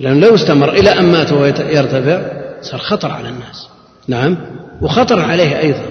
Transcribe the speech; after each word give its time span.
لأنه 0.00 0.26
لو 0.26 0.34
استمر 0.34 0.72
إلى 0.72 0.90
أن 0.90 1.04
مات 1.04 1.32
وهو 1.32 1.44
يرتفع 1.44 2.22
صار 2.62 2.80
خطر 2.80 3.10
على 3.10 3.28
الناس. 3.28 3.68
نعم. 4.08 4.36
وخطر 4.82 5.20
عليه 5.20 5.58
أيضا. 5.58 5.86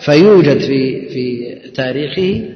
فيوجد 0.00 0.58
في 0.58 1.08
في 1.08 1.54
تاريخه 1.74 2.48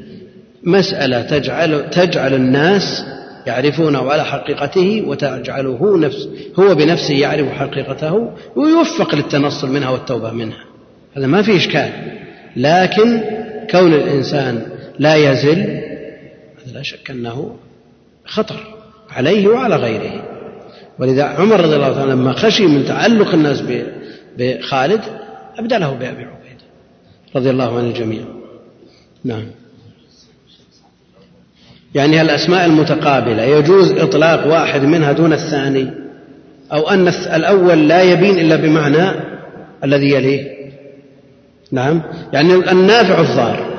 مسألة 0.62 1.23
تجعل 1.23 1.91
تجعل 1.91 2.34
الناس 2.34 3.05
يعرفونه 3.46 4.10
على 4.10 4.24
حقيقته 4.24 5.02
وتجعله 5.06 5.98
نفس 5.98 6.29
هو 6.59 6.74
بنفسه 6.74 7.14
يعرف 7.14 7.52
حقيقته 7.52 8.32
ويوفق 8.56 9.14
للتنصل 9.14 9.70
منها 9.70 9.90
والتوبة 9.90 10.32
منها. 10.32 10.64
هذا 11.16 11.27
ما 11.27 11.43
في 11.43 11.56
إشكال. 11.56 11.90
لكن 12.56 13.20
كون 13.70 13.95
الإنسان 13.95 14.62
لا 14.98 15.14
يزل 15.14 15.59
هذا 15.59 16.72
لا 16.75 16.83
شك 16.83 17.11
أنه 17.11 17.56
خطر 18.25 18.56
عليه 19.11 19.48
وعلى 19.48 19.77
غيره. 19.77 20.38
ولذا 20.98 21.25
عمر 21.25 21.61
رضي 21.61 21.77
الله 21.77 22.01
عنه 22.01 22.12
لما 22.12 22.33
خشي 22.33 22.66
من 22.66 22.84
تعلق 22.84 23.34
الناس 23.34 23.62
بخالد 24.39 25.01
أبدله 25.59 25.91
بأبي 25.91 26.25
عبيدة 26.25 26.65
رضي 27.37 27.51
الله 27.51 27.79
عن 27.79 27.84
الجميع 27.84 28.23
نعم. 29.25 29.45
يعني 31.95 32.20
الأسماء 32.20 32.66
المتقابلة 32.66 33.42
يجوز 33.42 33.92
إطلاق 33.92 34.47
واحد 34.47 34.83
منها 34.83 35.12
دون 35.12 35.33
الثاني 35.33 35.91
أو 36.73 36.91
أن 36.91 37.09
الأول 37.09 37.89
لا 37.89 38.03
يبين 38.03 38.39
إلا 38.39 38.56
بمعنى 38.56 39.11
الذي 39.84 40.11
يليه. 40.11 40.59
نعم. 41.73 42.03
يعني 42.33 42.55
النافع 42.55 43.20
الضار 43.20 43.78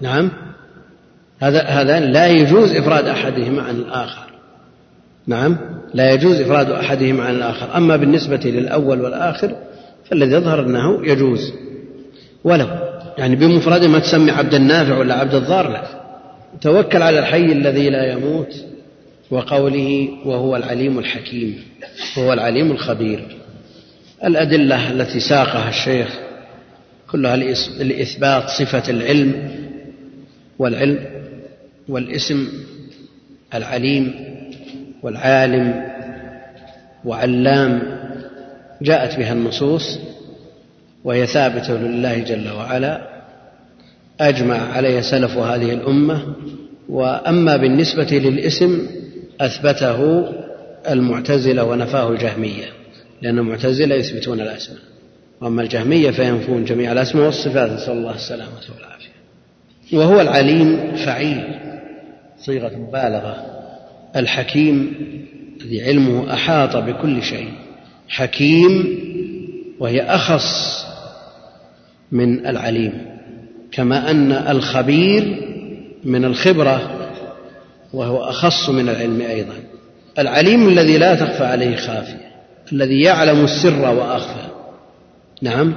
نعم. 0.00 0.30
هذا 1.40 1.62
هذا 1.62 2.00
لا 2.00 2.26
يجوز 2.26 2.76
إفراد 2.76 3.08
أحدهما 3.08 3.62
عن 3.62 3.76
الآخر. 3.76 4.33
نعم. 5.26 5.56
لا 5.94 6.12
يجوز 6.12 6.40
إفراد 6.40 6.70
أحدهما 6.70 7.24
عن 7.24 7.34
الآخر. 7.34 7.76
أما 7.76 7.96
بالنسبة 7.96 8.40
للأول 8.44 9.00
والآخر 9.00 9.56
فالذي 10.04 10.32
يظهر 10.32 10.66
أنه 10.66 11.06
يجوز. 11.06 11.52
ولو 12.44 12.66
يعني 13.18 13.36
بمفرده 13.36 13.88
ما 13.88 13.98
تسمي 13.98 14.30
عبد 14.30 14.54
النافع 14.54 14.98
ولا 14.98 15.14
عبد 15.14 15.34
الضار 15.34 15.68
لا. 15.68 15.82
توكل 16.60 17.02
على 17.02 17.18
الحي 17.18 17.52
الذي 17.52 17.90
لا 17.90 18.12
يموت 18.12 18.54
وقوله 19.30 20.08
وهو 20.24 20.56
العليم 20.56 20.98
الحكيم 20.98 21.62
وهو 22.16 22.32
العليم 22.32 22.70
الخبير. 22.70 23.36
الأدلة 24.24 24.92
التي 24.92 25.20
ساقها 25.20 25.68
الشيخ 25.68 26.08
كلها 27.10 27.36
لإثبات 27.82 28.48
صفة 28.48 28.90
العلم 28.90 29.50
والعلم 30.58 30.98
والاسم 31.88 32.48
العليم 33.54 34.33
والعالم 35.04 35.84
وعلام 37.04 37.82
جاءت 38.82 39.18
بها 39.18 39.32
النصوص 39.32 39.98
وهي 41.04 41.26
ثابتة 41.26 41.74
لله 41.74 42.18
جل 42.18 42.50
وعلا 42.50 43.08
أجمع 44.20 44.72
عليها 44.72 45.00
سلف 45.00 45.36
هذه 45.36 45.72
الأمة 45.72 46.34
وأما 46.88 47.56
بالنسبة 47.56 48.18
للاسم 48.18 48.86
أثبته 49.40 50.28
المعتزلة 50.90 51.64
ونفاه 51.64 52.10
الجهمية 52.10 52.64
لأن 53.22 53.38
المعتزلة 53.38 53.94
يثبتون 53.94 54.40
الأسماء 54.40 54.80
وأما 55.40 55.62
الجهمية 55.62 56.10
فينفون 56.10 56.64
جميع 56.64 56.92
الأسماء 56.92 57.24
والصفات 57.24 57.70
نسأل 57.70 57.92
الله 57.92 58.14
السلامة 58.14 58.50
والعافية. 58.76 59.14
وهو 59.92 60.20
العليم 60.20 60.96
فعيل 60.96 61.44
صيغة 62.38 62.76
مبالغة. 62.76 63.53
الحكيم 64.16 64.94
الذي 65.60 65.82
علمه 65.82 66.34
أحاط 66.34 66.76
بكل 66.76 67.22
شيء. 67.22 67.48
حكيم 68.08 68.98
وهي 69.78 70.02
أخص 70.02 70.84
من 72.12 72.46
العليم. 72.46 72.92
كما 73.72 74.10
أن 74.10 74.32
الخبير 74.32 75.36
من 76.04 76.24
الخبرة 76.24 77.10
وهو 77.92 78.24
أخص 78.24 78.70
من 78.70 78.88
العلم 78.88 79.20
أيضا. 79.20 79.54
العليم 80.18 80.68
الذي 80.68 80.98
لا 80.98 81.14
تخفى 81.14 81.44
عليه 81.44 81.76
خافية 81.76 82.34
الذي 82.72 83.00
يعلم 83.00 83.44
السر 83.44 83.94
وأخفى. 83.94 84.48
نعم. 85.42 85.74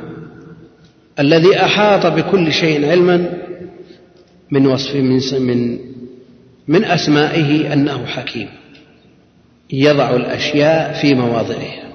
الذي 1.20 1.56
أحاط 1.62 2.06
بكل 2.06 2.52
شيء 2.52 2.90
علما 2.90 3.34
من 4.52 4.68
وصف 4.68 4.96
من 4.96 5.20
من 5.40 5.80
من 6.68 6.86
أسمائه 6.86 7.74
أنه 7.74 8.06
حكيم. 8.06 8.50
يضع 9.74 10.16
الأشياء 10.16 11.02
في 11.02 11.16
مواضعها 11.16 11.88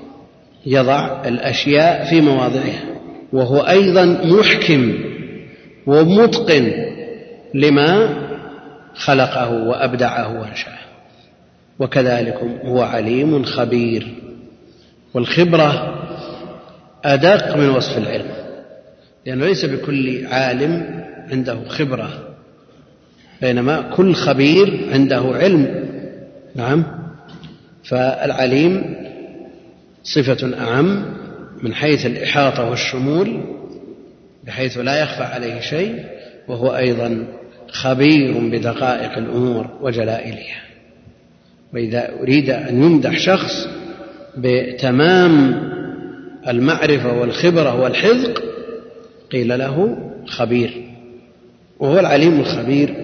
يضع 0.67 1.23
الأشياء 1.25 2.05
في 2.05 2.21
مواضعها 2.21 2.83
وهو 3.33 3.61
أيضا 3.61 4.05
محكم 4.05 4.95
ومتقن 5.87 6.73
لما 7.55 8.19
خلقه 8.95 9.51
وأبدعه 9.51 10.41
وأنشأه. 10.41 10.79
وكذلك 11.79 12.39
هو 12.65 12.83
عليم 12.83 13.45
خبير. 13.45 14.15
والخبرة 15.15 15.99
أدق 17.05 17.57
من 17.57 17.69
وصف 17.69 17.99
العلم. 17.99 18.31
لأنه 19.27 19.47
ليس 19.47 19.65
بكل 19.65 20.27
عالم 20.27 21.05
عنده 21.31 21.59
خبرة. 21.69 22.22
بينما 23.43 23.81
كل 23.97 24.15
خبير 24.15 24.89
عنده 24.93 25.23
علم. 25.35 25.85
نعم. 26.55 26.85
فالعليم 27.85 28.95
صفة 30.03 30.59
أعم 30.59 31.05
من 31.63 31.75
حيث 31.75 32.07
الإحاطة 32.07 32.71
والشمول 32.71 33.41
بحيث 34.45 34.79
لا 34.79 35.03
يخفى 35.03 35.23
عليه 35.23 35.61
شيء 35.61 36.05
وهو 36.49 36.77
أيضا 36.77 37.27
خبير 37.69 38.39
بدقائق 38.39 39.19
الأمور 39.19 39.67
وجلائلها. 39.81 40.63
وإذا 41.75 42.11
أريد 42.21 42.51
أن 42.51 42.83
يمدح 42.83 43.19
شخص 43.19 43.69
بتمام 44.37 45.63
المعرفة 46.49 47.21
والخبرة 47.21 47.81
والحذق 47.81 48.43
قيل 49.33 49.59
له 49.59 49.99
خبير 50.27 50.71
وهو 51.79 51.99
العليم 51.99 52.41
الخبير. 52.41 53.02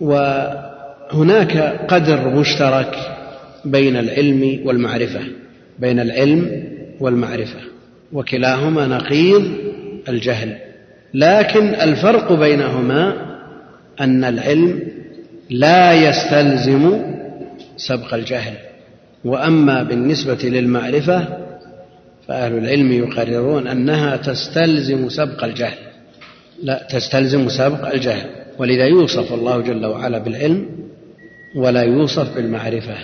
وهناك 0.00 1.80
قدر 1.88 2.28
مشترك 2.28 2.96
بين 3.64 3.96
العلم 3.96 4.60
والمعرفة 4.64 5.20
بين 5.78 6.00
العلم 6.00 6.64
والمعرفة 7.00 7.58
وكلاهما 8.12 8.86
نقيض 8.86 9.52
الجهل. 10.08 10.56
لكن 11.14 11.74
الفرق 11.74 12.32
بينهما 12.32 13.26
أن 14.00 14.24
العلم 14.24 14.82
لا 15.50 15.92
يستلزم 16.08 17.02
سبق 17.76 18.14
الجهل. 18.14 18.54
وأما 19.24 19.82
بالنسبة 19.82 20.38
للمعرفة 20.42 21.28
فأهل 22.28 22.58
العلم 22.58 22.92
يقررون 22.92 23.66
أنها 23.66 24.16
تستلزم 24.16 25.08
سبق 25.08 25.44
الجهل. 25.44 25.78
لا 26.62 26.86
تستلزم 26.90 27.48
سبق 27.48 27.92
الجهل. 27.94 28.45
ولذا 28.58 28.86
يوصف 28.86 29.32
الله 29.32 29.60
جل 29.60 29.86
وعلا 29.86 30.18
بالعلم 30.18 30.66
ولا 31.56 31.82
يوصف 31.82 32.34
بالمعرفة. 32.34 32.96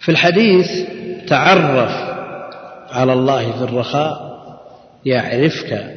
في 0.00 0.08
الحديث 0.08 0.66
تعرف 1.26 1.90
على 2.90 3.12
الله 3.12 3.52
في 3.52 3.64
الرخاء 3.64 4.28
يعرفك 5.06 5.94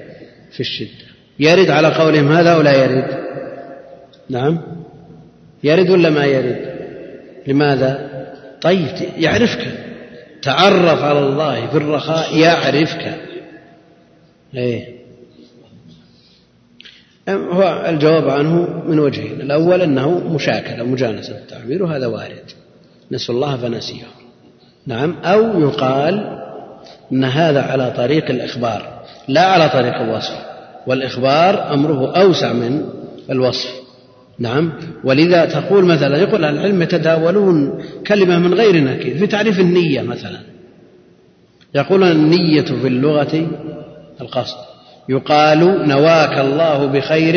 في 0.51 0.59
الشدة. 0.59 1.11
يرد 1.39 1.69
على 1.69 1.87
قولهم 1.87 2.31
هذا 2.31 2.55
ولا 2.55 2.73
يرد؟ 2.73 3.21
نعم. 4.29 4.61
يرد 5.63 5.89
ولا 5.89 6.09
ما 6.09 6.25
يرد؟ 6.25 6.71
لماذا؟ 7.47 8.11
طيب 8.61 8.87
يعرفك. 9.17 9.67
تعرف 10.41 11.03
على 11.03 11.19
الله 11.19 11.67
في 11.67 11.77
الرخاء 11.77 12.37
يعرفك. 12.37 13.19
إيه؟ 14.55 15.00
هو 17.29 17.85
الجواب 17.89 18.29
عنه 18.29 18.83
من 18.87 18.99
وجهين. 18.99 19.41
الأول 19.41 19.81
أنه 19.81 20.19
مشاكلة 20.19 20.83
مجانسة 20.83 21.37
التعبير 21.37 21.83
وهذا 21.83 22.07
وارد. 22.07 22.51
نسوا 23.11 23.35
الله 23.35 23.57
فنسيه. 23.57 24.03
نعم. 24.87 25.15
أو 25.23 25.61
يقال 25.61 26.39
أن 27.11 27.23
هذا 27.23 27.61
على 27.61 27.93
طريق 27.97 28.29
الإخبار 28.29 29.01
لا 29.27 29.41
على 29.41 29.69
طريق 29.69 29.95
الوصف. 29.95 30.35
والإخبار 30.87 31.73
أمره 31.73 32.11
أوسع 32.11 32.53
من 32.53 32.83
الوصف. 33.29 33.81
نعم. 34.39 34.73
ولذا 35.03 35.45
تقول 35.45 35.85
مثلا 35.85 36.17
يقول 36.17 36.45
العلم 36.45 36.81
يتداولون 36.81 37.83
كلمة 38.07 38.39
من 38.39 38.53
غير 38.53 38.83
نكير 38.83 39.17
في 39.17 39.27
تعريف 39.27 39.59
النية 39.59 40.01
مثلا. 40.01 40.39
يقولون 41.75 42.11
النية 42.11 42.61
في 42.61 42.87
اللغة 42.87 43.47
القصد. 44.21 44.70
يقال 45.09 45.87
نواك 45.87 46.39
الله 46.39 46.85
بخير 46.85 47.35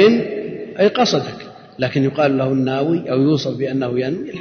أي 0.80 0.88
قصدك 0.88 1.44
لكن 1.78 2.04
يقال 2.04 2.38
له 2.38 2.48
الناوي 2.48 3.10
أو 3.10 3.22
يوصف 3.22 3.56
بأنه 3.56 4.00
ينوي. 4.00 4.32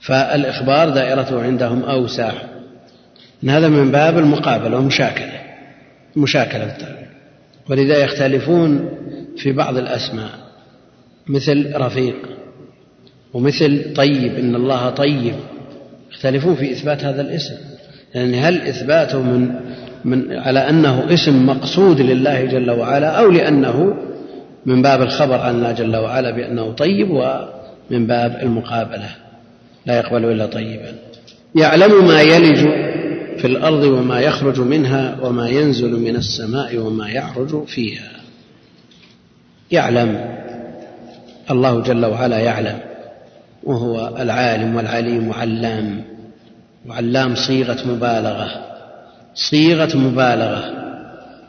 فالإخبار 0.00 0.88
دائرته 0.88 1.42
عندهم 1.42 1.82
أوسع. 1.82 2.32
هذا 3.48 3.68
من 3.68 3.90
باب 3.90 4.18
المقابلة 4.18 4.76
والمشاكلة 4.76 5.40
مشاكلة 6.16 6.76
ولذا 7.68 7.98
يختلفون 7.98 8.90
في 9.36 9.52
بعض 9.52 9.76
الأسماء 9.76 10.30
مثل 11.26 11.72
رفيق 11.76 12.16
ومثل 13.32 13.94
طيب 13.94 14.34
إن 14.34 14.54
الله 14.54 14.90
طيب. 14.90 15.34
يختلفون 16.12 16.54
في 16.54 16.72
إثبات 16.72 17.04
هذا 17.04 17.22
الاسم 17.22 17.54
يعني 18.14 18.40
هل 18.40 18.68
إثباته 18.68 19.22
من 19.22 19.54
من 20.04 20.32
على 20.32 20.58
أنه 20.58 21.14
اسم 21.14 21.46
مقصود 21.46 22.00
لله 22.00 22.44
جل 22.44 22.70
وعلا 22.70 23.08
أو 23.08 23.30
لأنه 23.30 23.94
من 24.66 24.82
باب 24.82 25.02
الخبر 25.02 25.34
عن 25.34 25.54
الله 25.54 25.72
جل 25.72 25.96
وعلا 25.96 26.30
بأنه 26.30 26.72
طيب 26.72 27.10
ومن 27.10 28.06
باب 28.06 28.38
المقابلة. 28.42 29.08
لا 29.86 29.96
يقبل 29.96 30.24
إلا 30.24 30.46
طيبا. 30.46 30.94
يعلم 31.54 32.08
ما 32.08 32.20
يلج 32.20 32.58
في 33.38 33.46
الأرض 33.46 33.82
وما 33.82 34.20
يخرج 34.20 34.60
منها 34.60 35.16
وما 35.22 35.48
ينزل 35.48 35.90
من 35.90 36.16
السماء 36.16 36.76
وما 36.76 37.08
يعرج 37.08 37.64
فيها. 37.66 38.10
يعلم. 39.70 40.38
الله 41.50 41.82
جل 41.82 42.06
وعلا 42.06 42.38
يعلم. 42.38 42.78
وهو 43.64 44.16
العالم 44.18 44.76
والعليم 44.76 45.28
وعلام 45.28 46.04
وعلام 46.88 47.34
صيغة 47.34 47.78
مبالغة. 47.86 48.67
صيغة 49.38 49.96
مبالغة. 49.96 50.64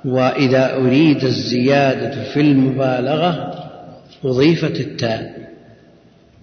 وإذا 0.05 0.75
أريد 0.75 1.23
الزيادة 1.23 2.23
في 2.23 2.41
المبالغة 2.41 3.53
أضيفت 4.25 4.79
التاء. 4.79 5.49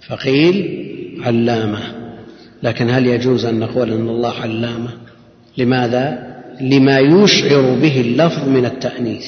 فقيل 0.09 0.87
علامة. 1.25 1.79
لكن 2.63 2.91
هل 2.91 3.07
يجوز 3.07 3.45
أن 3.45 3.59
نقول 3.59 3.93
أن 3.93 4.09
الله 4.09 4.33
علامة؟ 4.33 4.91
لماذا؟ 5.59 6.37
لما 6.61 6.99
يشعر 6.99 7.77
به 7.83 8.01
اللفظ 8.01 8.49
من 8.49 8.65
التأنيث. 8.65 9.27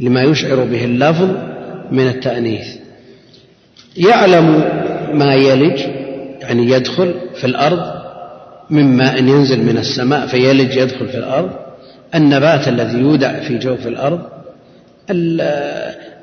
لما 0.00 0.22
يشعر 0.22 0.64
به 0.64 0.84
اللفظ 0.84 1.28
من 1.90 2.08
التأنيث. 2.08 2.66
يعلم 3.96 4.64
ما 5.12 5.34
يلج 5.34 5.80
يعني 6.40 6.70
يدخل 6.70 7.14
في 7.34 7.46
الأرض 7.46 8.01
مما 8.70 9.18
أن 9.18 9.28
ينزل 9.28 9.62
من 9.62 9.78
السماء 9.78 10.26
فيلج 10.26 10.76
يدخل 10.76 11.08
في 11.08 11.16
الأرض. 11.16 11.50
النبات 12.14 12.68
الذي 12.68 12.98
يودع 12.98 13.40
في 13.40 13.58
جوف 13.58 13.86
الأرض. 13.86 14.20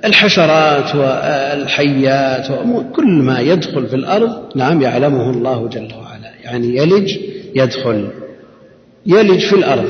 الحشرات 0.05 0.95
والحيات 0.95 2.47
كل 2.95 3.07
ما 3.07 3.39
يدخل 3.39 3.87
في 3.87 3.95
الأرض. 3.95 4.37
نعم 4.55 4.81
يعلمه 4.81 5.29
الله 5.29 5.67
جل 5.67 5.87
وعلا. 6.01 6.31
يعني 6.43 6.77
يلج 6.77 7.17
يدخل. 7.55 8.07
يلج 9.05 9.39
في 9.39 9.55
الأرض. 9.55 9.89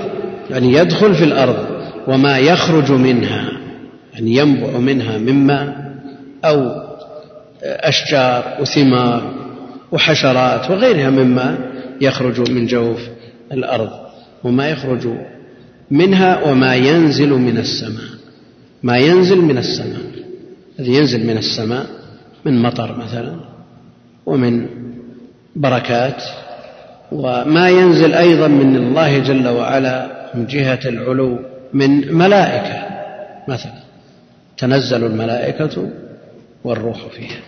يعني 0.50 0.74
يدخل 0.74 1.16
في 1.16 1.24
الأرض. 1.24 1.66
وما 2.08 2.38
يخرج 2.38 2.92
منها 2.92 3.50
يعني 4.14 4.36
ينبع 4.36 4.78
منها 4.78 5.18
مما 5.18 5.76
أو 6.46 6.90
أشجار 7.64 8.44
وثمار 8.62 9.34
وحشرات 9.92 10.72
وغيرها 10.72 11.10
مما 11.10 11.58
يخرج 12.02 12.52
من 12.52 12.66
جوف 12.66 13.00
الأرض 13.52 13.90
وما 14.44 14.70
يخرج 14.70 15.08
منها 15.92 16.44
وما 16.44 16.76
ينزل 16.76 17.30
من 17.30 17.58
السماء. 17.58 18.10
ما 18.84 18.98
ينزل 18.98 19.42
من 19.42 19.58
السماء 19.58 20.02
الذي 20.80 20.94
ينزل 20.94 21.28
من 21.28 21.38
السماء 21.38 21.86
من 22.46 22.62
مطر 22.62 22.98
مثلا 22.98 23.40
ومن 24.26 24.68
بركات 25.56 26.24
وما 27.12 27.70
ينزل 27.70 28.14
أيضا 28.14 28.48
من 28.48 28.76
الله 28.76 29.20
جل 29.20 29.48
وعلا 29.48 30.30
من 30.36 30.46
جهة 30.48 30.80
العلو 30.86 31.40
من 31.74 32.14
ملائكة 32.14 32.88
مثلا. 33.48 33.80
تنزل 34.58 35.06
الملائكة 35.06 35.90
والروح 36.64 37.08
فيها. 37.08 37.40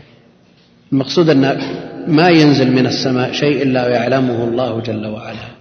المقصود 0.92 1.30
أن 1.30 1.62
ما 2.08 2.30
ينزل 2.30 2.72
من 2.72 2.86
السماء 2.86 3.32
شيء 3.32 3.62
الا 3.62 3.88
يعلمه 3.88 4.44
الله 4.44 4.82
جل 4.82 5.08
وعلا 5.08 5.52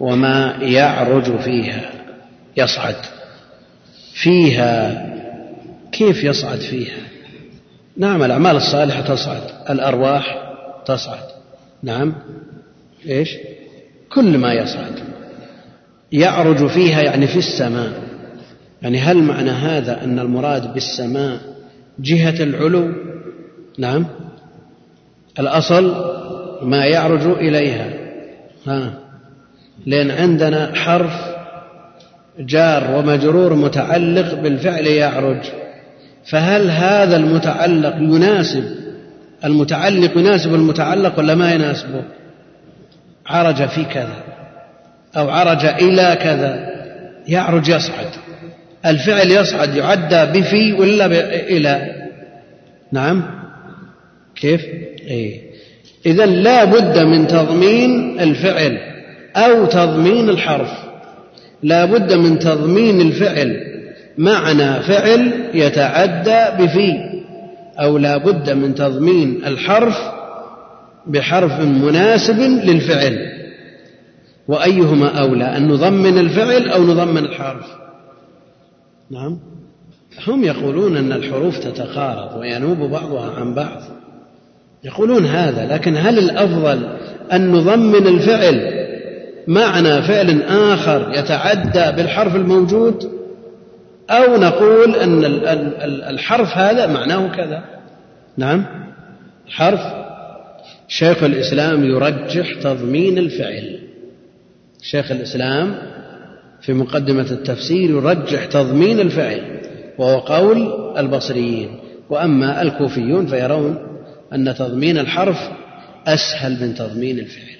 وما 0.00 0.56
يعرج 0.62 1.40
فيها 1.40 1.90
يصعد. 2.56 2.96
فيها 4.12 5.06
كيف 5.92 6.24
يصعد 6.24 6.58
فيها؟ 6.58 6.96
نعم 7.96 8.22
الأعمال 8.22 8.56
الصالحة 8.56 9.00
تصعد 9.00 9.42
الأرواح 9.70 10.52
تصعد. 10.86 11.24
نعم 11.82 12.14
إيش؟ 13.08 13.36
كل 14.12 14.38
ما 14.38 14.52
يصعد. 14.52 14.98
يعرج 16.12 16.66
فيها 16.66 17.02
يعني 17.02 17.26
في 17.26 17.38
السماء. 17.38 17.92
يعني 18.82 18.98
هل 18.98 19.22
معنى 19.22 19.50
هذا 19.50 20.04
أن 20.04 20.18
المراد 20.18 20.74
بالسماء 20.74 21.40
جهة 21.98 22.42
العلو؟ 22.42 22.92
نعم. 23.78 24.06
الأصل 25.38 25.94
ما 26.62 26.84
يعرج 26.84 27.26
إليها. 27.26 27.90
ها. 28.66 28.94
لأن 29.86 30.10
عندنا 30.10 30.72
حرف 30.74 31.12
جار 32.38 32.96
ومجرور 32.96 33.54
متعلق 33.54 34.34
بالفعل 34.34 34.86
يعرج. 34.86 35.40
فهل 36.30 36.70
هذا 36.70 37.16
المتعلق 37.16 37.96
يناسب؟ 37.96 38.64
المتعلق 39.44 40.18
يناسب 40.18 40.54
المتعلق 40.54 41.18
ولا 41.18 41.34
ما 41.34 41.52
يناسبه؟ 41.52 42.02
عرج 43.26 43.68
في 43.68 43.84
كذا 43.84 44.22
أو 45.16 45.30
عرج 45.30 45.64
إلى 45.64 46.18
كذا. 46.22 46.74
يعرج 47.28 47.68
يصعد. 47.68 48.10
الفعل 48.86 49.30
يصعد 49.30 49.76
يعدى 49.76 50.40
بفي 50.40 50.72
ولا 50.72 51.06
إلى. 51.48 51.94
نعم. 52.92 53.24
كيف؟ 54.34 54.66
إيه. 55.08 55.40
إذا 56.06 56.26
لا 56.26 56.64
بد 56.64 56.98
من 56.98 57.26
تضمين 57.26 58.20
الفعل 58.20 58.78
أو 59.36 59.66
تضمين 59.66 60.28
الحرف. 60.28 60.70
لا 61.62 61.84
بد 61.84 62.12
من 62.12 62.38
تضمين 62.38 63.00
الفعل. 63.00 63.56
معنى 64.18 64.82
فعل 64.82 65.50
يتعدى 65.54 66.64
بفي. 66.64 66.92
أو 67.78 67.98
لا 67.98 68.16
بد 68.16 68.50
من 68.50 68.74
تضمين 68.74 69.44
الحرف 69.46 69.96
بحرف 71.06 71.60
مناسب 71.60 72.38
للفعل. 72.38 73.18
وأيهما 74.48 75.20
أولى؟ 75.20 75.56
أن 75.56 75.68
نضمن 75.68 76.18
الفعل 76.18 76.68
أو 76.68 76.82
نضمن 76.82 77.24
الحرف؟ 77.24 77.66
نعم. 79.10 79.38
هم 80.26 80.44
يقولون 80.44 80.96
أن 80.96 81.12
الحروف 81.12 81.58
تتقارب 81.58 82.40
وينوب 82.40 82.78
بعضها 82.78 83.30
عن 83.30 83.54
بعض. 83.54 83.82
يقولون 84.84 85.26
هذا 85.26 85.74
لكن 85.74 85.96
هل 85.96 86.18
الأفضل 86.18 86.88
أن 87.32 87.52
نضمن 87.52 88.06
الفعل 88.06 88.84
معنى 89.46 90.02
فعل 90.02 90.42
آخر 90.42 91.12
يتعدى 91.14 91.96
بالحرف 91.96 92.36
الموجود؟ 92.36 93.14
أو 94.10 94.36
نقول 94.36 94.94
أن 94.96 95.24
الحرف 95.84 96.56
هذا 96.56 96.86
معناه 96.86 97.36
كذا؟ 97.36 97.64
نعم. 98.36 98.66
حرف 99.48 99.80
شيخ 100.88 101.22
الإسلام 101.22 101.84
يرجح 101.84 102.54
تضمين 102.62 103.18
الفعل. 103.18 103.78
شيخ 104.82 105.10
الإسلام 105.12 105.74
في 106.60 106.72
مقدمة 106.72 107.26
التفسير 107.30 107.90
يرجح 107.90 108.44
تضمين 108.44 109.00
الفعل 109.00 109.60
وهو 109.98 110.18
قول 110.18 110.72
البصريين. 110.98 111.68
وأما 112.10 112.62
الكوفيون 112.62 113.26
فيرون 113.26 113.93
أن 114.34 114.54
تضمين 114.54 114.98
الحرف 114.98 115.38
أسهل 116.06 116.60
من 116.60 116.74
تضمين 116.74 117.18
الفعل. 117.18 117.56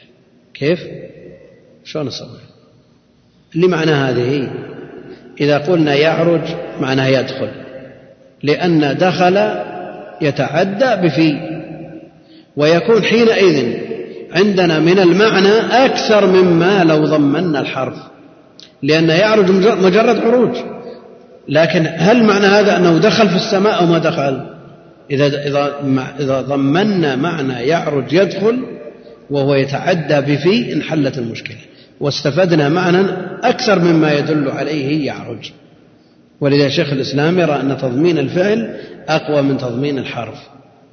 كيف؟ 0.55 0.81
شلون 1.85 2.07
نصور 2.07 2.41
لمعنى 3.55 3.91
هذه؟ 3.91 4.51
إذا 5.41 5.59
قلنا 5.59 5.95
يعرج 5.95 6.41
معناه 6.81 7.07
يدخل 7.07 7.51
لأن 8.43 8.97
دخل 8.97 9.63
يتعدى 10.21 11.09
بفي 11.09 11.35
ويكون 12.57 13.03
حينئذ 13.03 13.79
عندنا 14.33 14.79
من 14.79 14.99
المعنى 14.99 15.59
أكثر 15.87 16.27
مما 16.27 16.85
لو 16.85 17.05
ضمنا 17.05 17.61
الحرف 17.61 17.97
لأن 18.83 19.09
يعرج 19.09 19.51
مجرد 19.51 20.19
عروج. 20.19 20.57
لكن 21.49 21.87
هل 21.97 22.25
معنى 22.25 22.47
هذا 22.47 22.77
أنه 22.77 22.99
دخل 22.99 23.29
في 23.29 23.37
السماء 23.37 23.81
أو 23.81 23.87
ما 23.87 23.99
دخل؟ 23.99 24.54
إذا 25.11 25.27
إذا 25.27 25.75
إذا 26.21 26.41
ضمنا 26.41 27.17
معنى 27.17 27.53
يعرج 27.53 28.13
يدخل 28.13 28.65
وهو 29.31 29.55
يتعدى 29.55 30.21
بفي 30.21 30.73
انحلت 30.73 31.19
المشكلة. 31.19 31.57
واستفدنا 32.01 32.69
معنى 32.69 33.07
أكثر 33.43 33.79
مما 33.79 34.13
يدل 34.13 34.51
عليه 34.51 35.07
يعرج. 35.07 35.51
ولذا 36.41 36.69
شيخ 36.69 36.93
الإسلام 36.93 37.41
يرى 37.41 37.61
أن 37.61 37.77
تضمين 37.77 38.19
الفعل 38.19 38.77
أقوى 39.09 39.43
من 39.43 39.59
تضمين 39.59 39.99
الحرف. 39.99 40.39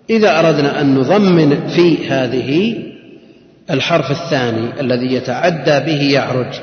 إذا 0.09 0.39
أردنا 0.39 0.81
أن 0.81 0.95
نضمن 0.95 1.67
في 1.67 2.07
هذه 2.07 2.77
الحرف 3.71 4.11
الثاني 4.11 4.81
الذي 4.81 5.13
يتعدى 5.13 5.79
به 5.85 6.11
يعرج. 6.11 6.53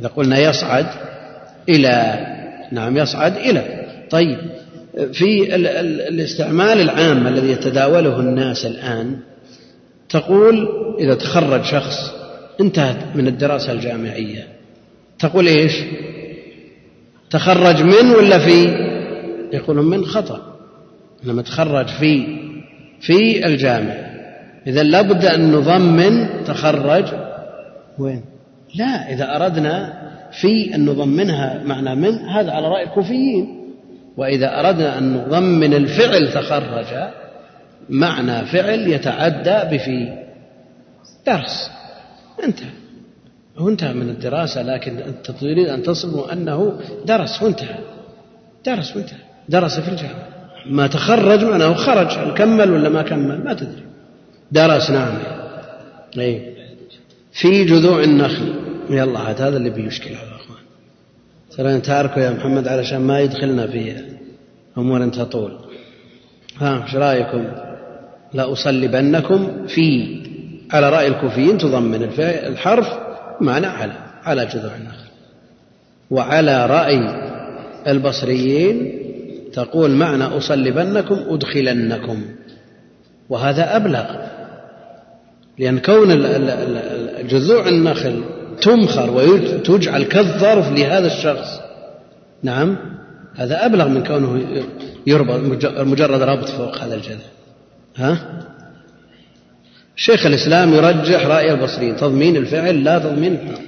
إذا 0.00 0.08
قلنا 0.08 0.38
يصعد 0.38 0.86
إلى 1.68 2.26
نعم 2.72 2.96
يصعد 2.96 3.36
إلى. 3.36 3.62
طيب 4.10 4.38
في 5.12 5.54
الاستعمال 6.08 6.80
العام 6.80 7.26
الذي 7.26 7.50
يتداوله 7.50 8.20
الناس 8.20 8.66
الآن 8.66 9.18
تقول 10.08 10.68
إذا 10.98 11.14
تخرج 11.14 11.64
شخص 11.64 12.12
انتهت 12.60 13.16
من 13.16 13.26
الدراسة 13.26 13.72
الجامعية 13.72 14.46
تقول 15.18 15.46
إيش؟ 15.46 15.72
تخرج 17.30 17.82
من 17.82 18.10
ولا 18.10 18.38
في؟ 18.38 18.64
يقولون 19.52 19.84
من 19.90 20.04
خطأ. 20.04 20.56
لما 21.24 21.42
تخرج 21.42 21.86
في 21.86 22.38
في 23.00 23.46
الجامع 23.46 23.94
إذا 24.66 24.82
لابد 24.82 25.24
أن 25.24 25.52
نضمن 25.52 26.28
تخرج 26.46 27.04
وين؟ 27.98 28.24
لا 28.74 29.12
إذا 29.12 29.36
أردنا 29.36 29.92
في 30.40 30.74
أن 30.74 30.84
نضمنها 30.84 31.62
معنى 31.64 31.94
من؟ 31.94 32.14
هذا 32.14 32.50
على 32.52 32.68
رأي 32.68 32.82
الكوفيين. 32.82 33.57
وإذا 34.18 34.60
أردنا 34.60 34.98
أن 34.98 35.12
نضمن 35.12 35.74
الفعل 35.74 36.32
تخرج 36.32 37.10
معنى 37.88 38.46
فعل 38.46 38.88
يتعدى 38.88 39.76
بفي 39.76 40.24
درس. 41.26 41.70
انتهى. 42.44 42.70
انتهى 43.60 43.92
من 43.92 44.08
الدراسة 44.08 44.62
لكن 44.62 44.98
أنت 44.98 45.30
تريد 45.30 45.68
أن 45.68 45.82
تصفه 45.82 46.32
أنه 46.32 46.80
درس. 47.04 47.42
وانتهى. 47.42 47.78
درس 48.66 48.96
وانتهى. 48.96 49.18
درس 49.48 49.80
في 49.80 49.88
الجامعة. 49.88 50.28
ما 50.66 50.86
تخرج 50.86 51.44
معناه 51.44 51.74
خرج. 51.74 52.06
هل 52.06 52.34
كمل 52.34 52.70
ولا 52.70 52.88
ما 52.88 53.02
كمل؟ 53.02 53.44
ما 53.44 53.54
تدري. 53.54 53.84
درس 54.52 54.90
نعم. 54.90 55.18
أي 56.18 56.54
في 57.32 57.64
جذوع 57.64 58.02
النخل. 58.02 58.54
يلا 58.90 59.20
هذا 59.20 59.56
اللي 59.56 59.70
بيشكل. 59.70 60.14
على 60.14 60.37
ترى 61.58 61.80
تاركه 61.80 62.20
يا 62.20 62.30
محمد 62.30 62.68
علشان 62.68 63.00
ما 63.00 63.20
يدخلنا 63.20 63.66
في 63.66 63.94
أمور 64.78 65.08
تطول 65.08 65.58
ها 66.58 66.84
إيش 66.84 66.94
رأيكم؟ 66.94 67.44
لا 68.34 68.52
أصلبنكم 68.52 69.66
في 69.66 70.16
على 70.72 70.90
رأي 70.90 71.06
الكوفيين 71.06 71.58
تضمن 71.58 72.08
الحرف 72.20 72.86
معنى 73.40 73.66
على 73.66 73.92
على 74.22 74.46
جذوع 74.46 74.76
النخل. 74.76 75.08
وعلى 76.10 76.66
رأي 76.66 77.00
البصريين 77.86 78.92
تقول 79.52 79.90
معنى 79.90 80.24
أصلبنكم 80.24 81.16
أدخلنكم. 81.28 82.22
وهذا 83.28 83.76
أبلغ 83.76 84.06
لأن 85.58 85.78
كون 85.78 86.08
جذوع 87.28 87.68
النخل 87.68 88.37
تمخر 88.60 89.10
وتجعل 89.10 90.02
كالظرف 90.02 90.72
لهذا 90.72 91.06
الشخص. 91.06 91.60
نعم. 92.42 92.76
هذا 93.34 93.66
أبلغ 93.66 93.88
من 93.88 94.02
كونه 94.04 94.62
يربط 95.06 95.40
مجرد 95.78 96.22
ربط 96.22 96.48
فوق 96.48 96.78
هذا 96.78 96.94
الجذع. 96.94 97.28
ها؟ 97.96 98.42
شيخ 99.96 100.26
الإسلام 100.26 100.74
يرجح 100.74 101.26
رأي 101.26 101.52
البصريين. 101.52 101.96
تضمين 101.96 102.36
الفعل 102.36 102.84
لا 102.84 102.98
تضمين 102.98 103.34
الحرف 103.34 103.60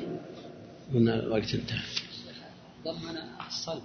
الوقت 0.94 1.54
انتهى. 1.54 1.78
ضمن 2.85 3.16
الصلب. 3.49 3.82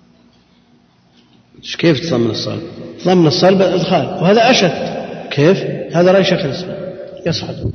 كيف 1.77 2.09
تضمن 2.09 2.29
الصلب؟ 2.29 2.61
تضمن 3.03 3.27
الصلب 3.27 3.61
الإدخال 3.61 4.05
وهذا 4.05 4.51
أشد. 4.51 5.05
كيف؟ 5.31 5.57
هذا 5.95 6.11
رأي 6.11 6.23
شيخ 6.23 6.45
الإسلام. 6.45 6.85
يصعد. 7.25 7.71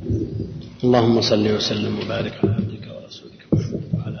اللهم 0.83 1.21
صل 1.21 1.51
وسلم 1.51 1.99
وبارك 1.99 2.33
على 2.43 2.53
عبدك 2.53 2.85
ورسولك 2.95 3.41
محمد 3.53 3.81
وعلى 3.93 4.15
آله 4.15 4.20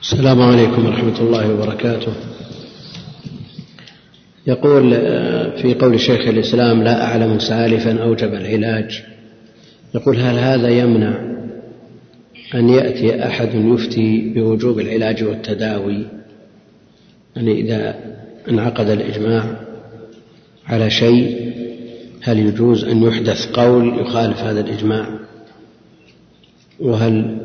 السلام 0.00 0.42
عليكم 0.42 0.86
ورحمة 0.86 1.20
الله 1.20 1.54
وبركاته. 1.54 2.12
يقول 4.46 4.94
آه، 4.94 5.62
في 5.62 5.74
قول 5.74 6.00
شيخ 6.00 6.28
الإسلام 6.28 6.82
لا 6.82 7.04
أعلم 7.04 7.38
سالفا 7.38 8.02
أوجب 8.02 8.34
العلاج. 8.34 9.02
يقول 9.94 10.16
هل 10.16 10.38
هذا 10.38 10.68
يمنع 10.68 11.14
أن 12.54 12.68
يأتي 12.68 13.26
أحد 13.26 13.54
يفتي 13.54 14.32
بوجوب 14.34 14.78
العلاج 14.78 15.24
والتداوي؟ 15.24 16.06
يعني 17.36 17.60
إذا 17.60 17.94
انعقد 18.48 18.88
الإجماع 18.88 19.44
على 20.66 20.90
شيء 20.90 21.52
هل 22.22 22.38
يجوز 22.38 22.84
أن 22.84 23.02
يحدث 23.02 23.46
قول 23.52 24.00
يخالف 24.00 24.38
هذا 24.38 24.60
الإجماع؟ 24.60 25.21
وهل 26.82 27.38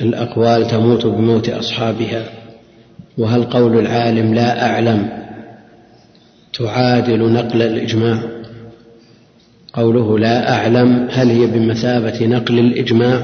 الأقوال 0.00 0.66
تموت 0.66 1.06
بموت 1.06 1.48
أصحابها؟ 1.48 2.24
وهل 3.18 3.44
قول 3.44 3.78
العالم 3.78 4.34
لا 4.34 4.70
أعلم 4.70 5.08
تعادل 6.58 7.32
نقل 7.32 7.62
الإجماع؟ 7.62 8.18
قوله 9.72 10.18
لا 10.18 10.54
أعلم 10.54 11.08
هل 11.10 11.30
هي 11.30 11.46
بمثابة 11.46 12.26
نقل 12.26 12.58
الإجماع؟ 12.58 13.22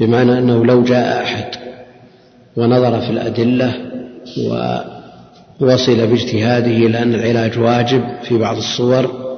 بمعنى 0.00 0.38
أنه 0.38 0.64
لو 0.64 0.82
جاء 0.82 1.22
أحد 1.22 1.46
ونظر 2.56 3.00
في 3.00 3.10
الأدلة 3.10 3.74
ووصل 5.60 6.06
باجتهاده 6.06 6.66
إلى 6.66 7.02
أن 7.02 7.14
العلاج 7.14 7.58
واجب 7.58 8.04
في 8.22 8.38
بعض 8.38 8.56
الصور 8.56 9.34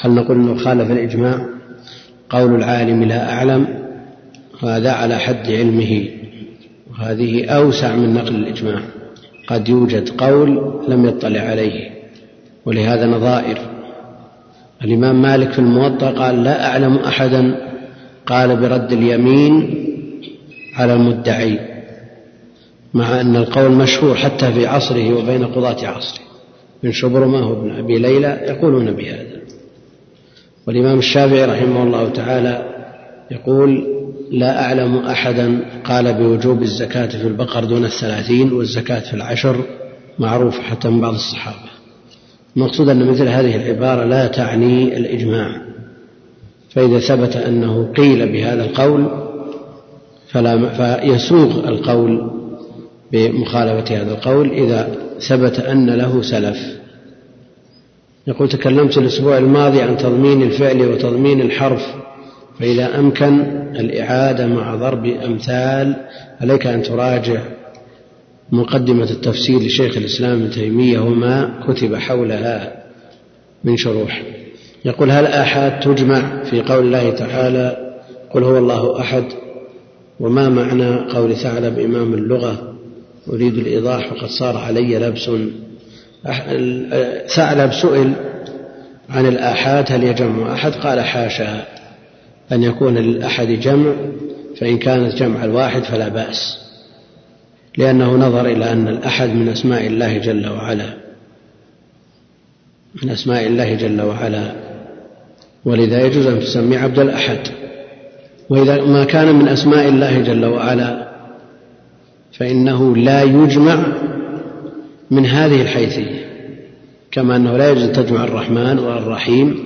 هل 0.00 0.10
نقول 0.10 0.36
أنه 0.36 0.56
خالف 0.64 0.90
الإجماع؟ 0.90 1.46
قول 2.30 2.54
العالم 2.54 3.02
لا 3.02 3.32
أعلم 3.32 3.79
هذا 4.62 4.90
على 4.90 5.18
حد 5.18 5.50
علمه 5.50 6.04
وهذه 6.90 7.44
أوسع 7.44 7.96
من 7.96 8.14
نقل 8.14 8.34
الإجماع. 8.34 8.80
قد 9.46 9.68
يوجد 9.68 10.08
قول 10.08 10.80
لم 10.88 11.06
يطلع 11.06 11.40
عليه 11.40 11.90
ولهذا 12.66 13.06
نظائر. 13.06 13.58
الإمام 14.84 15.22
مالك 15.22 15.52
في 15.52 15.58
الموطأ 15.58 16.10
قال 16.10 16.44
لا 16.44 16.66
أعلم 16.66 16.96
أحدا 16.96 17.56
قال 18.26 18.56
برد 18.56 18.92
اليمين 18.92 19.84
على 20.76 20.94
المدعي 20.94 21.58
مع 22.94 23.20
أن 23.20 23.36
القول 23.36 23.70
مشهور 23.70 24.14
حتى 24.14 24.52
في 24.52 24.66
عصره 24.66 25.14
وبين 25.14 25.46
قضاة 25.46 25.86
عصره. 25.86 26.24
بن 26.82 26.92
شبرمة 26.92 27.48
وابن 27.48 27.70
أبي 27.70 27.98
ليلى 27.98 28.40
يقولون 28.48 28.92
بهذا. 28.92 29.40
والإمام 30.66 30.98
الشافعي 30.98 31.44
رحمه 31.44 31.82
الله 31.82 32.08
تعالى 32.08 32.64
يقول 33.30 33.99
لا 34.30 34.64
أعلم 34.64 34.96
أحدا 34.96 35.60
قال 35.84 36.14
بوجوب 36.14 36.62
الزكاة 36.62 37.06
في 37.06 37.26
البقر 37.26 37.64
دون 37.64 37.84
الثلاثين 37.84 38.52
والزكاة 38.52 39.00
في 39.00 39.14
العشر 39.14 39.64
معروفة 40.18 40.62
حتى 40.62 40.88
من 40.88 41.00
بعض 41.00 41.14
الصحابة. 41.14 41.70
المقصود 42.56 42.88
أن 42.88 43.06
مثل 43.06 43.28
هذه 43.28 43.56
العبارة 43.56 44.04
لا 44.04 44.26
تعني 44.26 44.96
الإجماع. 44.96 45.62
فإذا 46.70 46.98
ثبت 46.98 47.36
أنه 47.36 47.92
قيل 47.96 48.32
بهذا 48.32 48.64
القول 48.64 49.06
فلا 50.28 50.68
فيسوغ 50.68 51.68
القول 51.68 52.30
بمخالفة 53.12 54.02
هذا 54.02 54.12
القول 54.12 54.50
إذا 54.50 54.96
ثبت 55.28 55.60
أن 55.60 55.90
له 55.90 56.22
سلف. 56.22 56.58
يقول 58.26 58.48
تكلمت 58.48 58.98
الأسبوع 58.98 59.38
الماضي 59.38 59.82
عن 59.82 59.96
تضمين 59.96 60.42
الفعل 60.42 60.82
وتضمين 60.82 61.40
الحرف 61.40 61.94
فإذا 62.60 62.98
أمكن 62.98 63.40
الإعادة 63.76 64.46
مع 64.46 64.74
ضرب 64.74 65.06
أمثال 65.06 65.96
عليك 66.40 66.66
أن 66.66 66.82
تراجع 66.82 67.42
مقدمة 68.52 69.10
التفسير 69.10 69.60
لشيخ 69.60 69.96
الإسلام 69.96 70.32
ابن 70.32 70.50
تيمية 70.50 70.98
وما 70.98 71.60
كتب 71.68 71.96
حولها 71.96 72.72
من 73.64 73.76
شروح. 73.76 74.22
يقول 74.84 75.10
هل 75.10 75.26
آحاد 75.26 75.80
تجمع 75.80 76.42
في 76.42 76.60
قول 76.60 76.86
الله 76.86 77.10
تعالى 77.10 77.76
قل 78.30 78.44
هو 78.44 78.58
الله 78.58 79.00
أحد؟ 79.00 79.24
وما 80.20 80.48
معنى 80.48 80.96
قول 80.96 81.36
ثعلب 81.36 81.78
إمام 81.78 82.14
اللغة 82.14 82.74
أريد 83.32 83.58
الإيضاح 83.58 84.12
وقد 84.12 84.28
صار 84.28 84.56
علي 84.56 84.98
لبس. 84.98 85.30
ثعلب 87.34 87.72
سئل 87.72 88.12
عن 89.10 89.26
الآحاد 89.26 89.92
هل 89.92 90.04
يجمع 90.04 90.52
أحد؟ 90.52 90.72
قال 90.72 91.00
حاشا. 91.00 91.79
أن 92.52 92.62
يكون 92.62 92.98
للأحد 92.98 93.48
جمع 93.48 93.92
فإن 94.56 94.78
كانت 94.78 95.14
جمع 95.14 95.44
الواحد 95.44 95.82
فلا 95.82 96.08
بأس 96.08 96.58
لأنه 97.78 98.16
نظر 98.16 98.46
إلى 98.46 98.72
أن 98.72 98.88
الأحد 98.88 99.28
من 99.28 99.48
أسماء 99.48 99.86
الله 99.86 100.18
جل 100.18 100.48
وعلا 100.48 101.00
من 103.02 103.10
أسماء 103.10 103.46
الله 103.46 103.74
جل 103.74 104.00
وعلا. 104.00 104.52
ولذا 105.64 106.06
يجوز 106.06 106.26
أن 106.26 106.40
تسمي 106.40 106.76
عبد 106.76 106.98
الأحد. 106.98 107.38
وإذا 108.48 108.84
ما 108.84 109.04
كان 109.04 109.34
من 109.34 109.48
أسماء 109.48 109.88
الله 109.88 110.20
جل 110.20 110.44
وعلا 110.44 111.10
فإنه 112.32 112.96
لا 112.96 113.22
يجمع 113.22 113.86
من 115.10 115.26
هذه 115.26 115.62
الحيثية 115.62 116.20
كما 117.10 117.36
أنه 117.36 117.56
لا 117.56 117.70
يجوز 117.70 117.82
أن 117.82 117.92
تجمع 117.92 118.24
الرحمن 118.24 118.78
والرحيم. 118.78 119.58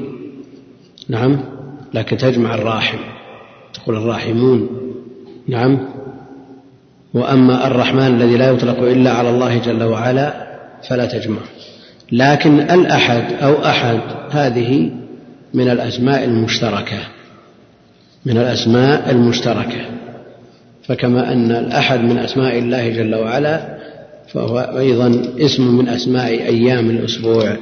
نعم. 1.08 1.53
لكن 1.94 2.16
تجمع 2.16 2.54
الراحم. 2.54 2.98
تقول 3.74 3.96
الراحمون. 3.96 4.68
نعم. 5.48 5.78
وأما 7.14 7.66
الرحمن 7.66 8.06
الذي 8.06 8.36
لا 8.36 8.50
يطلق 8.50 8.78
إلا 8.78 9.10
على 9.10 9.30
الله 9.30 9.58
جل 9.58 9.82
وعلا 9.82 10.46
فلا 10.88 11.06
تجمع. 11.06 11.40
لكن 12.12 12.60
الأحد 12.60 13.32
أو 13.42 13.64
أحد 13.64 14.00
هذه 14.30 14.90
من 15.54 15.70
الأسماء 15.70 16.24
المشتركة. 16.24 16.98
من 18.26 18.38
الأسماء 18.38 19.10
المشتركة. 19.10 19.84
فكما 20.88 21.32
أن 21.32 21.50
الأحد 21.50 22.00
من 22.00 22.18
أسماء 22.18 22.58
الله 22.58 22.88
جل 22.88 23.14
وعلا 23.14 23.78
فهو 24.32 24.58
أيضا 24.78 25.22
اسم 25.38 25.78
من 25.78 25.88
أسماء 25.88 26.28
أيام 26.28 26.90
الأسبوع. 26.90 27.56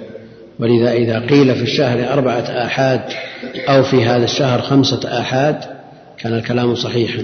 ولذا 0.58 0.92
إذا 0.92 1.18
قيل 1.18 1.54
في 1.54 1.62
الشهر 1.62 2.12
أربعة 2.12 2.40
آحاد 2.40 3.00
أو 3.68 3.82
في 3.82 4.04
هذا 4.04 4.24
الشهر 4.24 4.62
خمسة 4.62 5.20
آحاد 5.20 5.56
كان 6.18 6.34
الكلام 6.34 6.74
صحيحا. 6.74 7.22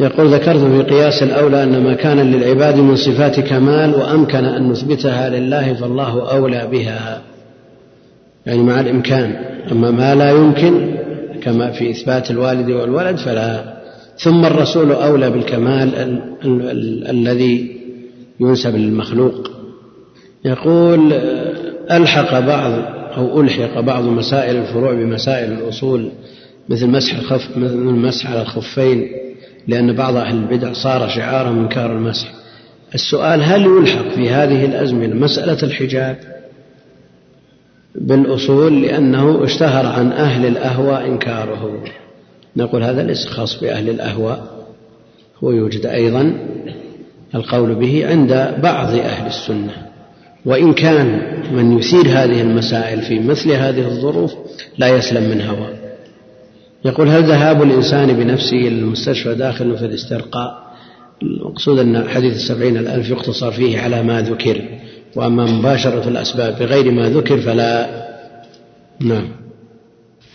يقول 0.00 0.34
ذكرت 0.34 0.58
في 0.58 0.82
قياس 0.82 1.22
الأولى 1.22 1.62
أن 1.62 1.82
ما 1.82 1.94
كان 1.94 2.32
للعباد 2.32 2.76
من 2.76 2.96
صفات 2.96 3.40
كمال 3.40 3.94
وأمكن 3.94 4.44
أن 4.44 4.68
نثبتها 4.68 5.28
لله 5.28 5.74
فالله 5.74 6.30
أولى 6.30 6.68
بها. 6.72 7.22
يعني 8.46 8.62
مع 8.62 8.80
الإمكان. 8.80 9.36
أما 9.72 9.90
ما 9.90 10.14
لا 10.14 10.30
يمكن 10.30 10.94
كما 11.42 11.70
في 11.70 11.90
إثبات 11.90 12.30
الوالد 12.30 12.70
والولد 12.70 13.16
فلا. 13.16 13.74
ثم 14.18 14.44
الرسول 14.44 14.92
أولى 14.92 15.30
بالكمال 15.30 15.94
ال 15.94 16.22
ال 16.44 16.70
ال 16.70 17.10
الذي 17.10 17.80
ينسب 18.40 18.76
للمخلوق. 18.76 19.50
يقول 20.44 21.12
ألحق 21.90 22.40
بعض 22.40 22.72
أو 23.16 23.40
ألحق 23.40 23.80
بعض 23.80 24.04
مسائل 24.04 24.56
الفروع 24.56 24.94
بمسائل 24.94 25.52
الأصول 25.52 26.10
مثل 26.68 26.86
مسح 26.86 27.18
الخف 27.18 27.56
مثل 27.56 27.74
المسح 27.74 28.30
على 28.30 28.42
الخفين 28.42 29.08
لأن 29.68 29.92
بعض 29.92 30.16
أهل 30.16 30.36
البدع 30.36 30.72
صار 30.72 31.08
شعارا 31.08 31.50
منكار 31.50 31.92
المسح. 31.92 32.28
السؤال 32.94 33.42
هل 33.42 33.66
يلحق 33.66 34.08
في 34.08 34.30
هذه 34.30 34.64
الأزمنة 34.64 35.14
مسألة 35.14 35.62
الحجاب؟ 35.62 36.16
بالأصول 37.94 38.82
لأنه 38.82 39.44
اشتهر 39.44 39.86
عن 39.86 40.12
أهل 40.12 40.46
الأهواء 40.46 41.06
إنكاره. 41.06 41.84
نقول 42.56 42.82
هذا 42.82 43.02
ليس 43.02 43.26
خاص 43.26 43.60
بأهل 43.60 43.90
الأهواء 43.90 44.66
هو 45.44 45.50
يوجد 45.50 45.86
أيضا 45.86 46.34
القول 47.34 47.74
به 47.74 48.06
عند 48.08 48.54
بعض 48.62 48.88
أهل 48.88 49.26
السنة. 49.26 49.93
وإن 50.46 50.72
كان 50.72 51.20
من 51.52 51.78
يثير 51.78 52.06
هذه 52.06 52.40
المسائل 52.40 53.02
في 53.02 53.20
مثل 53.20 53.50
هذه 53.50 53.86
الظروف 53.86 54.32
لا 54.78 54.88
يسلم 54.88 55.30
من 55.30 55.40
هوى 55.40 55.68
يقول 56.84 57.08
هل 57.08 57.24
ذهاب 57.24 57.62
الإنسان 57.62 58.12
بنفسه 58.12 58.56
إلى 58.56 58.68
المستشفى 58.68 59.34
داخل 59.34 59.78
في 59.78 59.84
الاسترقاء؟ 59.84 60.64
المقصود 61.22 61.78
أن 61.78 62.08
حديث 62.08 62.34
السبعين 62.34 62.76
الألف 62.76 63.10
يقتصر 63.10 63.50
فيه 63.50 63.80
على 63.80 64.02
ما 64.02 64.20
ذكر 64.20 64.62
وأما 65.16 65.44
مباشرة 65.44 66.08
الأسباب 66.08 66.58
بغير 66.58 66.90
ما 66.90 67.08
ذكر 67.08 67.40
فلا. 67.40 68.04
نعم. 69.00 69.28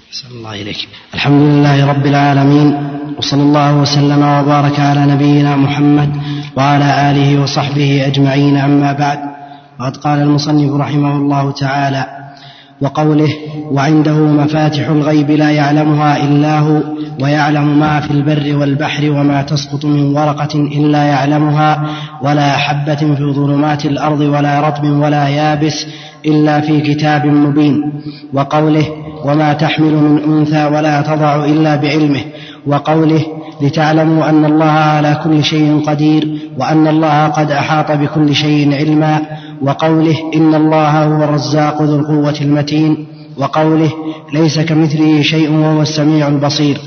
أحسن 0.09 0.37
الله 0.37 0.61
إليك. 0.61 0.87
الحمد 1.13 1.41
لله 1.41 1.85
رب 1.85 2.05
العالمين 2.05 2.77
وصلى 3.17 3.41
الله 3.41 3.81
وسلم 3.81 4.21
وبارك 4.21 4.79
على 4.79 5.13
نبينا 5.13 5.55
محمد 5.55 6.09
وعلى 6.57 7.11
آله 7.11 7.41
وصحبه 7.41 8.07
أجمعين 8.07 8.57
أما 8.57 8.93
بعد. 8.93 9.28
وقد 9.79 9.97
قال 9.97 10.21
المصنف 10.21 10.73
رحمه 10.73 11.15
الله 11.15 11.51
تعالى 11.51 12.05
وقوله 12.81 13.29
وعنده 13.71 14.13
مفاتح 14.13 14.89
الغيب 14.89 15.31
لا 15.31 15.49
يعلمها 15.51 16.23
إلا 16.23 16.59
هو 16.59 16.81
ويعلم 17.21 17.79
ما 17.79 17.99
في 17.99 18.11
البر 18.11 18.57
والبحر 18.57 19.11
وما 19.11 19.41
تسقط 19.41 19.85
من 19.85 20.15
ورقة 20.17 20.55
إلا 20.59 21.03
يعلمها 21.03 21.89
ولا 22.21 22.57
حبة 22.57 22.95
في 22.95 23.23
ظلمات 23.33 23.85
الأرض 23.85 24.19
ولا 24.19 24.59
رطب 24.67 24.83
ولا 24.83 25.27
يابس 25.27 25.87
إلا 26.25 26.61
في 26.61 26.81
كتاب 26.81 27.25
مبين 27.25 27.93
وقوله 28.33 28.85
وما 29.25 29.53
تحمل 29.53 29.93
من 29.93 30.23
أنثى 30.37 30.65
ولا 30.65 31.01
تضع 31.01 31.45
إلا 31.45 31.75
بعلمه 31.75 32.21
وقوله 32.67 33.25
لتعلموا 33.61 34.29
أن 34.29 34.45
الله 34.45 34.65
على 34.65 35.21
كل 35.23 35.43
شيء 35.43 35.83
قدير 35.87 36.39
وأن 36.57 36.87
الله 36.87 37.27
قد 37.27 37.51
أحاط 37.51 37.91
بكل 37.91 38.35
شيء 38.35 38.75
علما 38.75 39.21
وقوله 39.61 40.17
إن 40.35 40.55
الله 40.55 41.03
هو 41.03 41.23
الرزاق 41.23 41.81
ذو 41.81 41.95
القوة 41.95 42.35
المتين 42.41 43.05
وقوله 43.37 43.91
ليس 44.33 44.59
كمثله 44.59 45.21
شيء 45.21 45.51
وهو 45.51 45.81
السميع 45.81 46.27
البصير 46.27 46.77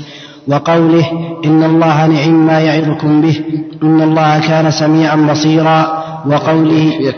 وقوله 0.47 1.11
إن 1.45 1.63
الله 1.63 2.07
نعم 2.07 2.45
ما 2.45 2.59
يعظكم 2.59 3.21
به 3.21 3.39
إن 3.83 4.01
الله 4.01 4.39
كان 4.39 4.71
سميعا 4.71 5.15
بصيرا 5.15 6.03
وقوله 6.27 7.13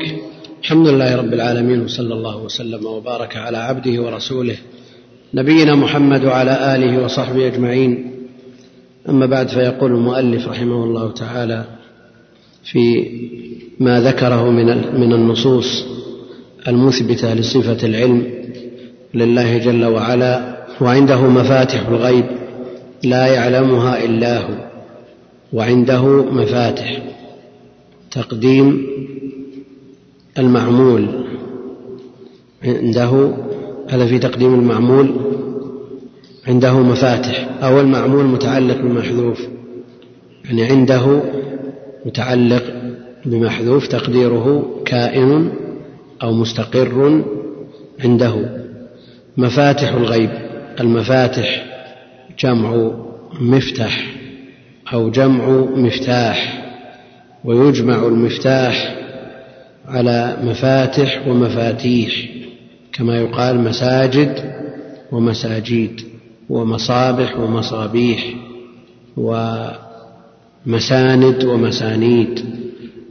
الحمد 0.63 0.88
لله 0.88 1.15
رب 1.15 1.34
العالمين 1.34 1.82
وصلى 1.82 2.13
الله 2.13 2.38
وسلم 2.38 2.86
وبارك 2.86 3.38
على 3.38 3.58
عبده 3.58 4.02
ورسوله 4.02 4.56
نبينا 5.34 5.76
محمد 5.76 6.26
وعلى 6.26 6.76
آله 6.76 7.04
وصحبه 7.04 7.48
أجمعين. 7.48 8.14
أما 9.10 9.26
بعد 9.26 9.48
فيقول 9.48 9.91
المؤلف 9.91 10.48
رحمه 10.48 10.84
الله 10.84 11.12
تعالى 11.12 11.65
في 12.63 13.06
ما 13.80 14.02
ذكره 14.02 14.52
من 14.52 14.65
من 15.00 15.13
النصوص 15.13 15.86
المثبتة 16.68 17.34
لصفة 17.34 17.88
العلم 17.88 18.28
لله 19.13 19.58
جل 19.58 19.86
وعلا 19.86 20.58
وعنده 20.82 21.22
مفاتح 21.22 21.88
الغيب 21.88 22.26
لا 23.04 23.28
يعلمها 23.28 24.04
إلا 24.06 24.39
هو 24.39 24.65
وعنده 25.54 26.06
مفاتح 26.24 27.04
تقديم 28.12 28.88
المعمول 30.38 31.26
عنده 32.63 33.34
هذا 33.88 34.06
في 34.06 34.20
تقديم 34.20 34.54
المعمول 34.54 35.15
عنده 36.48 36.80
مفاتح 36.80 37.48
أو 37.64 37.82
المعمول 37.82 38.26
متعلق 38.26 38.78
بمحذوف 38.78 39.48
يعني 40.46 40.64
عنده 40.64 41.22
متعلق 42.06 42.64
بمحذوف 43.26 43.88
تقديره 43.88 44.76
كائن 44.86 45.52
أو 46.24 46.34
مستقر 46.34 47.24
عنده. 48.04 48.66
مفاتح 49.38 49.94
الغيب 49.94 50.30
المفاتح 50.80 51.66
جمع 52.40 52.92
مفتح 53.42 54.06
أو 54.94 55.10
جمع 55.10 55.48
مفتاح 55.76 56.66
ويجمع 57.44 58.08
المفتاح 58.08 58.96
على 59.86 60.38
مفاتح 60.44 61.28
ومفاتيح 61.28 62.30
كما 62.94 63.18
يقال 63.18 63.60
مساجد 63.60 64.56
ومساجيد. 65.12 66.14
ومصابح 66.50 67.40
ومصابيح 67.40 68.36
ومساند 70.68 71.44
ومسانيد 71.44 72.46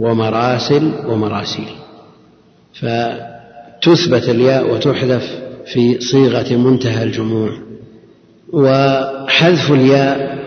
ومراسل 0.00 0.92
ومراسيل. 1.06 1.68
فتثبت 2.74 4.28
الياء 4.28 4.74
وتحذف 4.74 5.42
في 5.66 6.00
صيغة 6.00 6.56
منتهى 6.56 7.02
الجموع. 7.02 7.50
وحذف 8.52 9.72
الياء 9.72 10.38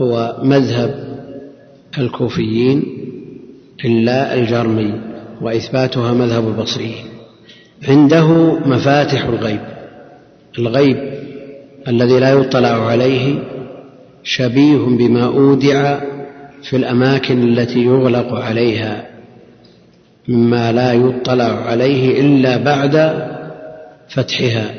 هو 0.00 0.36
مذهب 0.42 1.06
الكوفيين 1.98 2.84
إلا 3.84 4.34
الجرمي 4.34 5.00
وإثباتها 5.40 6.12
مذهب 6.12 6.48
البصريين. 6.48 7.04
عنده 7.88 8.52
مفاتح 8.66 9.24
الغيب. 9.24 9.60
الغيب 10.58 11.25
الذي 11.88 12.20
لا 12.20 12.30
يطلع 12.30 12.86
عليه 12.86 13.38
شبيه 14.22 14.78
بما 14.78 15.24
أودع 15.24 15.98
في 16.62 16.76
الأماكن 16.76 17.42
التي 17.42 17.84
يغلق 17.84 18.34
عليها 18.34 19.06
مما 20.28 20.72
لا 20.72 20.92
يطلع 20.92 21.44
عليه 21.44 22.20
إلا 22.20 22.56
بعد 22.56 23.26
فتحها 24.08 24.74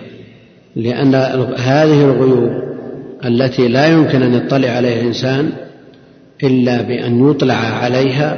لأن 0.75 1.15
هذه 1.55 2.03
الغيوب 2.03 2.67
التي 3.25 3.67
لا 3.67 3.87
يمكن 3.87 4.23
أن 4.23 4.33
يطلع 4.33 4.69
عليها 4.69 5.01
الانسان 5.01 5.51
إلا 6.43 6.81
بأن 6.81 7.29
يطلع 7.29 7.55
عليها 7.55 8.37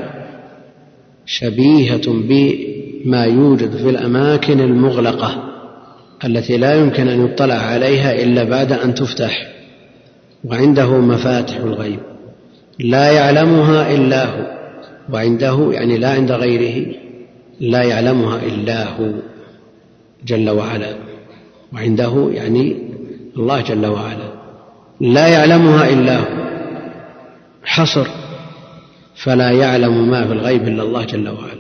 شبيهة 1.25 2.01
بما 2.08 3.23
يوجد 3.25 3.77
في 3.77 3.89
الأماكن 3.89 4.60
المغلقة. 4.60 5.43
التي 6.25 6.58
لا 6.58 6.73
يمكن 6.75 7.08
أن 7.08 7.25
يطلع 7.25 7.55
عليها 7.55 8.23
إلا 8.23 8.43
بعد 8.43 8.71
أن 8.71 8.93
تفتح 8.93 9.47
وعنده 10.43 10.97
مفاتح 10.97 11.55
الغيب. 11.55 11.99
لا 12.79 13.12
يعلمها 13.12 13.93
إلا 13.93 14.25
هو 14.25 14.60
وعنده 15.13 15.69
يعني 15.71 15.97
لا 15.97 16.10
عند 16.10 16.32
غيره 16.32 16.95
لا 17.60 17.84
يعلمها 17.84 18.38
إلا 18.45 18.84
هو 18.84 19.12
جل 20.25 20.49
وعلا 20.49 20.95
وعنده 21.73 22.29
يعني 22.32 22.77
الله 23.38 23.62
جل 23.62 23.86
وعلا 23.86 24.29
لا 25.01 25.27
يعلمها 25.27 25.89
إلا 25.89 26.17
هو. 26.17 26.49
حصر 27.63 28.08
فلا 29.15 29.51
يعلم 29.51 30.10
ما 30.10 30.27
في 30.27 30.34
الغيب 30.34 30.67
إلا 30.67 30.84
الله 30.84 31.05
جل 31.05 31.29
وعلا. 31.29 31.59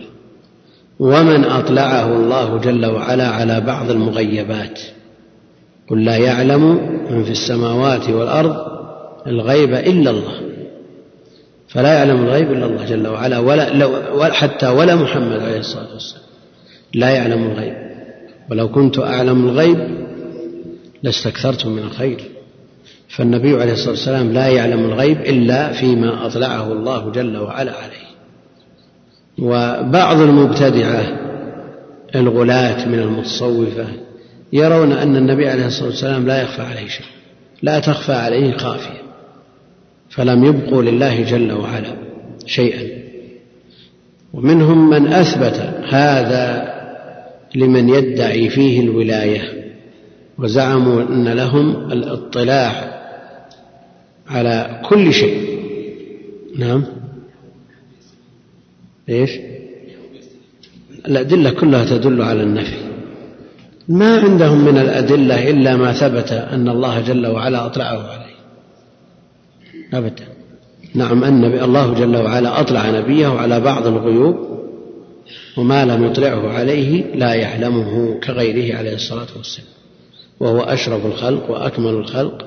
ومن 0.99 1.45
أطلعه 1.45 2.13
الله 2.15 2.57
جل 2.57 2.85
وعلا 2.85 3.27
على 3.27 3.61
بعض 3.61 3.91
المغيبات. 3.91 4.79
قل 5.89 6.05
لا 6.05 6.17
يعلم 6.17 6.61
من 7.11 7.23
في 7.23 7.31
السماوات 7.31 8.09
والأرض 8.09 8.55
الغيب 9.27 9.73
إلا 9.73 10.11
الله. 10.11 10.41
فلا 11.67 11.93
يعلم 11.93 12.23
الغيب 12.23 12.51
إلا 12.51 12.65
الله 12.65 12.85
جل 12.85 13.07
وعلا 13.07 13.39
ولا 13.39 13.73
لو 13.73 14.23
حتى 14.23 14.67
ولا 14.67 14.95
محمد 14.95 15.39
عليه 15.39 15.59
الصلاة 15.59 15.93
والسلام. 15.93 16.23
لا 16.93 17.09
يعلم 17.09 17.43
الغيب. 17.43 17.73
ولو 18.51 18.71
كنت 18.71 18.99
أعلم 18.99 19.49
الغيب 19.49 19.79
لاستكثرت 21.03 21.65
من 21.65 21.79
الخير. 21.79 22.23
فالنبي 23.09 23.61
عليه 23.61 23.73
الصلاة 23.73 23.89
والسلام 23.89 24.31
لا 24.33 24.47
يعلم 24.47 24.85
الغيب 24.85 25.21
إلا 25.21 25.71
فيما 25.73 26.25
أطلعه 26.25 26.73
الله 26.73 27.11
جل 27.11 27.37
وعلا 27.37 27.71
عليه. 27.71 28.08
وبعض 29.41 30.21
المبتدعة 30.21 31.03
الغلاة 32.15 32.87
من 32.87 32.99
المتصوفة 32.99 33.87
يرون 34.53 34.91
أن 34.91 35.15
النبي 35.15 35.49
عليه 35.49 35.65
الصلاة 35.65 35.87
والسلام 35.89 36.27
لا 36.27 36.41
يخفى 36.41 36.61
عليه 36.61 36.87
شيء 36.87 37.05
لا 37.61 37.79
تخفى 37.79 38.13
عليه 38.13 38.57
خافية 38.57 39.01
فلم 40.09 40.43
يبقوا 40.43 40.83
لله 40.83 41.21
جل 41.21 41.51
وعلا 41.51 41.95
شيئا. 42.45 42.99
ومنهم 44.33 44.89
من 44.89 45.13
أثبت 45.13 45.55
هذا 45.89 46.73
لمن 47.55 47.89
يدعي 47.89 48.49
فيه 48.49 48.79
الولاية 48.79 49.41
وزعموا 50.37 51.01
أن 51.01 51.27
لهم 51.27 51.91
الاطلاع 51.91 52.99
على 54.27 54.81
كل 54.89 55.13
شيء. 55.13 55.59
نعم. 56.57 56.98
إيش؟ 59.09 59.31
الأدلة 61.07 61.49
كلها 61.49 61.85
تدل 61.85 62.21
على 62.21 62.43
النفي. 62.43 62.77
ما 63.87 64.19
عندهم 64.19 64.65
من 64.65 64.77
الأدلة 64.77 65.49
إلا 65.49 65.75
ما 65.75 65.93
ثبت 65.93 66.31
أن 66.31 66.69
الله 66.69 67.01
جل 67.01 67.27
وعلا 67.27 67.65
أطلعه 67.65 68.09
عليه. 68.11 68.35
أبدا. 69.93 70.27
نعم 70.95 71.23
أن 71.23 71.43
الله 71.43 71.93
جل 71.93 72.15
وعلا 72.17 72.61
أطلع 72.61 72.89
نبيه 72.89 73.27
على 73.27 73.59
بعض 73.59 73.87
الغيوب 73.87 74.35
وما 75.57 75.85
لم 75.85 76.05
يطلعه 76.05 76.53
عليه 76.53 77.15
لا 77.15 77.33
يعلمه 77.33 78.19
كغيره 78.19 78.77
عليه 78.77 78.95
الصلاة 78.95 79.27
والسلام. 79.37 79.69
وهو 80.39 80.59
أشرف 80.59 81.05
الخلق 81.05 81.51
وأكمل 81.51 81.93
الخلق 81.93 82.45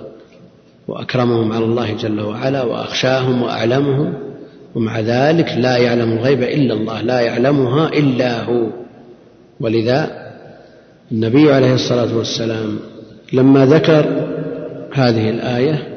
وأكرمهم 0.88 1.52
على 1.52 1.64
الله 1.64 1.92
جل 1.92 2.20
وعلا 2.20 2.62
وأخشاهم 2.62 3.42
وأعلمهم. 3.42 4.31
ومع 4.74 5.00
ذلك 5.00 5.48
لا 5.58 5.76
يعلم 5.76 6.12
الغيب 6.12 6.42
إلا 6.42 6.74
الله 6.74 7.00
لا 7.00 7.20
يعلمها 7.20 7.88
إلا 7.88 8.42
هو. 8.42 8.66
ولذا 9.60 10.10
النبي 11.12 11.52
عليه 11.52 11.74
الصلاة 11.74 12.16
والسلام 12.16 12.78
لما 13.32 13.66
ذكر 13.66 14.28
هذه 14.92 15.30
الآية 15.30 15.88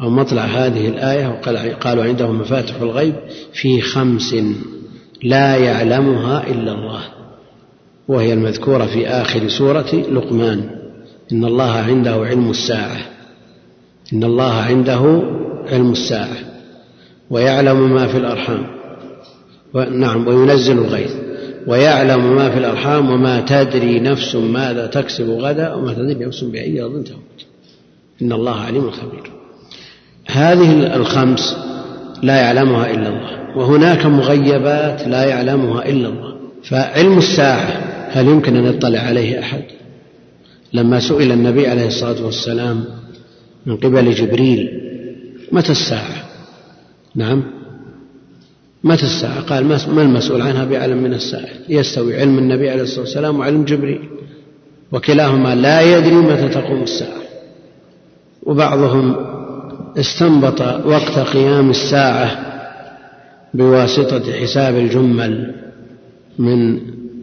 أو 0.00 0.10
مطلع 0.10 0.44
هذه 0.44 0.88
الآية 0.88 1.28
وقال 1.28 1.78
قالوا 1.80 2.04
عنده 2.04 2.32
مفاتح 2.32 2.74
الغيب 2.80 3.14
في 3.52 3.80
خمس 3.80 4.36
لا 5.22 5.56
يعلمها 5.56 6.46
إلا 6.46 6.72
الله 6.72 7.00
وهي 8.08 8.32
المذكورة 8.32 8.86
في 8.86 9.08
آخر 9.08 9.48
سورة 9.48 9.94
لقمان. 9.94 10.70
إن 11.32 11.44
الله 11.44 11.70
عنده 11.70 12.12
علم 12.12 12.50
الساعة. 12.50 12.98
إن 14.12 14.24
الله 14.24 14.52
عنده 14.52 15.22
علم 15.72 15.92
الساعة. 15.92 16.36
ويعلم 17.30 17.94
ما 17.94 18.06
في 18.06 18.16
الأرحام. 18.16 18.66
نعم 19.90 20.28
وينزل 20.28 20.78
الغيث. 20.78 21.12
ويعلم 21.66 22.36
ما 22.36 22.50
في 22.50 22.58
الأرحام 22.58 23.10
وما 23.10 23.40
تدري 23.40 24.00
نفس 24.00 24.34
ماذا 24.34 24.86
تكسب 24.86 25.30
غدا 25.30 25.74
وما 25.74 25.94
تدري 25.94 26.26
نفس 26.26 26.44
بأي 26.44 26.82
أرض 26.82 27.04
تموت. 27.04 27.46
إن 28.22 28.32
الله 28.32 28.60
عليم 28.60 28.90
خبير. 28.90 29.30
هذه 30.26 30.96
الخمس 30.96 31.56
لا 32.22 32.36
يعلمها 32.36 32.90
إلا 32.90 33.08
الله. 33.08 33.56
وهناك 33.56 34.06
مغيبات 34.06 35.08
لا 35.08 35.24
يعلمها 35.24 35.88
إلا 35.88 36.08
الله. 36.08 36.36
فعلم 36.64 37.18
الساعة 37.18 37.96
هل 38.10 38.26
يمكن 38.26 38.56
أن 38.56 38.64
يطلع 38.64 39.00
عليه 39.00 39.40
أحد؟ 39.40 39.62
لما 40.72 41.00
سئل 41.00 41.32
النبي 41.32 41.66
عليه 41.66 41.86
الصلاة 41.86 42.24
والسلام 42.24 42.84
من 43.66 43.76
قبل 43.76 44.14
جبريل 44.14 44.68
متى 45.52 45.72
الساعة؟ 45.72 46.25
نعم. 47.16 47.42
متى 48.84 49.02
الساعة؟ 49.02 49.40
قال 49.40 49.64
ما 49.64 50.02
المسؤول 50.02 50.42
عنها 50.42 50.64
بأعلم 50.64 51.02
من 51.02 51.14
الساعة 51.14 51.48
يستوي 51.68 52.20
علم 52.20 52.38
النبي 52.38 52.70
عليه 52.70 52.82
الصلاة 52.82 53.00
والسلام 53.00 53.38
وعلم 53.38 53.64
جبريل. 53.64 54.08
وكلاهما 54.92 55.54
لا 55.54 55.80
يدري 55.80 56.14
متى 56.14 56.48
تقوم 56.48 56.82
الساعة. 56.82 57.20
وبعضهم 58.42 59.16
استنبط 59.96 60.60
وقت 60.86 61.18
قيام 61.18 61.70
الساعة 61.70 62.46
بواسطة 63.54 64.32
حساب 64.32 64.74
الجمل 64.74 65.54
من 66.38 66.80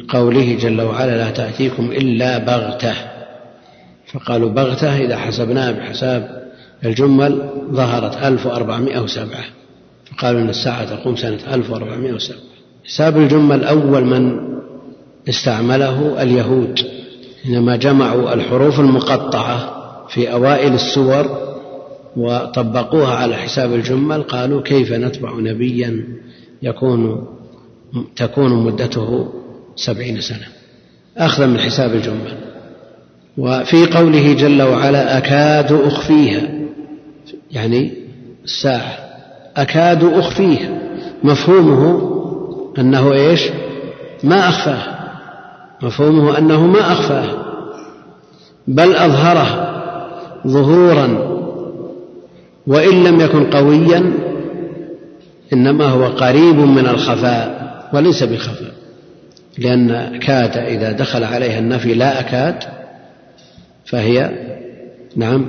قوله 0.10 0.58
جل 0.62 0.82
وعلا 0.82 1.18
لا 1.18 1.32
تأتيكم 1.32 1.92
إلا 1.92 2.38
بغتة. 2.38 2.94
فقالوا 4.14 4.50
بغتة 4.50 4.98
إذا 4.98 5.18
حسبناها 5.18 5.72
بحساب 5.72 6.44
الجمل 6.86 7.50
ظهرت 7.72 8.18
1407 8.18 9.40
فقالوا 10.18 10.42
أن 10.42 10.50
الساعة 10.50 10.96
تقوم 10.96 11.16
سنة 11.16 11.40
1407 11.54 12.38
حساب 12.86 13.18
الجمل 13.18 13.64
أول 13.64 14.06
من 14.06 14.40
استعمله 15.30 16.22
اليهود. 16.24 16.80
حينما 17.44 17.76
جمعوا 17.76 18.34
الحروف 18.34 18.80
المقطعة 18.80 19.74
في 20.08 20.32
أوائل 20.32 20.74
السور 20.74 21.54
وطبقوها 22.18 23.16
على 23.16 23.36
حساب 23.36 23.74
الجمل 23.74 24.24
قالوا 24.24 24.62
كيف 24.62 24.92
نتبع 24.92 25.40
نبيا 25.40 26.04
يكون 26.62 27.28
تكون 28.16 28.64
مدته 28.64 29.34
سبعين 29.76 30.22
سنة. 30.22 30.48
أخذا 31.18 31.46
من 31.46 31.60
حساب 31.60 31.94
الجمل 31.94 32.38
وفي 33.38 33.86
قوله 33.86 34.34
جل 34.34 34.62
وعلا 34.62 35.18
أكاد 35.18 35.72
أخفيها. 35.72 36.50
يعني 37.52 37.94
الساعة. 38.44 39.03
أكاد 39.58 40.04
أخفيها 40.04 40.70
مفهومه 41.24 42.10
أنه 42.80 43.14
إيش؟ 43.14 43.50
ما 44.24 44.50
أخفاه. 44.50 44.94
مفهومه 45.82 46.38
أنه 46.38 46.68
ما 46.68 46.80
أخفاه. 46.80 47.28
بل 48.68 48.96
أظهره 48.96 49.74
ظهورا. 50.48 51.34
وإن 52.68 53.04
لم 53.04 53.22
يكن 53.22 53.50
قويا 53.50 54.14
إنما 55.54 55.86
هو 55.86 56.06
قريب 56.06 56.56
من 56.56 56.88
الخفاء 56.88 57.64
وليس 57.94 58.24
بخفاء. 58.24 58.74
لأن 59.58 60.20
كاد 60.20 60.58
إذا 60.58 60.92
دخل 60.92 61.24
عليها 61.24 61.60
النفي 61.60 61.94
لا 61.94 62.20
أكاد 62.20 62.64
فهي 63.86 64.32
نعم 65.16 65.46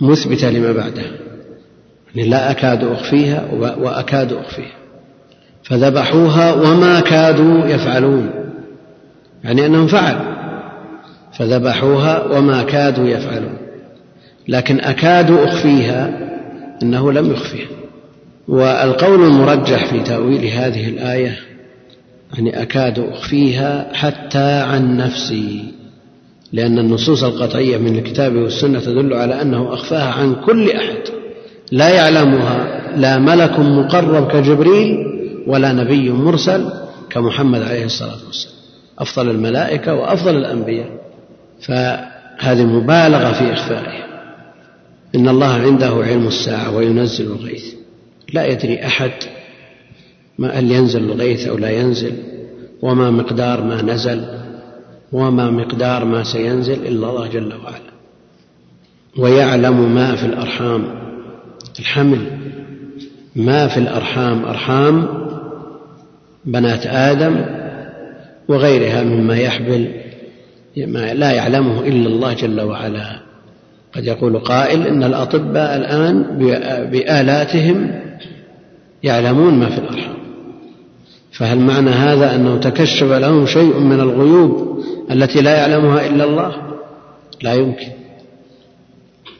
مثبتة 0.00 0.50
لما 0.50 0.72
بعدها 0.72 1.29
لا 2.14 2.50
أكاد 2.50 2.84
أخفيها 2.84 3.48
وأكاد 3.52 4.32
أخفيها. 4.32 4.76
فذبحوها 5.62 6.54
وما 6.54 7.00
كادوا 7.00 7.66
يفعلون. 7.66 8.30
يعني 9.44 9.66
أنهم 9.66 9.86
فعلوا. 9.86 10.30
فذبحوها 11.32 12.24
وما 12.24 12.62
كادوا 12.62 13.08
يفعلون. 13.08 13.56
لكن 14.48 14.80
أكاد 14.80 15.30
أخفيها 15.30 16.30
أنه 16.82 17.12
لم 17.12 17.30
يخفيها. 17.30 17.68
والقول 18.48 19.24
المرجح 19.24 19.90
في 19.90 20.00
تأويل 20.00 20.46
هذه 20.46 20.88
الآية 20.88 21.38
يعني 22.34 22.62
أكاد 22.62 22.98
أخفيها 22.98 23.88
حتى 23.94 24.52
عن 24.52 24.96
نفسي. 24.96 25.64
لأن 26.52 26.78
النصوص 26.78 27.24
القطعية 27.24 27.76
من 27.76 27.98
الكتاب 27.98 28.34
والسنة 28.34 28.80
تدل 28.80 29.12
على 29.14 29.42
أنه 29.42 29.74
أخفاها 29.74 30.12
عن 30.12 30.34
كل 30.34 30.70
أحد. 30.70 31.19
لا 31.72 31.88
يعلمها 31.88 32.80
لا 32.96 33.18
ملك 33.18 33.58
مقرب 33.58 34.32
كجبريل 34.32 35.06
ولا 35.46 35.72
نبي 35.72 36.10
مرسل 36.10 36.72
كمحمد 37.10 37.62
عليه 37.62 37.84
الصلاة 37.84 38.18
والسلام. 38.26 38.56
أفضل 38.98 39.30
الملائكة 39.30 39.94
وأفضل 39.94 40.36
الأنبياء. 40.36 40.90
فهذه 41.60 42.64
مبالغة 42.64 43.32
في 43.32 43.52
إخفائها. 43.52 44.06
إن 45.14 45.28
الله 45.28 45.52
عنده 45.52 45.88
علم 45.88 46.26
الساعة 46.26 46.76
وينزل 46.76 47.26
الغيث. 47.26 47.74
لا 48.32 48.46
يدري 48.46 48.86
أحد 48.86 49.12
ما 50.38 50.58
هل 50.58 50.72
ينزل 50.72 51.04
الغيث 51.04 51.48
أو 51.48 51.58
لا 51.58 51.70
ينزل 51.70 52.12
وما 52.82 53.10
مقدار 53.10 53.64
ما 53.64 53.82
نزل 53.82 54.24
وما 55.12 55.50
مقدار 55.50 56.04
ما 56.04 56.24
سينزل 56.24 56.86
إلا 56.86 57.10
الله 57.10 57.26
جل 57.26 57.52
وعلا. 57.64 57.90
ويعلم 59.18 59.94
ما 59.94 60.16
في 60.16 60.26
الأرحام. 60.26 61.09
الحمل. 61.78 62.18
ما 63.36 63.68
في 63.68 63.76
الأرحام 63.76 64.44
أرحام 64.44 65.08
بنات 66.44 66.86
آدم 66.86 67.44
وغيرها 68.48 69.02
مما 69.02 69.36
يحبل 69.38 69.88
ما 70.76 71.14
لا 71.14 71.32
يعلمه 71.32 71.80
إلا 71.80 72.08
الله 72.08 72.32
جل 72.32 72.60
وعلا. 72.60 73.20
قد 73.92 74.04
يقول 74.04 74.38
قائل 74.38 74.86
إن 74.86 75.02
الأطباء 75.02 75.76
الآن 75.76 76.22
بآلاتهم 76.90 78.00
يعلمون 79.02 79.54
ما 79.54 79.70
في 79.70 79.78
الأرحام. 79.78 80.16
فهل 81.32 81.58
معنى 81.58 81.90
هذا 81.90 82.34
أنه 82.34 82.56
تكشف 82.56 83.12
لهم 83.12 83.46
شيء 83.46 83.78
من 83.78 84.00
الغيوب 84.00 84.80
التي 85.10 85.40
لا 85.40 85.56
يعلمها 85.56 86.06
إلا 86.06 86.24
الله؟ 86.24 86.52
لا 87.42 87.54
يمكن. 87.54 87.88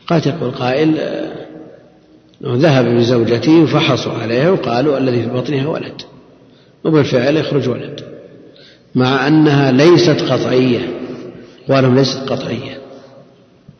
قد 0.06 0.26
يقول 0.26 0.50
قائل 0.50 0.94
ذهب 2.44 2.84
بزوجته 2.84 3.62
وفحصوا 3.62 4.12
عليها 4.12 4.50
وقالوا 4.50 4.98
الذي 4.98 5.22
في 5.22 5.28
بطنها 5.28 5.68
ولد 5.68 6.02
وبالفعل 6.84 7.36
يخرج 7.36 7.68
ولد 7.68 8.00
مع 8.94 9.26
أنها 9.26 9.72
ليست 9.72 10.22
قطعية 10.22 10.80
أقوالهم 11.68 11.94
ليست 11.94 12.18
قطعية. 12.18 12.80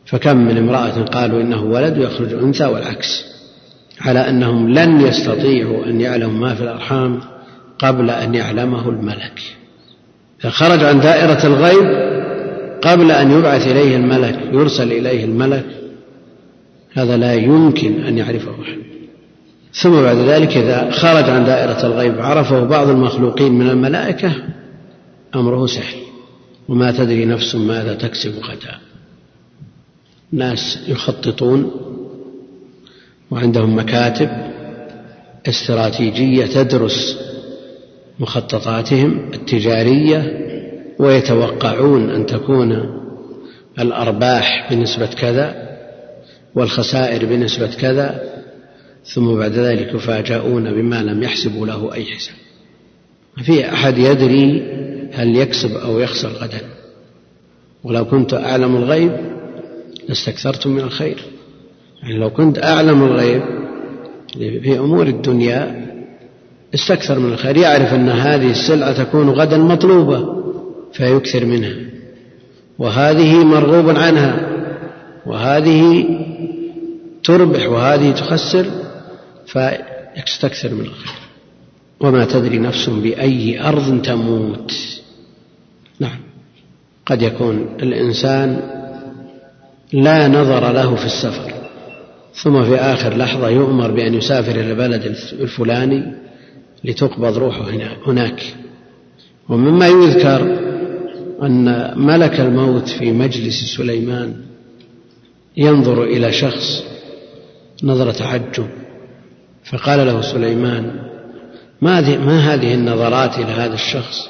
فكم 0.05 0.37
من 0.37 0.57
امرأة 0.57 1.03
قالوا 1.03 1.41
إنه 1.41 1.63
ولد 1.63 1.97
ويخرج 1.97 2.33
أنثى 2.33 2.65
والعكس 2.65 3.25
على 4.01 4.29
أنهم 4.29 4.69
لن 4.69 5.01
يستطيعوا 5.01 5.85
أن 5.85 6.01
يعلموا 6.01 6.39
ما 6.39 6.55
في 6.55 6.63
الأرحام 6.63 7.19
قبل 7.79 8.09
أن 8.09 8.35
يعلمه 8.35 8.89
الملك. 8.89 9.41
فخرج 10.39 10.83
عن 10.83 10.99
دائرة 10.99 11.45
الغيب 11.45 12.11
قبل 12.81 13.11
أن 13.11 13.31
يبعث 13.31 13.67
إليه 13.67 13.95
الملك 13.95 14.39
يرسل 14.51 14.91
إليه 14.91 15.25
الملك 15.25 15.65
هذا 16.93 17.17
لا 17.17 17.33
يمكن 17.33 18.03
أن 18.03 18.17
يعرفه 18.17 18.51
أحد. 18.61 18.77
ثم 19.73 20.01
بعد 20.01 20.17
ذلك 20.17 20.57
إذا 20.57 20.91
خرج 20.91 21.29
عن 21.29 21.45
دائرة 21.45 21.85
الغيب 21.85 22.21
عرفه 22.21 22.63
بعض 22.63 22.89
المخلوقين 22.89 23.51
من 23.51 23.69
الملائكة 23.69 24.33
أمره 25.35 25.65
سهل. 25.65 25.99
وما 26.69 26.91
تدري 26.91 27.25
نفس 27.25 27.55
ماذا 27.55 27.93
تكسب 27.93 28.33
غدا. 28.43 28.79
ناس 30.31 30.79
يخططون 30.87 31.71
وعندهم 33.31 33.77
مكاتب 33.77 34.29
استراتيجية 35.47 36.45
تدرس 36.45 37.19
مخططاتهم 38.19 39.31
التجارية 39.33 40.47
ويتوقعون 40.99 42.09
أن 42.09 42.25
تكون 42.25 43.01
الأرباح 43.79 44.73
بنسبة 44.73 45.05
كذا. 45.05 45.70
والخسائر 46.55 47.25
بنسبة 47.25 47.75
كذا 47.81 48.21
ثم 49.05 49.35
بعد 49.35 49.51
ذلك 49.51 49.93
يفاجؤون 49.93 50.73
بما 50.73 51.03
لم 51.03 51.23
يحسبوا 51.23 51.67
له 51.67 51.93
أي 51.93 52.05
حساب. 52.05 52.35
ما 53.37 53.43
في 53.43 53.73
أحد 53.73 53.97
يدري 53.97 54.61
هل 55.13 55.35
يكسب 55.35 55.75
أو 55.75 55.99
يخسر 55.99 56.29
غدا. 56.29 56.61
ولو 57.83 58.05
كنت 58.05 58.33
أعلم 58.33 58.75
الغيب 58.75 59.11
لاستكثرت 60.09 60.67
من 60.67 60.79
الخير. 60.79 61.21
يعني 62.03 62.17
لو 62.17 62.29
كنت 62.29 62.63
أعلم 62.63 63.03
الغيب 63.03 63.41
في 64.37 64.79
أمور 64.79 65.07
الدنيا 65.07 65.87
استكثر 66.73 67.19
من 67.19 67.33
الخير. 67.33 67.57
يعرف 67.57 67.93
أن 67.93 68.09
هذه 68.09 68.51
السلعة 68.51 69.03
تكون 69.03 69.29
غدا 69.29 69.57
مطلوبة 69.57 70.43
فيكثر 70.93 71.45
منها. 71.45 71.75
وهذه 72.79 73.43
مرغوب 73.43 73.89
عنها. 73.89 74.50
وهذه 75.25 76.05
تربح 77.23 77.69
وهذه 77.69 78.11
تخسر 78.11 78.65
فيستكثر 79.45 80.73
من 80.73 80.81
الخير. 80.81 81.21
وما 81.99 82.25
تدري 82.25 82.59
نفس 82.59 82.89
بأي 82.89 83.61
أرض 83.61 84.01
تموت. 84.01 84.73
نعم. 85.99 86.19
قد 87.05 87.21
يكون 87.21 87.67
الإنسان 87.81 88.61
لا 89.93 90.27
نظر 90.27 90.71
له 90.71 90.95
في 90.95 91.05
السفر 91.05 91.53
ثم 92.33 92.63
في 92.63 92.75
آخر 92.75 93.17
لحظة 93.17 93.49
يؤمر 93.49 93.91
بأن 93.91 94.13
يسافر 94.13 94.51
إلى 94.51 94.71
البلد 94.71 95.05
الفلاني 95.33 96.13
لتقبض 96.83 97.37
روحه 97.37 97.65
هناك. 98.07 98.43
ومما 99.49 99.87
يذكر 99.87 100.41
أن 101.43 101.93
ملك 101.97 102.39
الموت 102.39 102.87
في 102.89 103.11
مجلس 103.11 103.75
سليمان 103.77 104.50
ينظر 105.57 106.03
إلى 106.03 106.31
شخص 106.31 106.83
نظرة 107.83 108.11
تعجب 108.11 108.67
فقال 109.71 110.07
له 110.07 110.21
سليمان 110.21 111.11
ما, 111.81 112.01
ما 112.17 112.53
هذه 112.53 112.73
النظرات 112.73 113.37
إلى 113.37 113.51
هذا 113.51 113.73
الشخص؟ 113.73 114.29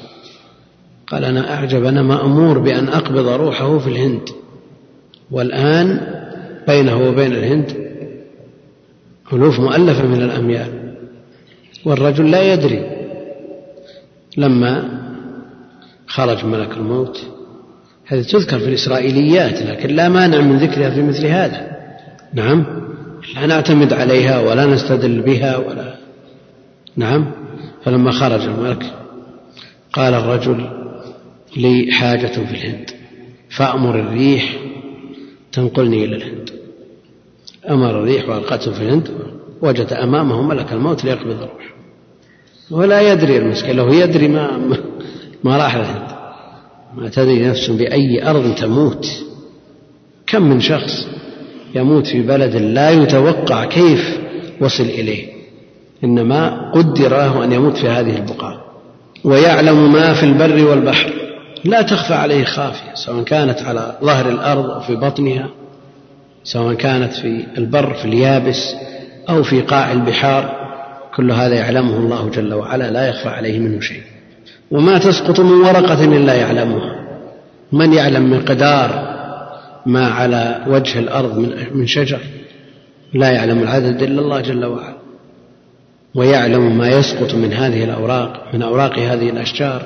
قال 1.06 1.24
أنا 1.24 1.54
أعجب 1.54 1.84
أنا 1.84 2.02
مأمور 2.02 2.58
بأن 2.58 2.88
أقبض 2.88 3.28
روحه 3.28 3.78
في 3.78 3.86
الهند 3.86 4.28
والآن 5.30 6.00
بينه 6.66 7.08
وبين 7.08 7.32
الهند 7.32 7.92
ألوف 9.32 9.60
مؤلفة 9.60 10.06
من 10.06 10.22
الأميال 10.22 10.96
والرجل 11.84 12.30
لا 12.30 12.52
يدري. 12.52 13.02
لما 14.36 14.88
خرج 16.06 16.44
ملك 16.44 16.76
الموت 16.76 17.26
هذه 18.12 18.22
تذكر 18.22 18.58
في 18.58 18.68
الإسرائيليات 18.68 19.62
لكن 19.62 19.94
لا 19.94 20.08
مانع 20.08 20.40
من 20.40 20.58
ذكرها 20.58 20.90
في 20.90 21.02
مثل 21.02 21.26
هذا. 21.26 21.76
نعم. 22.34 22.66
لا 23.34 23.46
نعتمد 23.46 23.92
عليها 23.92 24.40
ولا 24.40 24.66
نستدل 24.66 25.20
بها 25.20 25.56
ولا 25.56 25.94
نعم. 26.96 27.32
فلما 27.84 28.10
خرج 28.10 28.40
الملك 28.40 28.92
قال 29.92 30.14
الرجل 30.14 30.70
لي 31.56 31.92
حاجة 31.92 32.26
في 32.26 32.54
الهند 32.54 32.90
فأمر 33.50 34.00
الريح 34.00 34.56
تنقلني 35.52 36.04
إلى 36.04 36.16
الهند. 36.16 36.50
أمر 37.70 37.90
الريح 37.90 38.28
وألقته 38.28 38.72
في 38.72 38.80
الهند 38.82 39.08
وجد 39.62 39.92
أمامه 39.92 40.42
ملك 40.42 40.72
الموت 40.72 41.04
ليقبض 41.04 41.42
الروح. 41.42 41.74
ولا 42.70 43.12
يدري 43.12 43.38
المسكين 43.38 43.76
لو 43.76 43.92
يدري 43.92 44.28
ما 44.28 44.76
ما 45.44 45.56
راح 45.56 45.74
الهند. 45.74 46.11
ما 46.96 47.08
تدري 47.08 47.48
نفس 47.48 47.70
بأي 47.70 48.30
أرض 48.30 48.54
تموت. 48.54 49.06
كم 50.26 50.42
من 50.42 50.60
شخص 50.60 51.08
يموت 51.74 52.06
في 52.06 52.22
بلد 52.22 52.56
لا 52.56 52.90
يتوقع 52.90 53.64
كيف 53.64 54.18
وصل 54.60 54.84
إليه. 54.84 55.26
إنما 56.04 56.70
قدر 56.70 57.10
له 57.10 57.44
أن 57.44 57.52
يموت 57.52 57.76
في 57.76 57.88
هذه 57.88 58.16
البقعة 58.16 58.64
ويعلم 59.24 59.92
ما 59.92 60.14
في 60.14 60.22
البر 60.22 60.64
والبحر. 60.64 61.12
لا 61.64 61.82
تخفى 61.82 62.14
عليه 62.14 62.44
خافية 62.44 62.94
سواء 62.94 63.24
كانت 63.24 63.62
على 63.62 63.98
ظهر 64.02 64.28
الأرض 64.28 64.70
أو 64.70 64.80
في 64.80 64.96
بطنها 64.96 65.48
سواء 66.44 66.74
كانت 66.74 67.12
في 67.12 67.44
البر 67.58 67.94
في 67.94 68.04
اليابس 68.04 68.74
أو 69.28 69.42
في 69.42 69.60
قاع 69.60 69.92
البحار. 69.92 70.62
كل 71.16 71.32
هذا 71.32 71.54
يعلمه 71.54 71.96
الله 71.96 72.28
جل 72.28 72.54
وعلا 72.54 72.90
لا 72.90 73.08
يخفى 73.08 73.28
عليه 73.28 73.58
منه 73.58 73.80
شيء. 73.80 74.02
وما 74.72 74.98
تسقط 74.98 75.40
من 75.40 75.60
ورقة 75.60 76.04
إلا 76.04 76.34
يعلمها. 76.34 77.02
من 77.72 77.92
يعلم 77.92 78.32
مقدار 78.32 79.12
ما 79.86 80.06
على 80.06 80.64
وجه 80.66 80.98
الأرض 80.98 81.38
من 81.74 81.86
شجر؟ 81.86 82.20
لا 83.14 83.30
يعلم 83.30 83.62
العدد 83.62 84.02
إلا 84.02 84.20
الله 84.20 84.40
جل 84.40 84.64
وعلا. 84.64 84.96
ويعلم 86.14 86.78
ما 86.78 86.88
يسقط 86.88 87.34
من 87.34 87.52
هذه 87.52 87.84
الأوراق 87.84 88.44
من 88.54 88.62
أوراق 88.62 88.98
هذه 88.98 89.30
الأشجار 89.30 89.82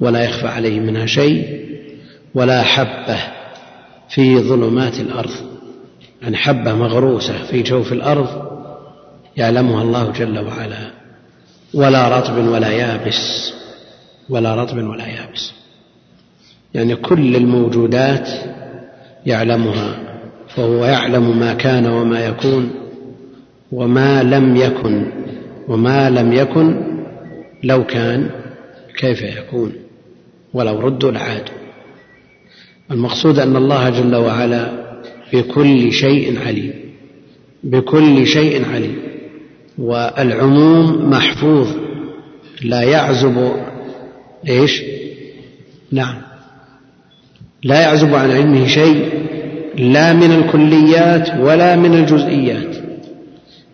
ولا 0.00 0.24
يخفى 0.24 0.48
عليه 0.48 0.80
منها 0.80 1.06
شيء 1.06 1.60
ولا 2.34 2.62
حبة 2.62 3.18
في 4.08 4.38
ظلمات 4.38 5.00
الأرض. 5.00 5.30
يعني 6.22 6.36
حبة 6.36 6.74
مغروسة 6.74 7.44
في 7.50 7.62
جوف 7.62 7.92
الأرض 7.92 8.28
يعلمها 9.36 9.82
الله 9.82 10.10
جل 10.10 10.38
وعلا. 10.38 10.90
ولا 11.74 12.18
رطب 12.18 12.48
ولا 12.48 12.68
يابس. 12.68 13.59
ولا 14.30 14.54
رطب 14.54 14.76
ولا 14.76 15.06
يابس. 15.06 15.52
يعني 16.74 16.96
كل 16.96 17.36
الموجودات 17.36 18.28
يعلمها 19.26 20.10
فهو 20.48 20.84
يعلم 20.84 21.38
ما 21.38 21.54
كان 21.54 21.86
وما 21.86 22.26
يكون 22.26 22.70
وما 23.72 24.22
لم 24.22 24.56
يكن 24.56 25.06
وما 25.68 26.10
لم 26.10 26.32
يكن 26.32 26.80
لو 27.62 27.84
كان 27.84 28.30
كيف 28.96 29.22
يكون 29.22 29.72
ولو 30.54 30.78
ردوا 30.80 31.10
لعادوا 31.10 31.54
المقصود 32.90 33.38
أن 33.38 33.56
الله 33.56 33.90
جل 33.90 34.16
وعلا 34.16 34.72
بكل 35.32 35.92
شيء 35.92 36.38
عليم 36.46 36.72
بكل 37.64 38.26
شيء 38.26 38.64
عليم 38.74 38.98
والعموم 39.78 41.10
محفوظ 41.10 41.68
لا 42.62 42.82
يعزب 42.82 43.52
إيش؟ 44.48 44.82
نعم. 45.92 46.14
لا 47.62 47.80
يعزب 47.80 48.14
عن 48.14 48.30
علمه 48.30 48.66
شيء 48.66 49.08
لا 49.78 50.12
من 50.12 50.32
الكليات 50.32 51.30
ولا 51.40 51.76
من 51.76 51.94
الجزئيات 51.94 52.76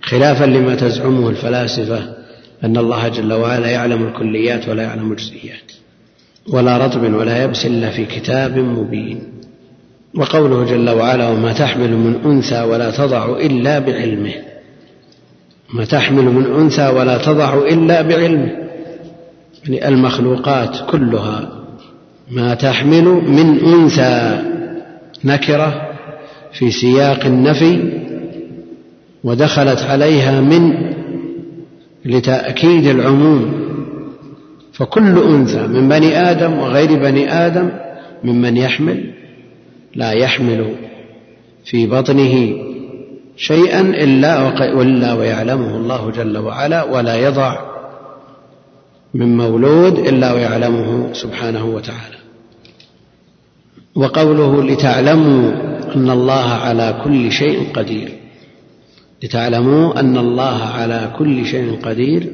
خلافا 0.02 0.44
لما 0.44 0.74
تزعمه 0.74 1.30
الفلاسفة 1.30 2.16
أن 2.64 2.76
الله 2.76 3.08
جل 3.08 3.32
وعلا 3.32 3.70
يعلم 3.70 4.06
الكليات 4.06 4.68
ولا 4.68 4.82
يعلم 4.82 5.12
الجزئيات 5.12 5.72
ولا 6.48 6.78
رطب 6.78 7.14
ولا 7.14 7.44
يبس 7.44 7.66
إلا 7.66 7.90
في 7.90 8.04
كتاب 8.04 8.58
مبين. 8.58 9.22
وقوله 10.14 10.64
جل 10.64 10.90
وعلا 10.90 11.28
وما 11.28 11.52
تحمل 11.52 11.90
من 11.90 12.20
أنثى 12.24 12.62
ولا 12.62 12.90
تضع 12.90 13.38
إلا 13.38 13.78
بعلمه 13.78 14.34
ما 15.74 15.84
تحمل 15.84 16.24
من 16.24 16.46
أنثى 16.60 16.88
ولا 16.88 17.18
تضع 17.18 17.54
إلا 17.54 18.02
بعلمه. 18.02 18.65
يعني 19.68 19.88
المخلوقات 19.88 20.76
كلها 20.90 21.48
ما 22.30 22.54
تحمل 22.54 23.04
من 23.04 23.58
أنثى 23.58 24.42
نكرة 25.24 25.82
في 26.52 26.70
سياق 26.70 27.26
النفي 27.26 27.92
ودخلت 29.24 29.82
عليها 29.82 30.40
من 30.40 30.74
لتأكيد 32.04 32.86
العموم. 32.86 33.66
فكل 34.72 35.22
أنثى 35.22 35.66
من 35.66 35.88
بني 35.88 36.30
آدم 36.30 36.58
وغير 36.58 36.98
بني 36.98 37.32
آدم 37.32 37.70
ممن 38.24 38.56
يحمل 38.56 39.12
لا 39.94 40.12
يحمل 40.12 40.74
في 41.64 41.86
بطنه 41.86 42.56
شيئا 43.36 43.80
إلا 43.80 44.42
ويعلمه 45.14 45.76
الله 45.76 46.10
جل 46.10 46.38
وعلا 46.38 46.84
ولا 46.84 47.16
يضع 47.16 47.75
من 49.16 49.36
مولود 49.36 49.98
إلا 49.98 50.32
ويعلمه 50.32 51.12
سبحانه 51.12 51.64
وتعالى. 51.64 52.16
وقوله 53.94 54.64
لتعلموا 54.64 55.52
أن 55.94 56.10
الله 56.10 56.48
على 56.48 57.00
كل 57.04 57.32
شيء 57.32 57.72
قدير. 57.74 58.12
لتعلموا 59.22 60.00
أن 60.00 60.16
الله 60.16 60.62
على 60.62 61.12
كل 61.18 61.46
شيء 61.46 61.78
قدير 61.82 62.32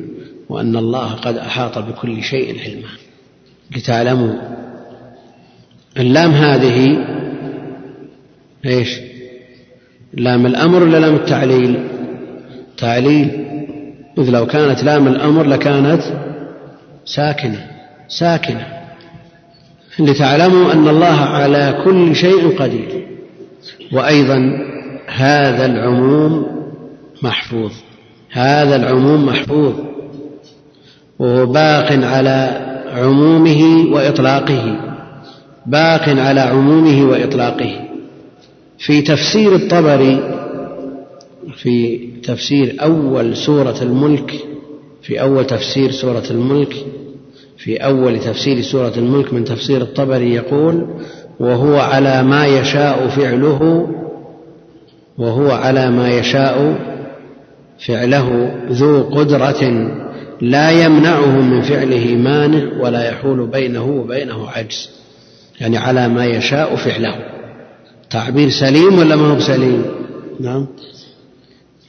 وأن 0.48 0.76
الله 0.76 1.12
قد 1.12 1.36
أحاط 1.36 1.78
بكل 1.78 2.22
شيء 2.22 2.60
علما. 2.60 2.88
لتعلموا. 3.76 4.34
اللام 5.98 6.30
هذه 6.30 7.06
إيش؟ 8.66 9.00
لام 10.14 10.46
الأمر 10.46 10.82
ولا 10.82 10.98
لام 10.98 11.14
التعليل؟ 11.14 11.88
تعليل. 12.76 13.28
إذ 14.18 14.30
لو 14.30 14.46
كانت 14.46 14.84
لام 14.84 15.08
الأمر 15.08 15.46
لكانت 15.46 16.31
ساكنة 17.04 17.66
ساكنة. 18.08 18.66
لتعلموا 19.98 20.72
أن 20.72 20.88
الله 20.88 21.20
على 21.20 21.82
كل 21.84 22.16
شيء 22.16 22.58
قدير. 22.58 23.06
وأيضا 23.92 24.58
هذا 25.06 25.66
العموم 25.66 26.46
محفوظ 27.22 27.72
هذا 28.30 28.76
العموم 28.76 29.26
محفوظ. 29.26 29.74
وهو 31.18 31.46
باق 31.46 31.92
على 31.92 32.60
عمومه 32.92 33.92
وإطلاقه 33.92 34.76
باق 35.66 36.08
على 36.08 36.40
عمومه 36.40 37.04
وإطلاقه. 37.04 37.88
في 38.78 39.02
تفسير 39.02 39.54
الطبري 39.54 40.38
في 41.56 41.98
تفسير 42.24 42.76
أول 42.82 43.36
سورة 43.36 43.82
الملك 43.82 44.34
في 45.02 45.20
أول 45.20 45.46
تفسير 45.46 45.90
سورة 45.90 46.24
الملك 46.30 46.74
في 47.58 47.76
أول 47.76 48.20
تفسير 48.20 48.60
سورة 48.60 48.92
الملك 48.96 49.32
من 49.32 49.44
تفسير 49.44 49.82
الطبري 49.82 50.34
يقول 50.34 50.86
وهو 51.40 51.76
على 51.76 52.22
ما 52.22 52.46
يشاء 52.46 53.08
فعله 53.08 53.88
وهو 55.18 55.50
على 55.50 55.90
ما 55.90 56.10
يشاء 56.10 56.78
فعله 57.86 58.54
ذو 58.70 59.02
قدرة 59.02 59.90
لا 60.40 60.70
يمنعه 60.70 61.40
من 61.40 61.62
فعله 61.62 62.16
مانع 62.16 62.80
ولا 62.80 63.08
يحول 63.08 63.46
بينه 63.46 63.84
وبينه 63.84 64.48
عجز. 64.48 64.90
يعني 65.60 65.76
على 65.76 66.08
ما 66.08 66.24
يشاء 66.24 66.76
فعله. 66.76 67.14
تعبير 68.10 68.50
سليم 68.50 68.98
ولا 68.98 69.16
ما 69.16 69.32
هو 69.32 69.36
بسليم؟ 69.36 69.84
نعم. 70.40 70.66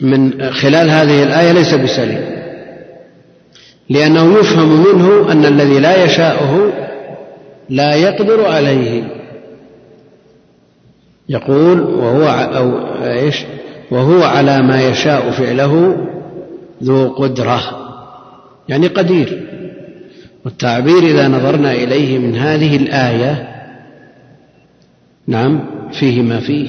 من 0.02 0.52
خلال 0.52 0.90
هذه 0.90 1.24
الآية 1.24 1.52
ليس 1.52 1.74
بسليم. 1.74 2.33
لأنه 3.94 4.40
يفهم 4.40 4.70
منه 4.70 5.32
أن 5.32 5.46
الذي 5.46 5.80
لا 5.80 6.04
يشاءه 6.04 6.74
لا 7.70 7.96
يقدر 7.96 8.46
عليه. 8.46 9.04
يقول 11.30 11.82
وهو 11.82 12.28
أو 12.28 12.78
إيش؟ 13.04 13.44
وهو 13.92 14.24
على 14.24 14.62
ما 14.62 14.82
يشاء 14.90 15.32
فعله 15.32 15.98
ذو 16.84 17.10
قدرة 17.10 17.62
يعني 18.70 18.88
قدير. 18.88 19.44
والتعبير 20.46 20.98
إذا 20.98 21.28
نظرنا 21.28 21.72
إليه 21.72 22.18
من 22.20 22.36
هذه 22.36 22.76
الآية 22.76 23.50
نعم 25.28 25.60
فيه 25.92 26.22
ما 26.22 26.40
فيه 26.40 26.68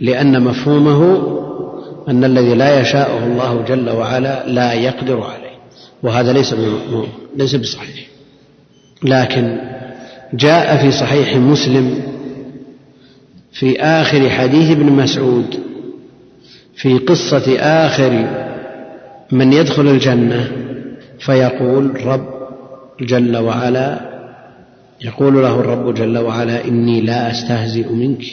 لأن 0.00 0.42
مفهومه 0.42 1.22
أن 2.08 2.24
الذي 2.24 2.54
لا 2.54 2.80
يشاءه 2.80 3.24
الله 3.24 3.64
جل 3.68 3.90
وعلا 3.90 4.46
لا 4.46 4.72
يقدر 4.72 5.20
عليه. 5.20 5.47
وهذا 6.02 6.32
ليس 6.32 6.54
ليس 7.36 7.54
بصحيح. 7.54 8.06
لكن 9.04 9.58
جاء 10.34 10.76
في 10.76 10.90
صحيح 10.90 11.36
مسلم 11.36 12.02
في 13.52 13.80
آخر 13.80 14.30
حديث 14.30 14.70
ابن 14.70 14.92
مسعود 14.92 15.60
في 16.76 16.98
قصة 16.98 17.56
آخر 17.58 18.10
من 19.32 19.52
يدخل 19.52 19.88
الجنة 19.88 20.52
فيقول 21.18 22.06
رب 22.06 22.28
جل 23.00 23.36
وعلا 23.36 24.00
يقول 25.00 25.42
له 25.42 25.60
الرب 25.60 25.94
جل 25.94 26.18
وعلا 26.18 26.64
إني 26.64 27.00
لا 27.00 27.30
أستهزئ 27.30 27.92
منك 27.92 28.24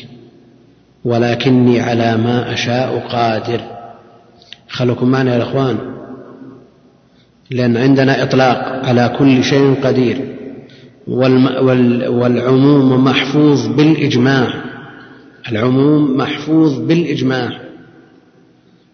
ولكني 1.06 1.80
على 1.82 2.17
ما 2.17 2.54
أشاء 2.54 2.99
قادر. 3.10 3.62
خلكم 4.69 5.10
معنا 5.10 5.36
يا 5.36 5.43
إخوان. 5.43 5.78
لأن 7.51 7.77
عندنا 7.77 8.23
إطلاق 8.23 8.86
على 8.86 9.15
كل 9.19 9.43
شيء 9.43 9.75
قدير. 9.84 10.36
والعموم 11.08 13.03
محفوظ 13.03 13.67
بالإجماع. 13.67 14.47
العموم 15.51 16.17
محفوظ 16.17 16.79
بالإجماع. 16.79 17.49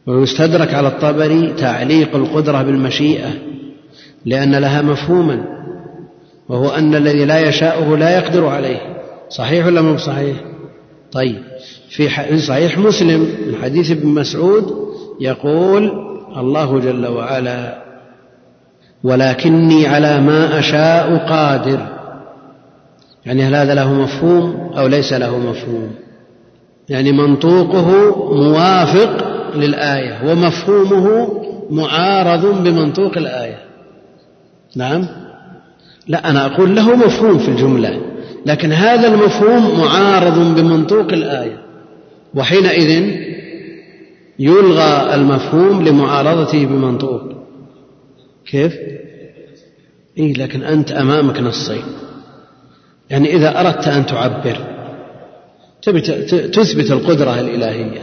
ويستدرك 0.07 0.73
على 0.73 0.87
الطبري 0.87 1.53
تعليق 1.53 2.15
القدرة 2.15 2.61
بالمشيئة 2.61 3.29
لأن 4.25 4.55
لها 4.55 4.81
مفهوما 4.81 5.45
وهو 6.49 6.69
أن 6.69 6.95
الذي 6.95 7.25
لا 7.25 7.39
يشاءه 7.49 7.95
لا 7.97 8.17
يقدر 8.17 8.45
عليه. 8.45 8.91
صحيح 9.29 9.65
ولا 9.65 9.81
مو 9.81 9.97
صحيح؟ 9.97 10.37
طيب 11.11 11.35
في 11.89 12.37
صحيح 12.37 12.77
مسلم 12.77 13.19
من 13.47 13.55
حديث 13.61 13.91
ابن 13.91 14.07
مسعود 14.07 14.73
يقول 15.19 15.91
الله 16.37 16.79
جل 16.79 17.07
وعلا 17.07 17.90
ولكني 19.03 19.87
على 19.87 20.21
ما 20.21 20.59
أشاء 20.59 21.17
قادر. 21.17 21.79
يعني 23.25 23.43
هل 23.43 23.55
هذا 23.55 23.73
له 23.73 23.93
مفهوم 23.93 24.71
أو 24.77 24.87
ليس 24.87 25.13
له 25.13 25.37
مفهوم؟ 25.37 25.91
يعني 26.89 27.11
منطوقه 27.11 28.15
موافق 28.35 29.27
للآية 29.55 30.31
ومفهومه 30.31 31.27
معارض 31.69 32.63
بمنطوق 32.63 33.17
الآية. 33.17 33.59
نعم؟ 34.75 35.07
لا 36.07 36.29
أنا 36.29 36.45
أقول 36.45 36.75
له 36.75 36.95
مفهوم 36.95 37.37
في 37.37 37.47
الجملة 37.47 38.01
لكن 38.45 38.71
هذا 38.71 39.07
المفهوم 39.07 39.79
معارض 39.79 40.55
بمنطوق 40.55 41.13
الآية. 41.13 41.57
وحينئذ 42.35 43.15
يلغى 44.39 45.15
المفهوم 45.15 45.87
لمعارضته 45.87 46.65
بمنطوق. 46.65 47.21
كيف؟ 48.45 48.73
إيه 50.21 50.33
لكن 50.33 50.63
أنت 50.63 50.91
أمامك 50.91 51.39
نصين 51.39 51.83
يعني 53.09 53.35
إذا 53.35 53.59
أردت 53.59 53.87
أن 53.87 54.05
تعبر 54.05 54.57
تبي 55.81 56.01
تثبت 56.47 56.91
القدرة 56.91 57.39
الإلهية. 57.39 58.01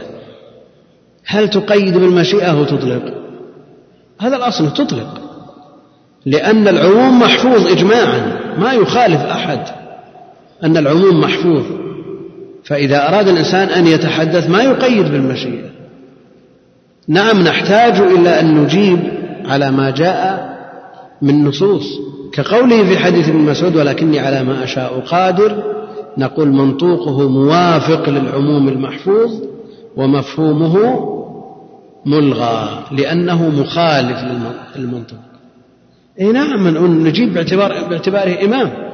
هل 1.25 1.49
تقيد 1.49 1.97
بالمشيئة 1.97 2.51
أو 2.51 2.63
تطلق؟ 2.63 3.13
هذا 4.19 4.35
الأصل 4.35 4.73
تطلق. 4.73 5.21
لأن 6.25 6.67
العموم 6.67 7.19
محفوظ 7.19 7.71
إجماعا 7.71 8.39
ما 8.57 8.73
يخالف 8.73 9.21
أحد 9.21 9.59
أن 10.63 10.77
العموم 10.77 11.19
محفوظ. 11.19 11.65
فإذا 12.63 13.07
أراد 13.07 13.27
الإنسان 13.27 13.67
أن 13.69 13.87
يتحدث 13.87 14.49
ما 14.49 14.63
يقيد 14.63 15.11
بالمشيئة. 15.11 15.69
نعم 17.07 17.39
نحتاج 17.39 17.99
إلى 17.99 18.39
أن 18.39 18.55
نجيب 18.55 18.99
على 19.45 19.71
ما 19.71 19.89
جاء 19.89 20.48
من 21.21 21.43
نصوص 21.43 21.99
كقوله 22.33 22.83
في 22.83 22.97
حديث 22.97 23.29
ابن 23.29 23.39
مسعود 23.39 23.75
ولكني 23.75 24.19
على 24.19 24.43
ما 24.43 24.63
أشاء 24.63 24.99
قادر 24.99 25.63
نقول 26.17 26.47
منطوقه 26.47 27.29
موافق 27.29 28.09
للعموم 28.09 28.69
المحفوظ 28.69 29.31
ومفهومه 29.97 31.05
ملغى 32.05 32.83
لأنه 32.91 33.49
مخالف 33.49 34.17
للمنطوق 34.75 35.19
اي 36.19 36.31
نعم 36.31 36.67
نجيب 37.07 37.33
باعتبار 37.33 37.87
باعتباره 37.89 38.45
إمام. 38.45 38.89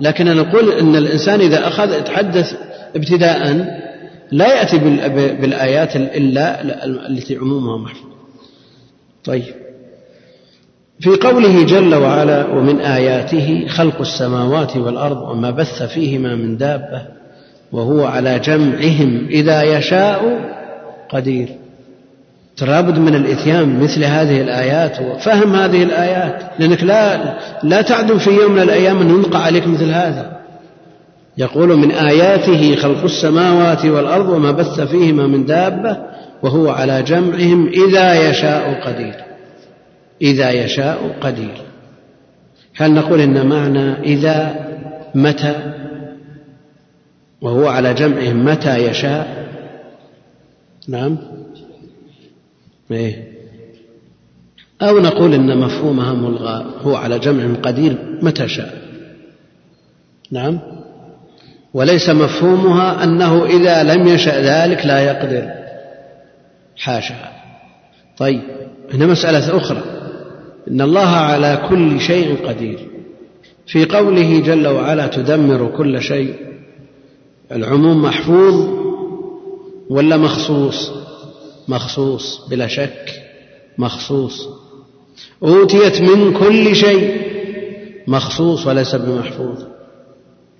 لكن 0.00 0.36
نقول 0.36 0.72
أن 0.72 0.96
الإنسان 0.96 1.40
إذا 1.40 1.68
أخذ 1.68 1.98
يتحدث 1.98 2.56
ابتداء 2.96 3.66
لا 4.32 4.54
يأتي 4.54 4.78
بالآيات 5.40 5.96
إلا 5.96 6.64
التي 7.08 7.36
عمومها 7.36 7.78
محفوظ. 7.78 8.10
طيب. 9.24 9.54
في 11.00 11.10
قوله 11.10 11.64
جل 11.64 11.94
وعلا 11.94 12.46
ومن 12.46 12.80
آياته 12.80 13.66
خلق 13.68 14.00
السماوات 14.00 14.76
والأرض 14.76 15.16
وما 15.16 15.50
بث 15.50 15.82
فيهما 15.82 16.34
من 16.34 16.56
دابة 16.56 17.02
وهو 17.72 18.04
على 18.04 18.38
جمعهم 18.38 19.26
إذا 19.30 19.62
يشاء 19.62 20.38
قدير. 21.10 21.48
لابد 22.62 22.98
من 22.98 23.14
الإتيان 23.14 23.80
مثل 23.80 24.04
هذه 24.04 24.40
الآيات 24.40 25.00
وفهم 25.00 25.54
هذه 25.54 25.82
الآيات 25.82 26.42
لأنك 26.58 26.82
لا 26.82 27.34
لا 27.62 27.82
تعدم 27.82 28.18
في 28.18 28.30
يوم 28.30 28.52
من 28.52 28.62
الأيام 28.62 29.00
أن 29.00 29.10
يلقى 29.10 29.44
عليك 29.44 29.66
مثل 29.66 29.90
هذا. 29.90 30.40
يقول 31.38 31.76
من 31.76 31.90
آياته 31.90 32.76
خلق 32.76 33.04
السماوات 33.04 33.84
والأرض 33.84 34.28
وما 34.28 34.50
بث 34.50 34.80
فيهما 34.80 35.26
من 35.26 35.46
دابة 35.46 35.96
وهو 36.42 36.70
على 36.70 37.02
جمعهم 37.02 37.68
إذا 37.68 38.30
يشاء 38.30 38.80
قدير. 38.84 39.29
إذا 40.22 40.50
يشاء 40.50 41.16
قدير. 41.20 41.62
هل 42.76 42.94
نقول 42.94 43.20
إن 43.20 43.46
معنى 43.46 43.92
إذا 43.92 44.66
متى؟ 45.14 45.74
وهو 47.40 47.68
على 47.68 47.94
جمعهم 47.94 48.44
متى 48.44 48.76
يشاء؟ 48.78 49.48
نعم. 50.88 51.18
إيه. 52.90 53.30
أو 54.82 54.98
نقول 54.98 55.34
إن 55.34 55.58
مفهومها 55.58 56.12
ملغى 56.12 56.74
هو 56.82 56.96
على 56.96 57.18
جمع 57.18 57.54
قدير 57.62 58.18
متى 58.22 58.48
شاء؟ 58.48 58.80
نعم. 60.30 60.60
وليس 61.74 62.08
مفهومها 62.08 63.04
أنه 63.04 63.46
إذا 63.46 63.82
لم 63.82 64.08
يشأ 64.08 64.40
ذلك 64.40 64.86
لا 64.86 65.00
يقدر. 65.00 65.50
حاشا. 66.76 67.14
طيب 68.16 68.42
هنا 68.94 69.06
مسألة 69.06 69.56
أخرى. 69.56 69.99
إن 70.68 70.80
الله 70.80 71.08
على 71.08 71.62
كل 71.68 72.00
شيء 72.00 72.46
قدير. 72.46 72.88
في 73.66 73.84
قوله 73.84 74.40
جل 74.40 74.66
وعلا 74.66 75.06
تدمر 75.06 75.72
كل 75.76 76.02
شيء. 76.02 76.34
العموم 77.52 78.02
محفوظ 78.02 78.68
ولا 79.90 80.16
مخصوص؟ 80.16 80.92
مخصوص 81.68 82.48
بلا 82.50 82.66
شك 82.66 83.22
مخصوص. 83.78 84.48
أوتيت 85.42 86.00
من 86.00 86.32
كل 86.32 86.76
شيء 86.76 87.20
مخصوص 88.06 88.66
وليس 88.66 88.94
بمحفوظ. 88.94 89.62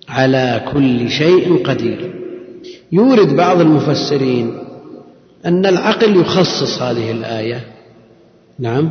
على 0.09 0.65
كل 0.73 1.11
شيء 1.11 1.63
قدير. 1.65 2.15
يورد 2.93 3.37
بعض 3.37 3.61
المفسرين 3.61 4.59
أن 5.47 5.67
العقل 5.67 6.21
يخصص 6.21 6.83
هذه 6.83 7.11
الآية. 7.11 7.67
نعم. 8.59 8.91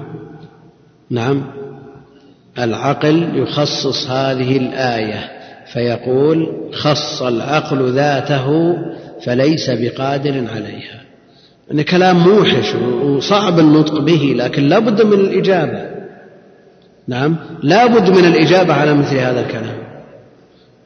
نعم. 1.10 1.44
العقل 2.60 3.30
يخصص 3.36 4.10
هذه 4.10 4.58
الآية 4.58 5.30
فيقول 5.74 6.48
خص 6.74 7.22
العقل 7.22 7.92
ذاته 7.92 8.78
فليس 9.26 9.70
بقادر 9.70 10.48
عليها. 10.56 11.02
أن 11.72 11.82
كلام 11.82 12.20
موحش 12.20 12.76
وصعب 13.04 13.60
النطق 13.60 14.00
به 14.00 14.34
لكن 14.38 14.70
لا 14.70 14.80
بد 14.80 15.02
من 15.02 15.14
الإجابة. 15.14 15.90
نعم. 17.08 17.36
لا 17.64 17.86
بد 17.86 18.10
من 18.10 18.26
الإجابة 18.26 18.74
على 18.74 18.94
مثل 18.94 19.18
هذا 19.18 19.42
الكلام. 19.42 19.78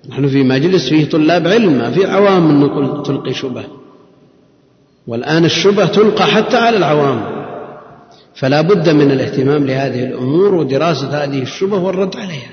نحن 0.10 0.28
في 0.28 0.44
مجلس 0.44 0.90
فيه 0.90 1.10
طلاب 1.10 1.48
علم 1.48 1.74
ما 1.74 1.92
في 1.92 2.06
عوام 2.06 3.04
تلقي 3.04 3.34
شبه 3.34 3.64
والآن 5.08 5.46
الشبه 5.46 5.86
تلقى 5.86 6.26
حتى 6.28 6.58
على 6.58 6.78
العوام. 6.78 7.43
فلا 8.36 8.62
بد 8.62 8.90
من 8.90 9.12
الاهتمام 9.12 9.66
لهذه 9.66 10.04
الأمور 10.04 10.56
ودراسة 10.56 11.24
هذه 11.24 11.42
الشبه 11.42 11.78
والرد 11.78 12.18
عليها. 12.18 12.52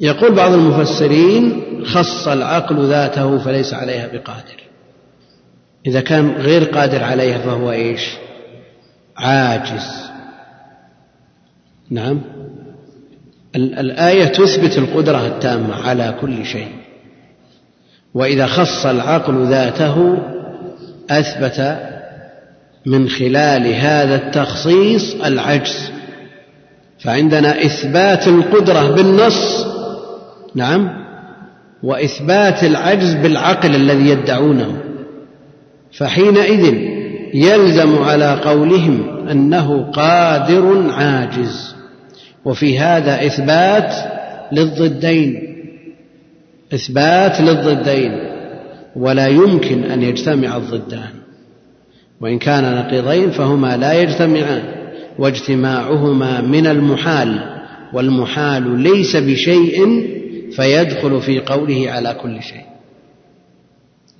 يقول 0.00 0.34
بعض 0.34 0.52
المفسرين 0.52 1.62
خص 1.84 2.28
العقل 2.28 2.88
ذاته 2.88 3.38
فليس 3.38 3.74
عليها 3.74 4.06
بقادر. 4.06 4.66
إذا 5.86 6.00
كان 6.00 6.30
غير 6.30 6.64
قادر 6.64 7.04
عليها 7.04 7.38
فهو 7.38 7.72
إيش؟ 7.72 8.16
عاجز. 9.16 10.10
نعم. 11.90 12.20
الآية 13.56 14.24
تثبت 14.24 14.78
القدرة 14.78 15.26
التامة 15.26 15.74
على 15.74 16.14
كل 16.20 16.44
شيء. 16.44 16.72
وإذا 18.14 18.46
خص 18.46 18.86
العقل 18.86 19.46
ذاته 19.46 20.18
أثبت 21.10 21.60
من 22.86 23.08
خلال 23.08 23.74
هذا 23.74 24.14
التخصيص 24.14 25.14
العجز. 25.24 25.90
فعندنا 26.98 27.64
إثبات 27.64 28.28
القدرة 28.28 28.90
بالنص 28.90 29.66
نعم 30.54 30.88
وإثبات 31.82 32.64
العجز 32.64 33.14
بالعقل 33.14 33.74
الذي 33.74 34.08
يدعونه. 34.08 34.76
فحينئذ 35.92 36.74
يلزم 37.34 37.98
على 37.98 38.40
قولهم 38.44 39.28
أنه 39.30 39.90
قادر 39.92 40.90
عاجز. 40.90 41.74
وفي 42.44 42.78
هذا 42.78 43.26
إثبات 43.26 43.94
للضدين 44.52 45.42
إثبات 46.74 47.40
للضدين 47.40 48.12
ولا 48.96 49.26
يمكن 49.26 49.84
أن 49.84 50.02
يجتمع 50.02 50.56
الضدان. 50.56 51.15
وإن 52.20 52.38
كان 52.38 52.74
نقيضين 52.74 53.30
فهما 53.30 53.76
لا 53.76 53.92
يجتمعان 53.92 54.62
واجتماعهما 55.18 56.40
من 56.40 56.66
المحال 56.66 57.56
والمحال 57.92 58.78
ليس 58.78 59.16
بشيء 59.16 60.06
فيدخل 60.56 61.20
في 61.20 61.40
قوله 61.40 61.90
على 61.90 62.16
كل 62.22 62.42
شيء. 62.42 62.64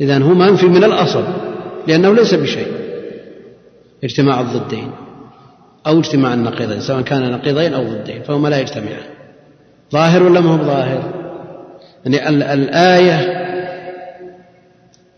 إذا 0.00 0.18
هو 0.18 0.34
منفي 0.34 0.66
من 0.66 0.84
الأصل 0.84 1.24
لأنه 1.86 2.14
ليس 2.14 2.34
بشيء. 2.34 2.66
اجتماع 4.04 4.40
الضدين 4.40 4.90
أو 5.86 6.00
اجتماع 6.00 6.34
النقيضين 6.34 6.80
سواء 6.80 7.00
كان 7.00 7.30
نقيضين 7.30 7.74
أو 7.74 7.82
ضدين 7.84 8.22
فهما 8.22 8.48
لا 8.48 8.60
يجتمعان. 8.60 9.06
ظاهر 9.92 10.22
ولا 10.22 10.40
ما 10.40 10.50
هو 10.50 10.64
ظاهر؟ 10.64 11.12
يعني 12.06 12.28
الآية 12.54 13.46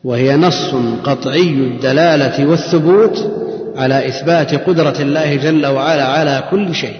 وهي 0.05 0.37
نص 0.37 0.75
قطعي 1.05 1.51
الدلالة 1.51 2.47
والثبوت 2.47 3.31
على 3.77 4.09
إثبات 4.09 4.55
قدرة 4.55 4.95
الله 5.01 5.37
جل 5.37 5.67
وعلا 5.67 6.05
على 6.05 6.45
كل 6.51 6.75
شيء. 6.75 6.97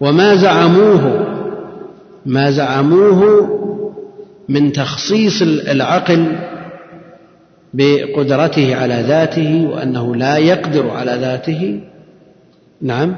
وما 0.00 0.36
زعموه 0.36 1.26
ما 2.26 2.50
زعموه 2.50 3.48
من 4.48 4.72
تخصيص 4.72 5.42
العقل 5.42 6.32
بقدرته 7.74 8.76
على 8.76 9.04
ذاته 9.08 9.68
وأنه 9.72 10.16
لا 10.16 10.36
يقدر 10.36 10.90
على 10.90 11.12
ذاته. 11.20 11.80
نعم. 12.82 13.16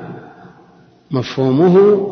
مفهومه 1.10 2.06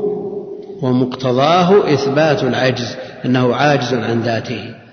ومقتضاه 0.82 1.94
إثبات 1.94 2.44
العجز 2.44 2.96
أنه 3.24 3.54
عاجز 3.54 3.94
عن 3.94 4.20
ذاته. 4.20 4.85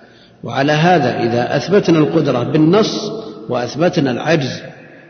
وعلى 0.44 0.72
هذا 0.72 1.24
إذا 1.24 1.56
أثبتنا 1.56 2.00
القدرة 2.00 2.44
بالنص 2.44 3.12
وأثبتنا 3.50 4.12
العجز 4.12 4.62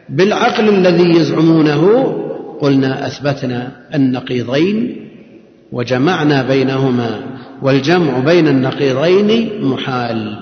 بالعقل 0.10 0.70
الذي 0.70 1.20
يزعمونه 1.20 2.14
قلنا 2.62 3.08
أثبتنا 3.08 3.72
النقيضين 3.94 5.08
وجمعنا 5.72 6.44
بينهما 6.44 7.20
والجمع 7.62 8.20
بين 8.20 8.48
النقيضين 8.48 9.62
محال. 9.64 10.40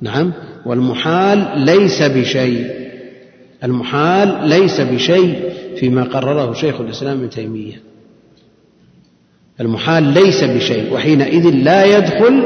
نعم؟ 0.00 0.32
والمحال 0.66 1.60
ليس 1.60 2.02
بشيء. 2.02 2.70
المحال 3.64 4.48
ليس 4.48 4.80
بشيء 4.80 5.50
فيما 5.76 6.04
قرره 6.04 6.52
شيخ 6.52 6.80
الإسلام 6.80 7.18
ابن 7.18 7.30
تيمية. 7.30 7.80
المحال 9.60 10.02
ليس 10.02 10.44
بشيء 10.44 10.92
وحينئذ 10.94 11.50
لا 11.50 11.98
يدخل 11.98 12.42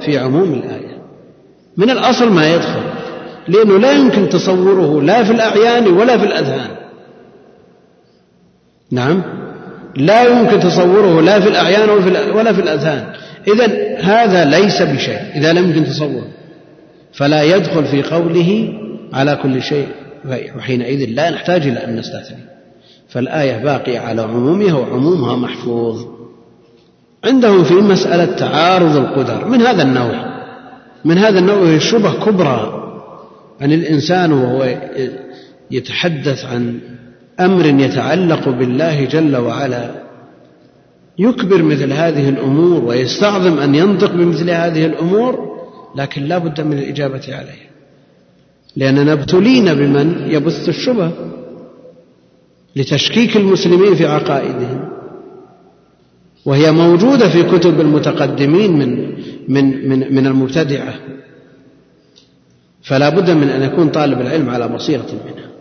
في 0.00 0.18
عموم 0.18 0.52
الآية. 0.54 0.81
من 1.76 1.90
الأصل 1.90 2.32
ما 2.32 2.54
يدخل 2.54 2.82
لأنه 3.48 3.78
لا 3.78 3.92
يمكن 3.92 4.28
تصوره 4.28 5.02
لا 5.02 5.24
في 5.24 5.32
الأعيان 5.32 5.86
ولا 5.86 6.18
في 6.18 6.24
الأذهان. 6.24 6.70
نعم؟ 8.90 9.22
لا 9.96 10.22
يمكن 10.22 10.60
تصوره 10.60 11.20
لا 11.20 11.40
في 11.40 11.48
الأعيان 11.48 11.90
ولا 12.34 12.52
في 12.52 12.60
الأذهان. 12.60 13.12
إذا 13.48 13.98
هذا 13.98 14.44
ليس 14.44 14.82
بشيء 14.82 15.20
إذا 15.34 15.52
لم 15.52 15.68
يمكن 15.68 15.84
تصور 15.84 16.24
فلا 17.12 17.42
يدخل 17.42 17.84
في 17.84 18.02
قوله 18.02 18.72
على 19.12 19.38
كل 19.42 19.62
شيء 19.62 19.88
وحينئذ 20.56 21.08
لا 21.08 21.30
نحتاج 21.30 21.66
إلى 21.66 21.84
أن 21.84 21.96
نستثني. 21.96 22.44
فالآية 23.08 23.64
باقية 23.64 23.98
على 23.98 24.22
عمومها 24.22 24.74
وعمومها 24.74 25.36
محفوظ. 25.36 26.04
عندهم 27.24 27.64
في 27.64 27.74
مسألة 27.74 28.24
تعارض 28.24 28.96
القدر 28.96 29.44
من 29.48 29.62
هذا 29.62 29.82
النوع؟ 29.82 30.31
من 31.04 31.18
هذا 31.18 31.38
النوع 31.38 31.56
وهي 31.56 31.80
شبه 31.80 32.24
كبرى 32.24 32.78
عن 33.60 33.72
الإنسان 33.72 34.32
وهو 34.32 34.78
يتحدث 35.70 36.44
عن 36.44 36.78
أمر 37.40 37.66
يتعلق 37.66 38.48
بالله 38.48 39.04
جل 39.04 39.36
وعلا. 39.36 40.02
يكبر 41.18 41.62
مثل 41.62 41.92
هذه 41.92 42.28
الأمور 42.28 42.84
ويستعظم 42.84 43.58
أن 43.58 43.74
ينطق 43.74 44.12
بمثل 44.12 44.50
هذه 44.50 44.86
الأمور 44.86 45.52
لكن 45.96 46.22
لا 46.22 46.38
بد 46.38 46.60
من 46.60 46.78
الإجابة 46.78 47.22
عليها. 47.28 47.72
لأننا 48.76 49.12
ابتلينا 49.12 49.74
بمن 49.74 50.26
يبث 50.28 50.68
الشبه 50.68 51.10
لتشكيك 52.76 53.36
المسلمين 53.36 53.94
في 53.94 54.06
عقائدهم. 54.06 54.88
وهي 56.44 56.72
موجودة 56.72 57.28
في 57.28 57.42
كتب 57.42 57.80
المتقدمين 57.80 58.72
من 58.72 59.01
من 59.48 59.88
من 59.88 60.14
من 60.14 60.26
المبتدعة. 60.26 60.94
فلا 62.82 63.08
بد 63.08 63.30
من 63.30 63.48
أن 63.48 63.62
يكون 63.62 63.88
طالب 63.88 64.20
العلم 64.20 64.50
على 64.50 64.68
بصيرة 64.68 65.06
منها. 65.26 65.52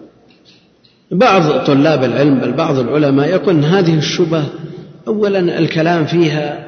بعض 1.11 1.65
طلاب 1.65 2.03
العلم 2.03 2.39
بل 2.39 2.51
بعض 2.51 2.79
العلماء 2.79 3.29
يقول 3.29 3.65
هذه 3.65 3.97
الشبه 3.97 4.43
أولا 5.07 5.59
الكلام 5.59 6.05
فيها 6.05 6.67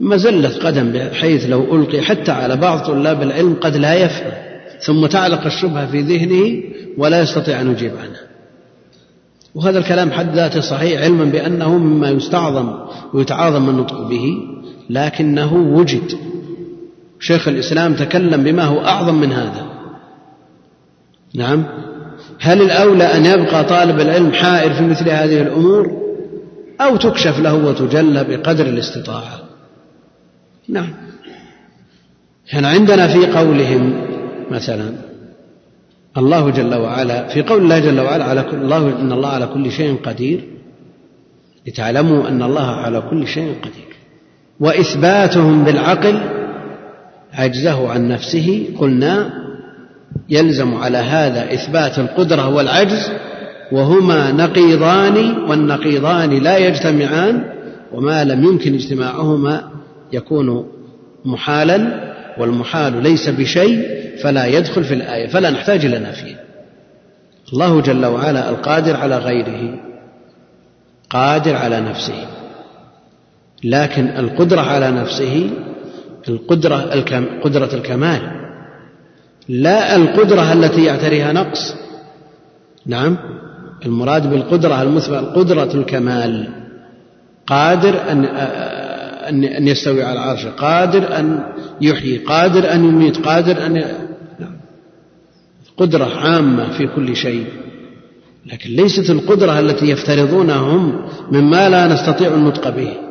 مزلة 0.00 0.58
قدم 0.58 0.92
بحيث 0.92 1.44
لو 1.44 1.76
ألقي 1.76 2.00
حتى 2.00 2.32
على 2.32 2.56
بعض 2.56 2.78
طلاب 2.78 3.22
العلم 3.22 3.56
قد 3.60 3.76
لا 3.76 3.94
يفهم 3.94 4.32
ثم 4.80 5.06
تعلق 5.06 5.44
الشبهة 5.44 5.86
في 5.86 6.00
ذهنه 6.00 6.62
ولا 6.98 7.20
يستطيع 7.20 7.60
أن 7.60 7.70
يجيب 7.70 7.92
عنها. 7.96 8.26
وهذا 9.54 9.78
الكلام 9.78 10.10
حد 10.10 10.34
ذاته 10.34 10.60
صحيح 10.60 11.02
علما 11.02 11.24
بأنه 11.24 11.78
مما 11.78 12.10
يستعظم 12.10 12.74
ويتعاظم 13.14 13.70
النطق 13.70 14.08
به. 14.08 14.36
لكنه 14.90 15.54
وجد. 15.54 16.18
شيخ 17.20 17.48
الإسلام 17.48 17.94
تكلم 17.94 18.44
بما 18.44 18.64
هو 18.64 18.84
أعظم 18.84 19.14
من 19.14 19.32
هذا. 19.32 19.66
نعم. 21.34 21.64
هل 22.40 22.62
الأولى 22.62 23.04
أن 23.04 23.26
يبقى 23.26 23.64
طالب 23.64 24.00
العلم 24.00 24.32
حائر 24.32 24.74
في 24.74 24.82
مثل 24.82 25.08
هذه 25.08 25.42
الأمور؟ 25.42 26.06
أو 26.80 26.96
تكشف 26.96 27.38
له 27.38 27.54
وتجلى 27.54 28.24
بقدر 28.24 28.66
الاستطاعة؟ 28.66 29.40
نعم. 30.68 30.94
هنا 32.52 32.68
عندنا 32.68 33.08
في 33.08 33.26
قولهم 33.26 34.06
مثلا 34.50 34.92
الله 36.16 36.50
جل 36.50 36.74
وعلا 36.74 37.28
في 37.28 37.42
قول 37.42 37.62
الله 37.62 37.78
جل 37.78 38.00
وعلا 38.00 38.24
على 38.24 38.42
كل 38.42 38.56
الله 38.56 39.00
إن 39.00 39.12
الله 39.12 39.28
على 39.28 39.46
كل 39.46 39.72
شيء 39.72 39.96
قدير. 39.96 40.44
لتعلموا 41.66 42.28
أن 42.28 42.42
الله 42.42 42.66
على 42.66 43.00
كل 43.00 43.26
شيء 43.26 43.54
قدير. 43.62 43.95
وإثباتهم 44.60 45.64
بالعقل 45.64 46.20
عجزه 47.34 47.88
عن 47.90 48.08
نفسه 48.08 48.66
قلنا 48.78 49.30
يلزم 50.28 50.74
على 50.74 50.98
هذا 50.98 51.54
إثبات 51.54 51.98
القدرة 51.98 52.54
والعجز 52.54 53.10
وهما 53.72 54.32
نقيضان 54.32 55.38
والنقيضان 55.48 56.30
لا 56.30 56.56
يجتمعان 56.56 57.44
وما 57.92 58.24
لم 58.24 58.44
يمكن 58.44 58.74
اجتماعهما 58.74 59.70
يكون 60.12 60.66
محالا 61.24 62.06
والمحال 62.38 63.02
ليس 63.02 63.28
بشيء 63.28 63.88
فلا 64.22 64.46
يدخل 64.46 64.84
في 64.84 64.94
الآية 64.94 65.26
فلا 65.26 65.50
نحتاج 65.50 65.84
إلى 65.84 65.98
نافية. 65.98 66.40
الله 67.52 67.80
جل 67.80 68.06
وعلا 68.06 68.50
القادر 68.50 68.96
على 68.96 69.18
غيره 69.18 69.74
قادر 71.10 71.56
على 71.56 71.80
نفسه. 71.80 72.26
لكن 73.66 74.06
القدرة 74.06 74.60
على 74.60 74.90
نفسه 74.90 75.50
القدرة 76.28 76.94
الكم 76.94 77.26
قدرة 77.44 77.74
الكمال. 77.74 78.20
لا 79.48 79.96
القدرة 79.96 80.52
التي 80.52 80.84
يعتريها 80.84 81.32
نقص. 81.32 81.74
نعم 82.86 83.16
المراد 83.86 84.30
بالقدرة 84.30 84.82
المثبتة 84.82 85.20
قدرة 85.20 85.74
الكمال. 85.74 86.48
قادر 87.46 88.10
أن 88.10 88.24
أن 89.28 89.44
أن 89.44 89.68
يستوي 89.68 90.02
على 90.02 90.12
العرش 90.12 90.46
قادر 90.46 91.18
أن 91.18 91.40
يحيي 91.80 92.18
قادر 92.18 92.72
أن 92.72 92.84
يميت 92.84 93.26
قادر 93.26 93.66
أن 93.66 93.72
نعم. 94.40 94.56
قدرة 95.76 96.04
عامة 96.04 96.70
في 96.78 96.86
كل 96.86 97.16
شيء. 97.16 97.46
لكن 98.52 98.70
ليست 98.70 99.10
القدرة 99.10 99.60
التي 99.60 99.90
يفترضونها 99.90 100.56
هم 100.56 101.08
مما 101.32 101.68
لا 101.68 101.86
نستطيع 101.86 102.34
النطق 102.34 102.68
به. 102.68 103.05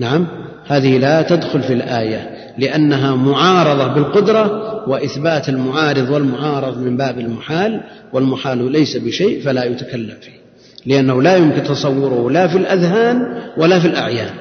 نعم. 0.00 0.26
هذه 0.66 0.98
لا 0.98 1.22
تدخل 1.22 1.62
في 1.62 1.72
الآية 1.72 2.30
لأنها 2.58 3.14
معارضة 3.16 3.86
بالقدرة 3.94 4.70
وإثبات 4.88 5.48
المعارض 5.48 6.10
والمعارض 6.10 6.78
من 6.78 6.96
باب 6.96 7.18
المحال 7.18 7.80
والمحال 8.12 8.72
ليس 8.72 8.96
بشيء 8.96 9.42
فلا 9.42 9.64
يتكلم 9.64 10.14
فيه 10.20 10.40
لأنه 10.86 11.22
لا 11.22 11.36
يمكن 11.36 11.62
تصوره 11.62 12.30
لا 12.30 12.48
في 12.48 12.58
الأذهان 12.58 13.42
ولا 13.56 13.80
في 13.80 13.86
الأعيان. 13.86 14.34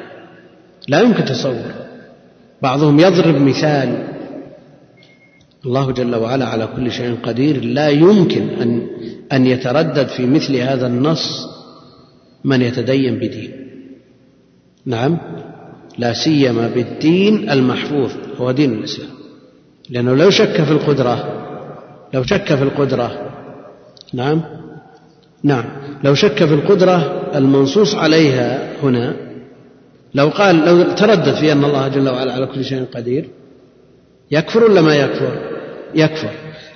لا 0.87 1.01
يمكن 1.01 1.25
تصور 1.25 1.71
بعضهم 2.61 2.99
يضرب 2.99 3.35
مثال. 3.35 4.07
الله 5.65 5.91
جل 5.91 6.15
وعلا 6.15 6.45
على 6.45 6.67
كل 6.75 6.91
شيء 6.91 7.15
قدير. 7.23 7.63
لا 7.63 7.89
يمكن 7.89 8.49
أن 8.61 8.87
أن 9.31 9.45
يتردد 9.45 10.07
في 10.07 10.25
مثل 10.25 10.55
هذا 10.55 10.87
النص 10.87 11.47
من 12.43 12.61
يتدين 12.61 13.15
بدين. 13.15 13.51
نعم. 14.85 15.17
لا 15.99 16.13
سيما 16.13 16.67
بالدين 16.67 17.49
المحفوظ 17.49 18.11
هو 18.37 18.51
دين 18.51 18.73
الإسلام. 18.73 19.09
لأنه 19.89 20.15
لو 20.15 20.29
شك 20.29 20.63
في 20.63 20.71
القدرة 20.71 21.39
لو 22.13 22.23
شك 22.23 22.55
في 22.55 22.63
القدرة 22.63 23.11
نعم؟ 24.13 24.41
نعم. 25.43 25.63
لو 26.03 26.13
شك 26.13 26.45
في 26.45 26.53
القدرة 26.53 27.21
المنصوص 27.35 27.95
عليها 27.95 28.73
هنا 28.83 29.15
لو 30.15 30.29
قال 30.29 30.65
لو 30.65 30.83
تردد 30.83 31.33
في 31.33 31.51
أن 31.51 31.63
الله 31.63 31.87
جل 31.87 32.09
وعلا 32.09 32.33
على 32.33 32.45
كل 32.45 32.65
شيء 32.65 32.85
قدير 32.95 33.29
يكفر 34.31 34.63
ولا 34.63 34.81
ما 34.81 34.95
يكفر؟ 34.95 35.39
يكفر. 35.95 36.31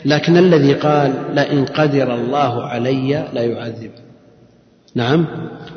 لكن 0.05 0.38
الذي 0.38 0.74
قال 0.74 1.13
لئن 1.34 1.65
قدر 1.65 2.15
الله 2.15 2.63
علي 2.63 3.28
لا 3.34 3.41
يعذب. 3.41 3.91
نعم؟ 4.95 5.26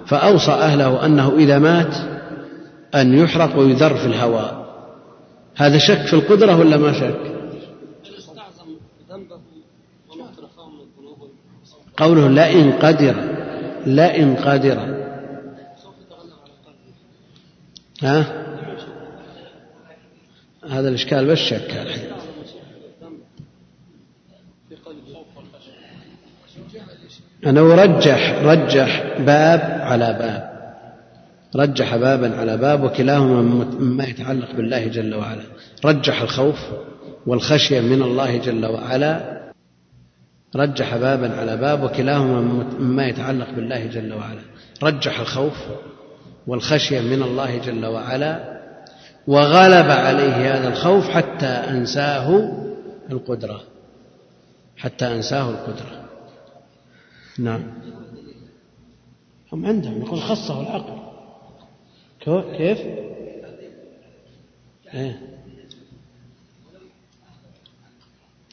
فأوصى 0.06 0.50
أهله 0.50 1.06
أنه 1.06 1.32
إذا 1.38 1.58
مات 1.58 1.94
أن 2.96 3.18
يحرق 3.18 3.58
ويذر 3.58 3.96
في 3.96 4.06
الهواء. 4.06 4.66
هذا 5.56 5.78
شك 5.78 6.06
في 6.06 6.14
القدرة 6.14 6.58
ولا 6.58 6.76
ما 6.76 6.92
شك؟ 6.92 7.36
قوله 11.96 12.28
لئن 12.28 12.72
قدر 12.72 13.14
لئن 13.86 14.36
قدر. 14.36 15.06
ها؟ 18.02 18.46
هذا 20.70 20.88
الإشكال 20.88 21.26
بس 21.26 21.38
شك. 21.38 21.70
الحين 21.70 22.12
أنا 27.46 27.60
رجح 27.60 28.42
رجح 28.42 29.18
باب 29.18 29.60
على 29.80 30.12
باب. 30.12 30.55
رجح 31.56 31.96
بابا 31.96 32.36
على 32.36 32.56
باب 32.56 32.84
وكلاهما 32.84 33.42
مما 33.80 34.04
يتعلق 34.04 34.52
بالله 34.52 34.86
جل 34.86 35.14
وعلا. 35.14 35.42
رجح 35.84 36.22
الخوف 36.22 36.58
والخشية 37.26 37.80
من 37.80 38.02
الله 38.02 38.36
جل 38.38 38.66
وعلا. 38.66 39.36
رجح 40.56 40.96
بابا 40.96 41.36
على 41.36 41.56
باب 41.56 41.82
وكلاهما 41.82 42.40
مما 42.78 43.06
يتعلق 43.06 43.50
بالله 43.50 43.86
جل 43.86 44.12
وعلا. 44.12 44.40
رجح 44.82 45.20
الخوف 45.20 45.54
والخشية 46.46 47.00
من 47.00 47.22
الله 47.22 47.58
جل 47.58 47.86
وعلا. 47.86 48.56
وغلب 49.26 49.90
عليه 49.90 50.56
هذا 50.56 50.68
الخوف 50.68 51.08
حتى 51.08 51.46
أنساه 51.46 52.52
القدرة. 53.10 53.60
حتى 54.76 55.06
أنساه 55.06 55.50
القدرة. 55.50 56.04
نعم. 57.38 57.62
هم 59.52 59.66
عندهم 59.66 60.02
يقول 60.02 60.20
خصه 60.20 60.60
العقل. 60.60 61.05
كيف؟ 62.26 62.78
إيه؟ 64.94 65.18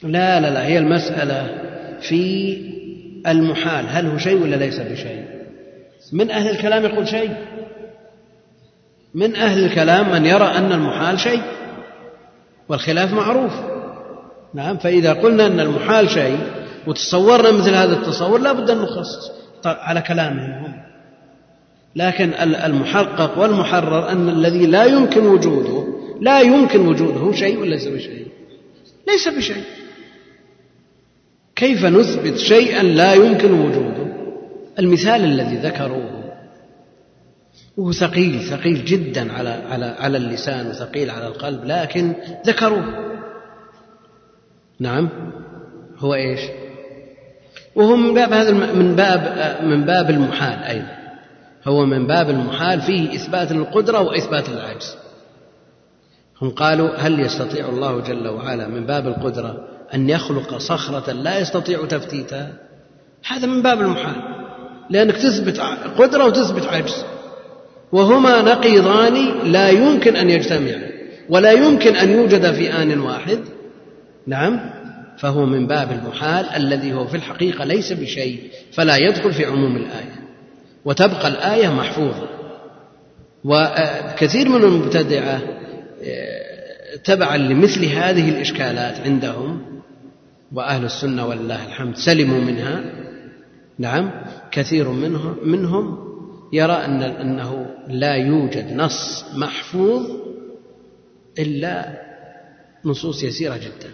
لا 0.02 0.40
لا 0.40 0.50
لا 0.50 0.66
هي 0.66 0.78
المسألة 0.78 1.58
في 2.00 2.56
المحال. 3.26 3.86
هل 3.88 4.06
هو 4.06 4.18
شيء 4.18 4.42
ولا 4.42 4.56
ليس 4.56 4.80
بشيء؟ 4.80 5.24
من 6.12 6.30
أهل 6.30 6.50
الكلام 6.50 6.84
يقول 6.84 7.08
شيء. 7.08 7.36
من 9.14 9.36
أهل 9.36 9.64
الكلام 9.64 10.12
من 10.12 10.26
يرى 10.26 10.44
أن 10.44 10.72
المحال 10.72 11.20
شيء 11.20 11.42
والخلاف 12.68 13.12
معروف. 13.12 13.52
نعم 14.54 14.76
فإذا 14.76 15.12
قلنا 15.12 15.46
أن 15.46 15.60
المحال 15.60 16.10
شيء 16.10 16.38
وتصورنا 16.86 17.50
مثل 17.50 17.74
هذا 17.74 17.92
التصور 17.92 18.40
لا 18.40 18.52
بد 18.52 18.70
أن 18.70 18.78
نخصص 18.78 19.32
على 19.64 20.00
كلامهم. 20.00 20.64
هم 20.64 20.93
لكن 21.96 22.32
المحقق 22.40 23.38
والمحرر 23.38 24.08
أن 24.08 24.28
الذي 24.28 24.66
لا 24.66 24.84
يمكن 24.84 25.26
وجوده 25.26 25.86
لا 26.20 26.40
يمكن 26.40 26.86
وجوده 26.86 27.32
شيء 27.32 27.60
وليس 27.60 27.88
بشيء 27.88 28.24
ليس 29.08 29.28
بشيء. 29.28 29.64
كيف 31.56 31.84
نثبت 31.84 32.36
شيئا 32.36 32.82
لا 32.82 33.14
يمكن 33.14 33.52
وجوده؟ 33.52 34.14
المثال 34.78 35.24
الذي 35.24 35.56
ذكروه. 35.56 36.24
وهو 37.76 37.92
ثقيل 37.92 38.40
ثقيل 38.40 38.84
جدا 38.84 39.32
على 39.32 39.50
على 39.70 39.86
على 39.98 40.18
اللسان 40.18 40.66
وثقيل 40.66 41.10
على 41.10 41.26
القلب 41.26 41.64
لكن 41.64 42.12
ذكروه. 42.46 43.14
نعم. 44.80 45.08
هو 45.98 46.14
إيش؟ 46.14 46.40
وهو 47.74 47.96
من 47.96 48.14
باب 48.14 48.32
هذا 48.32 48.52
من 48.72 48.96
باب 48.96 49.56
من 49.64 49.84
باب 49.84 50.10
المحال 50.10 50.58
أيضا. 50.58 51.03
هو 51.64 51.86
من 51.86 52.06
باب 52.06 52.30
المحال 52.30 52.80
فيه 52.80 53.14
إثبات 53.14 53.52
القدرة 53.52 54.00
وإثبات 54.00 54.48
العجز. 54.48 54.96
هم 56.42 56.50
قالوا 56.50 56.96
هل 56.96 57.20
يستطيع 57.20 57.68
الله 57.68 58.00
جل 58.00 58.28
وعلا 58.28 58.68
من 58.68 58.86
باب 58.86 59.06
القدرة 59.06 59.68
أن 59.94 60.10
يخلق 60.10 60.58
صخرة 60.58 61.12
لا 61.12 61.38
يستطيع 61.38 61.86
تفتيتها 61.86 62.52
هذا 63.26 63.46
من 63.46 63.62
باب 63.62 63.80
المحال 63.80 64.14
لأنك 64.90 65.16
تثبت 65.16 65.60
قدرة 65.98 66.24
وتثبت 66.24 66.66
عجز. 66.66 67.04
وهما 67.92 68.42
نقيضان 68.42 69.14
لا 69.52 69.68
يمكن 69.68 70.16
أن 70.16 70.30
يجتمعا 70.30 70.90
ولا 71.28 71.52
يمكن 71.52 71.96
أن 71.96 72.10
يوجد 72.10 72.52
في 72.52 72.72
آن 72.72 73.00
واحد. 73.00 73.38
نعم 74.26 74.60
فهو 75.18 75.46
من 75.46 75.66
باب 75.66 75.92
المحال 75.92 76.48
الذي 76.48 76.92
هو 76.92 77.06
في 77.06 77.16
الحقيقة 77.16 77.64
ليس 77.64 77.92
بشيء 77.92 78.50
فلا 78.72 78.96
يدخل 78.96 79.32
في 79.32 79.44
عموم 79.44 79.76
الآية. 79.76 80.23
وتبقى 80.84 81.28
الآية 81.28 81.68
محفوظة. 81.68 82.28
وكثير 83.44 84.48
من 84.48 84.64
المبتدعة 84.64 85.42
تبعا 87.04 87.36
لمثل 87.36 87.84
هذه 87.84 88.28
الإشكالات 88.28 89.00
عندهم 89.00 89.62
وأهل 90.52 90.84
السنة 90.84 91.26
ولله 91.26 91.66
الحمد 91.66 91.96
سلموا 91.96 92.40
منها. 92.40 92.84
نعم 93.78 94.10
كثير 94.50 94.88
منهم 94.88 95.36
منهم 95.42 95.98
يرى 96.52 96.72
أن 96.72 97.02
أنه 97.02 97.66
لا 97.88 98.14
يوجد 98.14 98.72
نص 98.72 99.24
محفوظ 99.34 100.10
إلا 101.38 102.00
نصوص 102.84 103.22
يسيرة 103.22 103.56
جدا. 103.56 103.90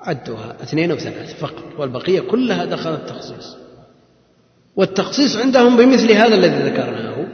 عدوها 0.00 0.56
اثنين 0.62 0.90
أو 0.90 0.96
ثلاث 0.96 1.40
فقط 1.40 1.64
والبقية 1.78 2.20
كلها 2.20 2.64
دخلت 2.64 3.00
التخصيص 3.00 3.56
والتخصيص 4.78 5.36
عندهم 5.36 5.76
بمثل 5.76 6.12
هذا 6.12 6.34
الذي 6.34 6.70
ذكرناه. 6.70 7.26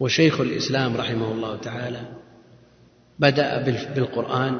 وشيخ 0.00 0.40
الإسلام 0.40 0.96
رحمه 0.96 1.32
الله 1.32 1.56
تعالى 1.56 2.00
بدأ 3.18 3.64
بالقرآن 3.94 4.56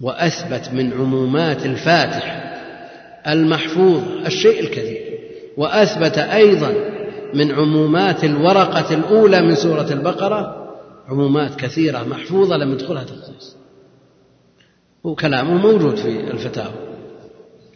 وأثبت 0.00 0.70
من 0.72 0.92
عمومات 0.92 1.66
الفاتح 1.66 2.52
المحفوظ 3.26 4.02
الشيء 4.26 4.60
الكثير. 4.60 5.18
وأثبت 5.56 6.18
أيضا 6.18 6.74
من 7.34 7.52
عمومات 7.52 8.24
الورقة 8.24 8.94
الأولى 8.94 9.42
من 9.42 9.54
سورة 9.54 9.92
البقرة 9.92 10.72
عمومات 11.08 11.56
كثيرة 11.56 12.02
محفوظة 12.02 12.56
لم 12.56 12.72
يدخلها 12.72 13.04
تخصيص. 13.04 13.56
وكلامه 15.04 15.54
موجود 15.54 15.96
في 15.96 16.08
الفتاوى. 16.08 16.85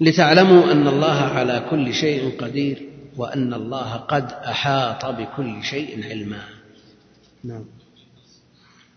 لتعلموا 0.01 0.73
أن 0.73 0.89
الله 0.89 1.21
على 1.21 1.63
كل 1.71 1.95
شيء 1.95 2.41
قدير 2.41 2.83
وأن 3.17 3.55
الله 3.55 3.97
قد 3.97 4.33
أحاط 4.33 5.07
بكل 5.07 5.63
شيء 5.63 6.05
علما. 6.05 6.41
نعم. 7.45 7.65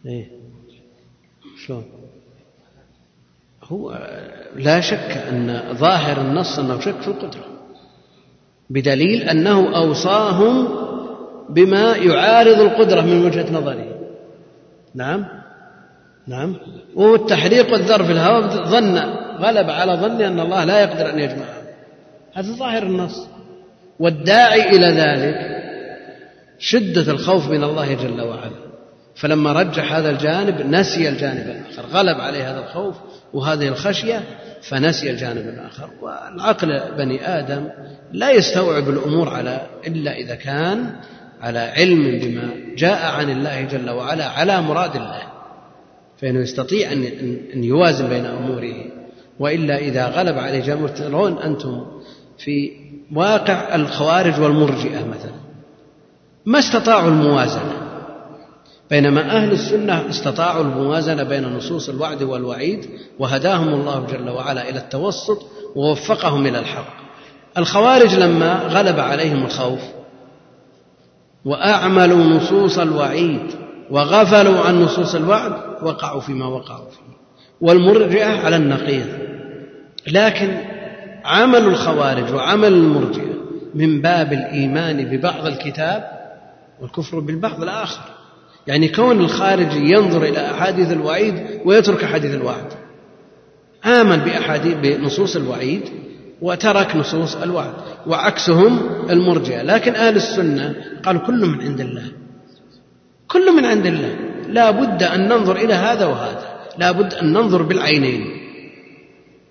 إيه. 0.05 0.27
شلون؟ 1.65 1.85
هو 3.63 3.91
لا 4.55 4.81
شك 4.81 5.23
أن 5.29 5.73
ظاهر 5.73 6.21
النص 6.21 6.59
أنه 6.59 6.79
شك 6.79 7.01
في 7.01 7.07
القدرة 7.07 7.45
بدليل 8.69 9.21
أنه 9.23 9.75
أوصاهم 9.75 10.67
بما 11.49 11.95
يعارض 11.95 12.59
القدرة 12.59 13.01
من 13.01 13.25
وجهة 13.25 13.53
نظره. 13.53 14.09
نعم. 14.95 15.42
نعم. 16.27 16.55
وهو 16.95 17.15
التحريق 17.15 17.71
والذر 17.71 18.03
في 18.03 18.11
الهواء 18.11 18.41
ظن 18.47 18.97
غلب 19.39 19.69
على 19.69 19.93
ظن 19.93 20.21
أن 20.21 20.39
الله 20.39 20.63
لا 20.63 20.81
يقدر 20.81 21.09
أن 21.09 21.19
يجمعهم 21.19 21.63
هذا 22.33 22.51
ظاهر 22.51 22.83
النص. 22.83 23.27
والداعي 23.99 24.69
إلى 24.69 24.87
ذلك 24.87 25.35
شدة 26.59 27.11
الخوف 27.11 27.49
من 27.49 27.63
الله 27.63 27.93
جل 27.93 28.21
وعلا. 28.21 28.63
فلما 29.15 29.53
رجح 29.53 29.93
هذا 29.93 30.09
الجانب 30.09 30.61
نسي 30.61 31.09
الجانب 31.09 31.49
الآخر. 31.49 31.89
غلب 31.91 32.21
عليه 32.21 32.51
هذا 32.51 32.59
الخوف 32.59 32.95
وهذه 33.33 33.67
الخشية 33.67 34.21
فنسي 34.61 35.09
الجانب 35.09 35.49
الآخر. 35.49 35.89
والعقل 36.01 36.81
بني 36.97 37.27
آدم 37.39 37.69
لا 38.13 38.31
يستوعب 38.31 38.89
الأمور 38.89 39.29
على 39.29 39.61
إلا 39.87 40.13
إذا 40.13 40.35
كان 40.35 40.95
على 41.41 41.59
علم 41.59 42.19
بما 42.19 42.49
جاء 42.77 43.11
عن 43.11 43.29
الله 43.29 43.61
جل 43.61 43.89
وعلا 43.89 44.25
على 44.25 44.61
مراد 44.61 44.95
الله. 44.95 45.32
فإنه 46.21 46.39
يستطيع 46.39 46.91
أن 46.91 47.63
يوازن 47.63 48.09
بين 48.09 48.25
أموره. 48.25 48.75
وإلا 49.39 49.77
إذا 49.77 50.07
غلب 50.07 50.37
عليه 50.37 50.59
جمع 50.59 50.87
ترون 50.87 51.37
أنتم 51.37 51.85
في 52.37 52.71
واقع 53.15 53.75
الخوارج 53.75 54.39
والمرجئة 54.41 55.07
مثلا. 55.07 55.43
ما 56.45 56.59
استطاعوا 56.59 57.09
الموازنة. 57.09 57.83
بينما 58.89 59.21
أهل 59.21 59.51
السنة 59.51 60.09
استطاعوا 60.09 60.63
الموازنة 60.63 61.23
بين 61.23 61.43
نصوص 61.43 61.89
الوعد 61.89 62.23
والوعيد 62.23 62.89
وهداهم 63.19 63.67
الله 63.73 64.05
جل 64.05 64.29
وعلا 64.29 64.69
إلى 64.69 64.79
التوسط 64.79 65.45
ووفقهم 65.75 66.47
إلى 66.47 66.59
الحق. 66.59 67.03
الخوارج 67.57 68.15
لما 68.15 68.53
غلب 68.53 68.99
عليهم 68.99 69.45
الخوف 69.45 69.79
وأعملوا 71.45 72.23
نصوص 72.23 72.77
الوعيد 72.77 73.62
وغفلوا 73.93 74.59
عن 74.59 74.81
نصوص 74.81 75.15
الوعد 75.15 75.53
وقعوا 75.83 76.21
فيما 76.21 76.45
وقعوا 76.45 76.89
فيه. 76.89 77.13
والمرجئة 77.61 78.45
على 78.45 78.55
النقيض. 78.55 79.05
لكن 80.07 80.57
عمل 81.25 81.67
الخوارج 81.67 82.33
وعمل 82.33 82.73
المرجئة 82.73 83.33
من 83.75 84.01
باب 84.01 84.33
الإيمان 84.33 85.05
ببعض 85.05 85.45
الكتاب 85.45 86.03
والكفر 86.81 87.19
بالبعض 87.19 87.63
الآخر. 87.63 88.01
يعني 88.67 88.87
كون 88.87 89.19
الخارجي 89.19 89.93
ينظر 89.93 90.23
إلى 90.23 90.51
أحاديث 90.51 90.91
الوعيد 90.91 91.35
ويترك 91.65 92.03
أحاديث 92.03 92.33
الوعد. 92.35 92.73
آمن 93.85 94.17
بأحاديث 94.17 94.77
بنصوص 94.77 95.35
الوعيد 95.35 95.83
وترك 96.41 96.95
نصوص 96.95 97.35
الوعد 97.35 97.73
وعكسهم 98.07 98.79
المرجئة. 99.09 99.61
لكن 99.61 99.95
أهل 99.95 100.15
السنة 100.15 100.75
قالوا 101.05 101.21
كل 101.21 101.45
من 101.45 101.61
عند 101.61 101.79
الله. 101.79 102.22
كل 103.33 103.51
من 103.55 103.65
عند 103.65 103.85
الله. 103.85 104.15
لا 104.49 104.71
بد 104.71 105.03
أن 105.03 105.27
ننظر 105.27 105.55
إلى 105.55 105.73
هذا 105.73 106.05
وهذا. 106.05 106.45
لا 106.77 106.91
بد 106.91 107.13
أن 107.13 107.33
ننظر 107.33 107.61
بالعينين. 107.61 108.25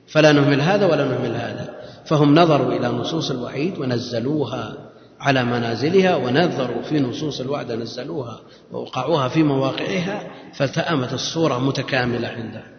فلا 0.06 0.32
نهمل 0.32 0.60
هذا 0.60 0.86
ولا 0.86 1.04
نهمل 1.04 1.34
هذا. 1.34 1.74
فهم 2.04 2.34
نظروا 2.34 2.72
إلى 2.72 2.88
نصوص 2.88 3.30
الوعيد 3.30 3.78
ونزلوها 3.78 4.74
على 5.20 5.44
منازلها 5.44 6.16
ونظروا 6.16 6.82
في 6.82 7.00
نصوص 7.00 7.40
الوعد 7.40 7.72
نزلوها 7.72 8.40
ووقعوها 8.72 9.28
في 9.28 9.42
مواقعها 9.42 10.22
فالتأمت 10.54 11.12
الصورة 11.12 11.58
متكاملة 11.58 12.28
عندهم 12.28 12.72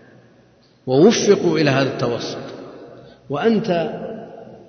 ووفقوا 0.87 1.59
إلى 1.59 1.69
هذا 1.69 1.93
التوسط. 1.93 2.37
وأنت 3.29 3.89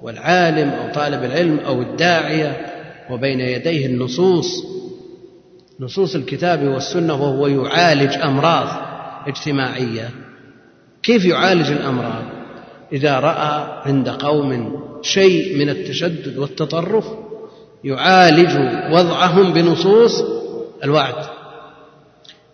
والعالم 0.03 0.69
أو 0.71 0.93
طالب 0.93 1.25
العلم 1.25 1.59
أو 1.59 1.83
الداعية 1.83 2.67
وبين 3.11 3.41
يديه 3.41 3.87
النصوص 3.87 4.74
نصوص 5.81 6.15
الكتاب 6.15 6.63
والسنة 6.63 7.15
وهو 7.15 7.47
يعالج 7.47 8.15
أمراض 8.15 8.69
اجتماعية. 9.27 10.11
كيف 11.03 11.25
يعالج 11.25 11.71
الأمراض؟ 11.71 12.25
إذا 12.93 13.21
رأى 13.21 13.83
عند 13.85 14.09
قوم 14.09 14.81
شيء 15.03 15.59
من 15.59 15.69
التشدد 15.69 16.39
والتطرف 16.39 17.05
يعالج 17.85 18.57
وضعهم 18.93 19.53
بنصوص 19.53 20.23
الوعد. 20.85 21.25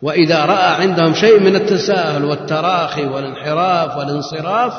وإذا 0.02 0.44
رأى 0.44 0.82
عندهم 0.82 1.14
شيء 1.14 1.40
من 1.40 1.56
التساهل 1.56 2.24
والتراخي 2.24 3.04
والانحراف 3.06 3.96
والانصراف 3.96 4.72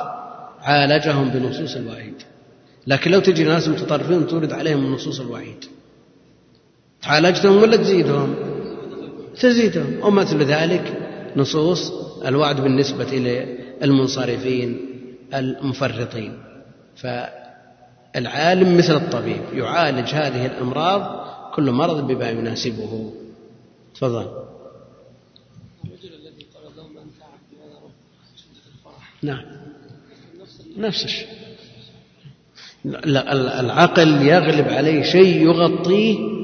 عالجهم 0.62 1.30
بنصوص 1.30 1.76
الوعيد. 1.76 2.22
لكن 2.88 3.12
لو 3.12 3.20
تجي 3.20 3.44
ناس 3.44 3.68
متطرفين 3.68 4.28
تورد 4.28 4.54
عليهم 4.54 4.94
نصوص 4.94 5.20
الوعيد. 5.20 5.66
تعالجتهم 7.02 7.62
ولا 7.62 7.78
تزيدهم؟ 7.78 8.36
تزيدهم. 9.40 10.00
ومثل 10.04 10.44
ذلك؟ 10.44 10.98
نصوص 11.36 11.92
الوعد 12.26 12.62
بالنسبة 12.62 13.12
للمنصرفين 13.82 14.80
المفرطين. 15.34 16.38
فالعالم 16.96 18.78
مثل 18.78 18.96
الطبيب 18.96 19.42
يعالج 19.54 20.10
هذه 20.10 20.46
الأمراض 20.46 21.28
كل 21.56 21.72
مرض 21.72 22.08
بما 22.08 22.30
يناسبه. 22.30 23.14
تفضل. 23.96 24.28
نعم. 29.24 29.42
نفس 30.78 31.06
الشيء. 31.06 31.28
العقل 32.86 34.28
يغلب 34.28 34.68
عليه 34.68 35.04
شيء 35.04 35.42
يغطيه 35.42 36.41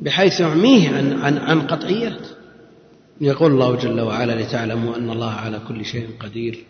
بحيث 0.00 0.40
يعميه 0.40 0.88
عن 0.88 1.12
عن 1.12 1.38
عن 1.38 1.60
قطعيات. 1.60 2.28
يقول 3.20 3.52
الله 3.52 3.76
جل 3.76 4.00
وعلا 4.00 4.42
لتعلموا 4.42 4.96
أن 4.96 5.10
الله 5.10 5.30
على 5.30 5.60
كل 5.68 5.84
شيء 5.84 6.08
قدير 6.20 6.64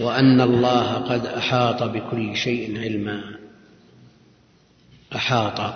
وأن 0.00 0.40
الله 0.40 0.94
قد 0.94 1.26
أحاط 1.26 1.82
بكل 1.82 2.36
شيء 2.36 2.78
علما. 2.80 3.22
أحاط 5.14 5.74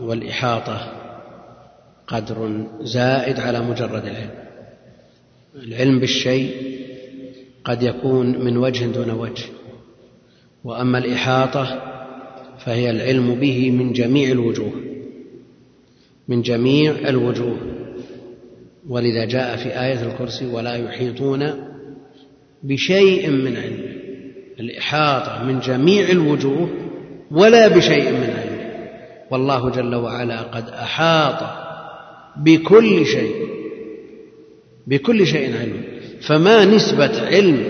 والإحاطة 0.00 0.92
قدر 2.06 2.66
زائد 2.80 3.40
على 3.40 3.60
مجرد 3.60 4.04
العلم. 4.04 4.34
العلم 5.54 6.00
بالشيء 6.00 6.76
قد 7.64 7.82
يكون 7.82 8.44
من 8.44 8.56
وجه 8.56 8.86
دون 8.86 9.10
وجه. 9.10 9.44
وأما 10.64 10.98
الإحاطة 10.98 11.82
فهي 12.58 12.90
العلم 12.90 13.34
به 13.34 13.70
من 13.70 13.92
جميع 13.92 14.30
الوجوه. 14.30 14.89
من 16.30 16.42
جميع 16.42 16.94
الوجوه. 17.08 17.56
ولذا 18.88 19.24
جاء 19.24 19.56
في 19.56 19.68
آية 19.68 20.12
الكرسي 20.12 20.46
ولا 20.46 20.74
يحيطون 20.74 21.52
بشيء 22.62 23.30
من 23.30 23.56
علمه. 23.56 23.90
الإحاطة 24.60 25.44
من 25.44 25.60
جميع 25.60 26.08
الوجوه 26.08 26.68
ولا 27.30 27.68
بشيء 27.68 28.12
من 28.12 28.34
علمه. 28.36 28.60
والله 29.30 29.70
جل 29.70 29.94
وعلا 29.94 30.40
قد 30.42 30.68
أحاط 30.68 31.70
بكل 32.36 33.06
شيء 33.06 33.34
بكل 34.86 35.26
شيء 35.26 35.56
علم 35.56 35.82
فما 36.20 36.64
نسبة 36.64 37.26
علم 37.26 37.64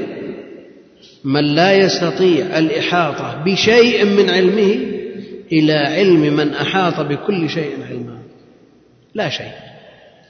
من 1.24 1.44
لا 1.44 1.72
يستطيع 1.72 2.58
الإحاطة 2.58 3.44
بشيء 3.44 4.04
من 4.04 4.30
علمه 4.30 4.76
إلى 5.52 5.72
علم 5.72 6.20
من 6.20 6.48
أحاط 6.48 7.00
بكل 7.00 7.50
شيء 7.50 7.72
علما 7.90 8.19
لا 9.14 9.28
شيء. 9.28 9.52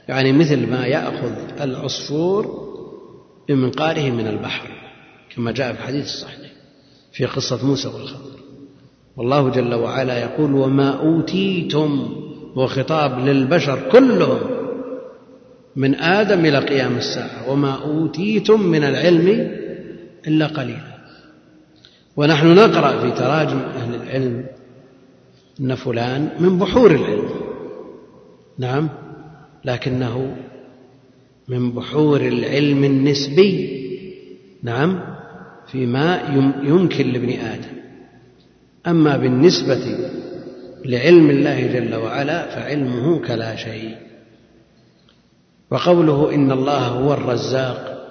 يعني 0.09 0.31
مثل 0.31 0.67
ما 0.67 0.85
يأخذ 0.85 1.31
العصفور 1.61 2.71
بمنقاره 3.49 4.09
من 4.09 4.27
البحر 4.27 4.69
كما 5.35 5.51
جاء 5.51 5.73
في 5.73 5.79
الحديث 5.79 6.05
الصحيح 6.05 6.51
في 7.13 7.25
قصة 7.25 7.65
موسى 7.67 7.87
والخضر. 7.87 8.39
والله 9.17 9.49
جل 9.49 9.73
وعلا 9.73 10.19
يقول 10.19 10.53
وما 10.53 10.99
أوتيتم 10.99 12.07
هو 12.57 12.67
خطاب 12.67 13.19
للبشر 13.19 13.89
كلهم 13.91 14.39
من 15.75 15.95
آدم 15.95 16.45
إلى 16.45 16.57
قيام 16.57 16.97
الساعة 16.97 17.51
وما 17.51 17.83
أوتيتم 17.83 18.61
من 18.61 18.83
العلم 18.83 19.27
إلا 20.27 20.47
قليلا. 20.47 20.91
ونحن 22.17 22.55
نقرأ 22.55 23.01
في 23.01 23.11
تراجم 23.11 23.59
أهل 23.59 23.95
العلم 23.95 24.45
أن 25.59 25.75
فلان 25.75 26.29
من 26.39 26.59
بحور 26.59 26.91
العلم. 26.91 27.40
نعم 28.61 28.89
لكنه 29.65 30.37
من 31.47 31.71
بحور 31.71 32.21
العلم 32.21 32.83
النسبي 32.83 33.81
نعم 34.63 34.99
فيما 35.67 36.21
يمكن 36.63 37.11
لابن 37.11 37.29
آدم. 37.29 37.75
أما 38.87 39.17
بالنسبة 39.17 39.97
لعلم 40.85 41.29
الله 41.29 41.67
جل 41.67 41.95
وعلا 41.95 42.55
فعلمه 42.55 43.19
كلا 43.19 43.55
شيء. 43.55 43.95
وقوله 45.71 46.35
إن 46.35 46.51
الله 46.51 46.87
هو 46.87 47.13
الرزاق 47.13 48.07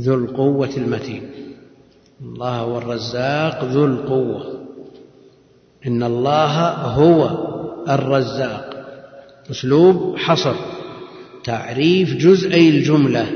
ذو 0.00 0.14
القوة 0.14 0.76
المتين. 0.76 1.22
الله 2.22 2.56
هو 2.58 2.78
الرزاق 2.78 3.64
ذو 3.64 3.84
القوة. 3.84 4.66
إن 5.86 6.02
الله 6.02 6.70
هو 7.00 7.18
الرزاق. 7.88 8.69
أسلوب 9.50 10.16
حصر 10.16 10.54
تعريف 11.44 12.14
جزئي 12.14 12.68
الجملة 12.70 13.26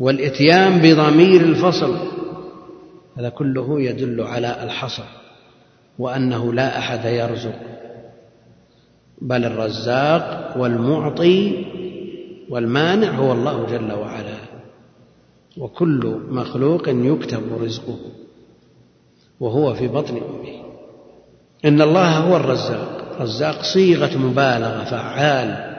والإتيان 0.00 0.78
بضمير 0.78 1.40
الفصل 1.40 1.96
هذا 3.16 3.28
كله 3.28 3.80
يدل 3.80 4.20
على 4.20 4.64
الحصر 4.64 5.04
وأنه 5.98 6.52
لا 6.52 6.78
أحد 6.78 7.04
يرزق 7.04 7.58
بل 9.22 9.44
الرزاق 9.44 10.54
والمعطي 10.58 11.64
والمانع 12.50 13.10
هو 13.10 13.32
الله 13.32 13.66
جل 13.66 13.92
وعلا 13.92 14.38
وكل 15.58 16.20
مخلوق 16.28 16.88
يكتب 16.88 17.42
رزقه 17.62 17.98
وهو 19.40 19.74
في 19.74 19.88
بطن 19.88 20.16
أمه. 20.16 20.62
إن 21.64 21.82
الله 21.82 22.18
هو 22.18 22.36
الرزاق. 22.36 23.01
رزاق 23.20 23.62
صيغة 23.62 24.18
مبالغة 24.18 24.84
فعال. 24.84 25.72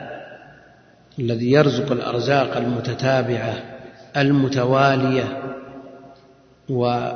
الذي 1.19 1.51
يرزق 1.51 1.91
الأرزاق 1.91 2.57
المتتابعة 2.57 3.53
المتوالية 4.17 5.41
و 6.69 7.09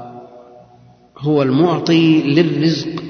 هو 1.18 1.42
المعطي 1.42 2.24
للرزق. 2.24 3.04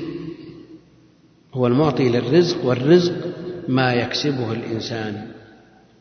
هو 1.54 1.68
المعطي 1.68 2.10
للرزق 2.10 2.66
والرزق 2.66 3.14
ما 3.68 3.94
يكسبه 3.94 4.52
الإنسان 4.52 5.28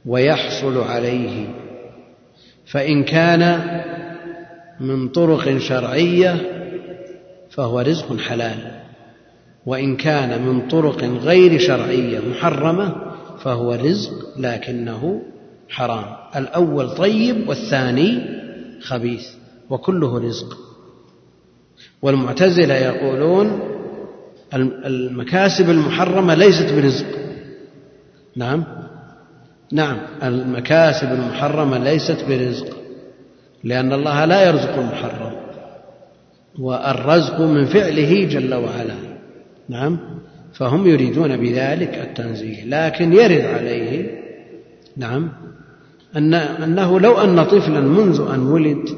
ويحصل 0.06 0.78
عليه. 0.78 1.48
فإن 2.66 3.04
كان 3.04 3.70
من 4.80 5.08
طرق 5.08 5.58
شرعية 5.58 6.36
فهو 7.50 7.80
رزق 7.80 8.20
حلال. 8.20 8.85
وإن 9.66 9.96
كان 9.96 10.42
من 10.42 10.68
طرق 10.68 11.04
غير 11.04 11.58
شرعية 11.58 12.20
محرمة 12.20 12.94
فهو 13.38 13.72
رزق 13.72 14.12
لكنه 14.38 15.22
حرام. 15.68 16.04
الأول 16.36 16.90
طيب 16.90 17.48
والثاني 17.48 18.22
خبيث 18.82 19.26
وكله 19.70 20.18
رزق. 20.18 20.58
والمعتزلة 22.02 22.74
يقولون 22.74 23.60
المكاسب 24.54 25.70
المحرمة 25.70 26.34
ليست 26.34 26.72
برزق. 26.72 27.06
نعم؟ 28.36 28.64
نعم 29.72 29.98
المكاسب 30.22 31.12
المحرمة 31.12 31.78
ليست 31.78 32.24
برزق 32.28 32.76
لأن 33.64 33.92
الله 33.92 34.24
لا 34.24 34.48
يرزق 34.48 34.78
المحرم 34.78 35.32
والرزق 36.58 37.40
من 37.40 37.66
فعله 37.66 38.24
جل 38.24 38.54
وعلا. 38.54 39.05
نعم. 39.68 39.98
فهم 40.54 40.86
يريدون 40.86 41.36
بذلك 41.36 41.94
التنزيه 41.94 42.64
لكن 42.64 43.12
يرد 43.12 43.44
عليه 43.44 44.10
نعم 44.96 45.32
أن 46.16 46.34
أنه 46.34 47.00
لو 47.00 47.20
أن 47.20 47.44
طفلا 47.44 47.80
منذ 47.80 48.30
أن 48.34 48.42
ولد 48.42 48.88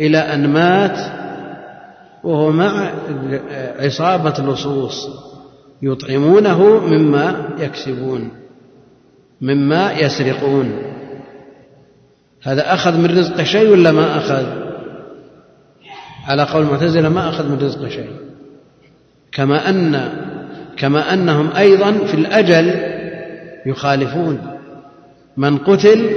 إلى 0.00 0.18
أن 0.18 0.52
مات 0.52 0.98
وهو 2.24 2.50
مع 2.50 2.92
عصابة 3.78 4.34
اللصوص 4.38 5.08
يطعمونه 5.82 6.86
مما 6.86 7.48
يكسبون 7.58 8.30
مما 9.40 9.92
يسرقون. 9.92 10.72
هذا 12.42 12.74
أخذ 12.74 12.98
من 12.98 13.18
رزق 13.18 13.42
شيء 13.42 13.70
ولا 13.70 13.92
ما 13.92 14.18
أخذ؟ 14.18 14.46
على 16.26 16.42
قول 16.42 16.62
المعتزلة 16.62 17.08
ما 17.08 17.28
أخذ 17.28 17.48
من 17.48 17.58
رزق 17.58 17.88
شيء. 17.88 18.10
كما 19.32 19.68
أن 19.68 20.12
كما 20.76 21.14
أنهم 21.14 21.52
أيضا 21.56 21.92
في 21.92 22.14
الأجل 22.14 22.74
يخالفون 23.66 24.58
من 25.36 25.58
قتل 25.58 26.10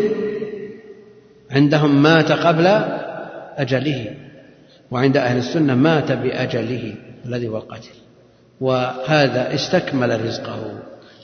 عندهم 1.51 2.03
مات 2.03 2.31
قبل 2.31 2.67
أجله 3.57 4.15
وعند 4.91 5.17
أهل 5.17 5.37
السنة 5.37 5.75
مات 5.75 6.11
بأجله 6.11 6.95
الذي 7.25 7.47
هو 7.47 7.57
القتل 7.57 7.91
وهذا 8.61 9.53
استكمل 9.53 10.25
رزقه 10.25 10.79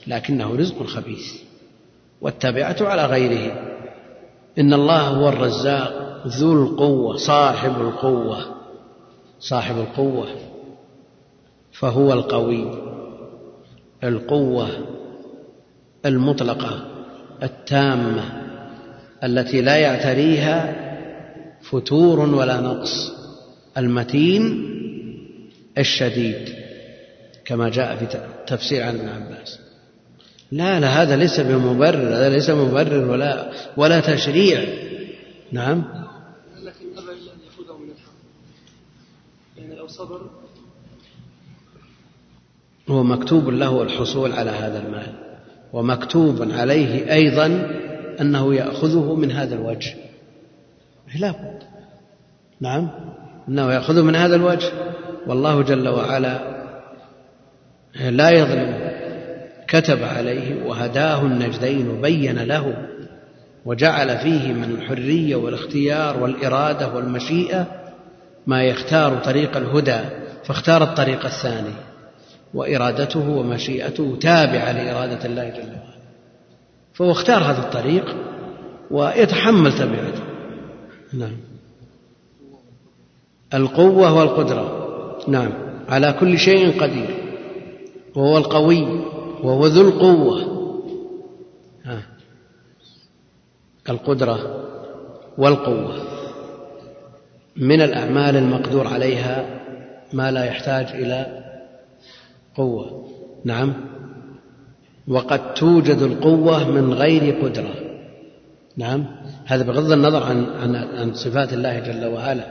لكنه 0.08 0.56
رزق 0.56 0.84
خبيث 0.84 1.34
والتابعة 2.22 2.76
على 2.82 3.06
غيره. 3.06 3.54
إن 4.60 4.74
الله 4.74 5.02
هو 5.02 5.30
الرزاق 5.30 6.24
ذو 6.28 6.64
القوة 6.64 7.18
صاحب 7.18 7.82
القوة 7.82 8.38
صاحب 9.40 9.78
القوة. 9.78 10.28
فهو 11.80 12.14
القوي 12.14 12.90
القوة 14.04 14.70
المطلقة 16.06 16.86
التامة 17.44 18.24
التي 19.24 19.62
لا 19.62 19.76
يعتريها 19.76 20.76
فتور 21.62 22.20
ولا 22.20 22.62
نقص 22.62 23.12
المتين 23.78 24.70
الشديد 25.78 26.56
كما 27.46 27.70
جاء 27.70 27.96
في 27.96 28.20
تفسير 28.48 28.84
عن 28.84 28.96
ابن 28.96 29.10
عباس. 29.10 29.60
لا 30.52 30.80
لا 30.80 30.88
هذا 30.88 31.16
ليس 31.16 31.40
بمبرر 31.40 32.08
هذا 32.08 32.30
ليس 32.30 32.50
مبرر 32.50 33.10
ولا 33.10 33.52
ولا 33.78 34.00
تشريع. 34.00 34.64
نعم. 35.52 35.84
لكن 36.64 36.98
أبى 36.98 37.12
أن 37.12 37.40
يأخذه 37.46 37.78
من 37.78 37.90
الحق 37.90 38.12
يعني 39.58 39.76
لو 39.76 39.88
صبر 39.88 40.39
هو 42.90 43.04
مكتوب 43.04 43.50
له 43.50 43.82
الحصول 43.82 44.32
على 44.32 44.52
هذا 44.52 44.80
المال 44.80 45.14
ومكتوب 45.74 46.52
عليه 46.52 47.14
أيضا 47.14 47.46
أنه 48.22 48.56
يأخذه 48.56 49.16
من 49.16 49.32
هذا 49.32 49.56
الوجه. 49.56 49.96
لا 51.20 51.34
نعم. 52.62 52.90
أنه 53.50 53.74
يأخذه 53.74 54.02
من 54.02 54.16
هذا 54.16 54.36
الوجه. 54.36 54.72
والله 55.28 55.62
جل 55.62 55.88
وعلا 55.88 56.40
لا 58.10 58.30
يظلم. 58.30 58.90
كتب 59.68 60.04
عليه 60.04 60.66
وهداه 60.66 61.22
النجدين 61.22 61.90
وبين 61.90 62.40
له 62.40 62.88
وجعل 63.66 64.18
فيه 64.18 64.54
من 64.54 64.64
الحرية 64.64 65.36
والاختيار 65.36 66.24
والإرادة 66.24 66.96
والمشيئة 66.96 67.68
ما 68.48 68.64
يختار 68.64 69.18
طريق 69.18 69.58
الهدى 69.58 70.00
فاختار 70.46 70.84
الطريق 70.84 71.26
الثاني. 71.26 71.89
وإرادته 72.54 73.30
ومشيئته 73.30 74.18
تابعة 74.22 74.72
لإرادة 74.72 75.26
الله 75.26 75.50
جل 75.50 75.60
وعلا. 75.60 76.00
فهو 76.94 77.12
اختار 77.12 77.44
هذا 77.44 77.60
الطريق 77.60 78.16
ويتحمل 78.92 79.74
تبعته. 79.74 80.24
نعم. 81.14 81.38
القوة 83.54 84.14
والقدرة. 84.14 84.90
نعم. 85.28 85.52
على 85.90 86.14
كل 86.20 86.38
شيء 86.38 86.82
قدير. 86.82 87.16
وهو 88.16 88.38
القوي. 88.38 88.84
وهو 89.44 89.66
ذو 89.66 89.82
القوة. 89.82 90.42
ها. 91.86 92.02
القدرة 93.90 94.66
والقوة. 95.38 95.96
من 97.56 97.82
الأعمال 97.82 98.36
المقدور 98.36 98.88
عليها 98.88 99.60
ما 100.14 100.32
لا 100.32 100.46
يحتاج 100.46 100.86
إلى 100.86 101.49
قوة 102.60 102.86
نعم. 103.46 103.74
وقد 105.08 105.54
توجد 105.54 106.02
القوة 106.02 106.72
من 106.72 106.94
غير 106.94 107.36
قدرة. 107.44 107.74
نعم. 108.78 109.06
هذا 109.46 109.64
بغض 109.64 109.92
النظر 109.92 110.24
عن 110.24 110.46
عن 110.62 110.76
عن 110.76 111.14
صفات 111.14 111.54
الله 111.54 111.80
جل 111.80 112.06
وعلا. 112.06 112.48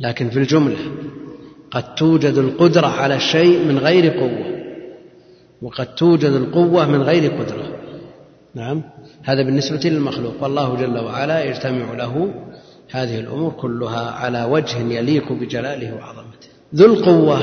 لكن 0.00 0.30
في 0.30 0.38
الجملة 0.38 0.76
قد 1.70 1.94
توجد 1.94 2.38
القدرة 2.38 2.86
على 2.86 3.16
الشيء 3.16 3.64
من 3.64 3.78
غير 3.78 4.04
قوة. 4.10 4.46
وقد 5.62 5.94
توجد 5.94 6.32
القوة 6.32 6.88
من 6.88 7.02
غير 7.02 7.32
قدرة. 7.32 7.66
نعم. 8.54 8.82
هذا 9.22 9.42
بالنسبة 9.42 9.80
للمخلوق. 9.84 10.34
والله 10.42 10.76
جل 10.76 10.98
وعلا 10.98 11.44
يجتمع 11.44 11.92
له 11.92 12.34
هذه 12.90 13.20
الأمور 13.20 13.50
كلها 13.50 14.10
على 14.10 14.44
وجه 14.44 14.78
يليق 14.78 15.32
بجلاله 15.32 15.94
وعظمته. 15.94 16.48
ذو 16.74 16.86
القوة. 16.86 17.38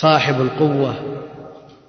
صاحب 0.00 0.40
القوة 0.40 0.94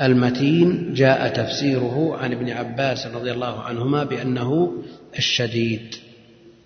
المتين 0.01 0.93
جاء 0.93 1.27
تفسيره 1.27 2.17
عن 2.17 2.31
ابن 2.31 2.49
عباس 2.49 3.07
رضي 3.07 3.31
الله 3.31 3.59
عنهما 3.59 4.03
بأنه 4.03 4.73
الشديد 5.17 5.95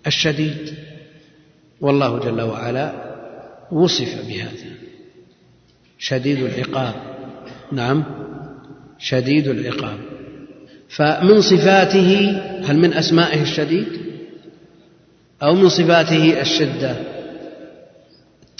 الشديد. 0.06 0.74
والله 1.80 2.18
جل 2.18 2.40
وعلا 2.40 2.92
وصف 3.72 4.26
بهذا. 4.28 4.70
شديد 5.98 6.38
العقاب. 6.38 6.94
نعم 7.72 8.04
شديد 8.98 9.48
العقاب. 9.48 9.98
فمن 10.88 11.40
صفاته 11.40 12.40
هل 12.64 12.76
من 12.78 12.92
أسمائه 12.92 13.42
الشديد؟ 13.42 13.88
أو 15.42 15.54
من 15.54 15.68
صفاته 15.68 16.40
الشدة؟ 16.40 16.96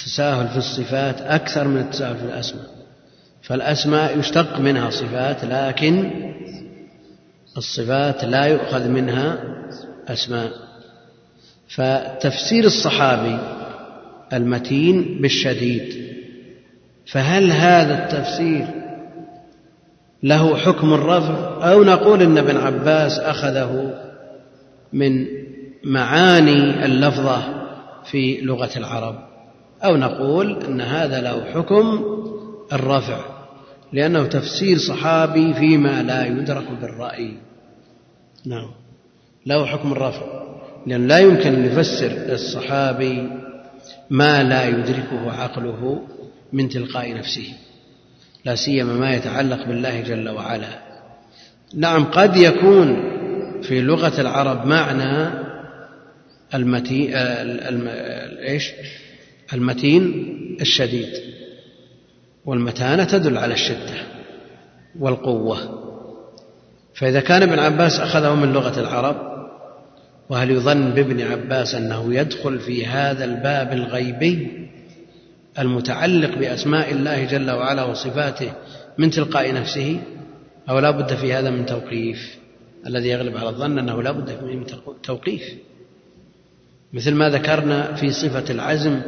التساهل 0.09 0.47
في 0.47 0.57
الصفات 0.57 1.21
أكثر 1.21 1.67
من 1.67 1.77
التساهل 1.77 2.15
في 2.15 2.23
الأسماء. 2.23 2.65
فالأسماء 3.41 4.19
يشتق 4.19 4.59
منها 4.59 4.89
صفات 4.89 5.45
لكن 5.45 6.11
الصفات 7.57 8.23
لا 8.23 8.45
يؤخذ 8.45 8.87
منها 8.87 9.37
أسماء. 10.07 10.51
فتفسير 11.67 12.65
الصحابي 12.65 13.39
المتين 14.33 15.21
بالشديد 15.21 16.09
فهل 17.05 17.51
هذا 17.51 18.03
التفسير 18.03 18.67
له 20.23 20.57
حكم 20.57 20.93
الرفع؟ 20.93 21.69
أو 21.71 21.83
نقول 21.83 22.21
إن 22.21 22.37
ابن 22.37 22.57
عباس 22.57 23.19
أخذه 23.19 23.93
من 24.93 25.25
معاني 25.83 26.85
اللفظة 26.85 27.41
في 28.03 28.41
لغة 28.41 28.77
العرب. 28.77 29.28
أو 29.83 29.97
نقول 29.97 30.63
أن 30.63 30.81
هذا 30.81 31.21
له 31.21 31.45
حكم 31.53 32.03
الرفع 32.73 33.19
لأنه 33.93 34.25
تفسير 34.25 34.77
صحابي 34.77 35.53
فيما 35.53 36.03
لا 36.03 36.25
يدرك 36.25 36.71
بالرأي. 36.81 37.33
نعم. 38.45 38.71
له 39.45 39.65
حكم 39.65 39.91
الرفع 39.91 40.43
لأن 40.87 41.07
لا 41.07 41.19
يمكن 41.19 41.53
أن 41.53 41.65
يفسر 41.65 42.11
الصحابي 42.33 43.29
ما 44.09 44.43
لا 44.43 44.67
يدركه 44.67 45.31
عقله 45.31 46.01
من 46.53 46.69
تلقاء 46.69 47.13
نفسه 47.13 47.53
لا 48.45 48.55
سيما 48.55 48.93
ما 48.93 49.15
يتعلق 49.15 49.65
بالله 49.65 50.01
جل 50.01 50.29
وعلا. 50.29 50.79
نعم 51.75 52.05
قد 52.05 52.37
يكون 52.37 53.09
في 53.61 53.81
لغة 53.81 54.21
العرب 54.21 54.65
معنى 54.65 55.29
المتين 56.53 57.13
إيش؟ 58.39 58.71
المتين 59.53 60.27
الشديد 60.61 61.09
والمتانة 62.45 63.03
تدل 63.03 63.37
على 63.37 63.53
الشدة 63.53 63.95
والقوة. 64.99 65.79
فإذا 66.93 67.19
كان 67.19 67.43
ابن 67.43 67.59
عباس 67.59 67.99
أخذه 67.99 68.35
من 68.35 68.53
لغة 68.53 68.79
العرب 68.79 69.29
وهل 70.29 70.51
يظن 70.51 70.89
بابن 70.89 71.21
عباس 71.21 71.75
أنه 71.75 72.13
يدخل 72.13 72.59
في 72.59 72.85
هذا 72.85 73.25
الباب 73.25 73.73
الغيبي 73.73 74.67
المتعلق 75.59 76.37
بأسماء 76.37 76.91
الله 76.91 77.25
جل 77.25 77.51
وعلا 77.51 77.83
وصفاته 77.83 78.51
من 78.97 79.09
تلقاء 79.09 79.53
نفسه؟ 79.53 80.01
أو 80.69 80.79
لا 80.79 80.91
بد 80.91 81.13
في 81.15 81.33
هذا 81.33 81.49
من 81.49 81.65
توقيف؟ 81.65 82.37
الذي 82.87 83.09
يغلب 83.09 83.37
على 83.37 83.49
الظن 83.49 83.79
أنه 83.79 84.03
لا 84.03 84.11
بد 84.11 84.43
من 84.43 84.65
توقيف. 85.03 85.43
مثل 86.93 87.13
ما 87.13 87.29
ذكرنا 87.29 87.95
في 87.95 88.11
صفة 88.11 88.51
العزم 88.51 89.01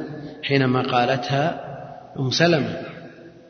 حينما 0.43 0.81
قالتها 0.81 1.71
أم 2.19 2.31
سلمة. 2.31 2.81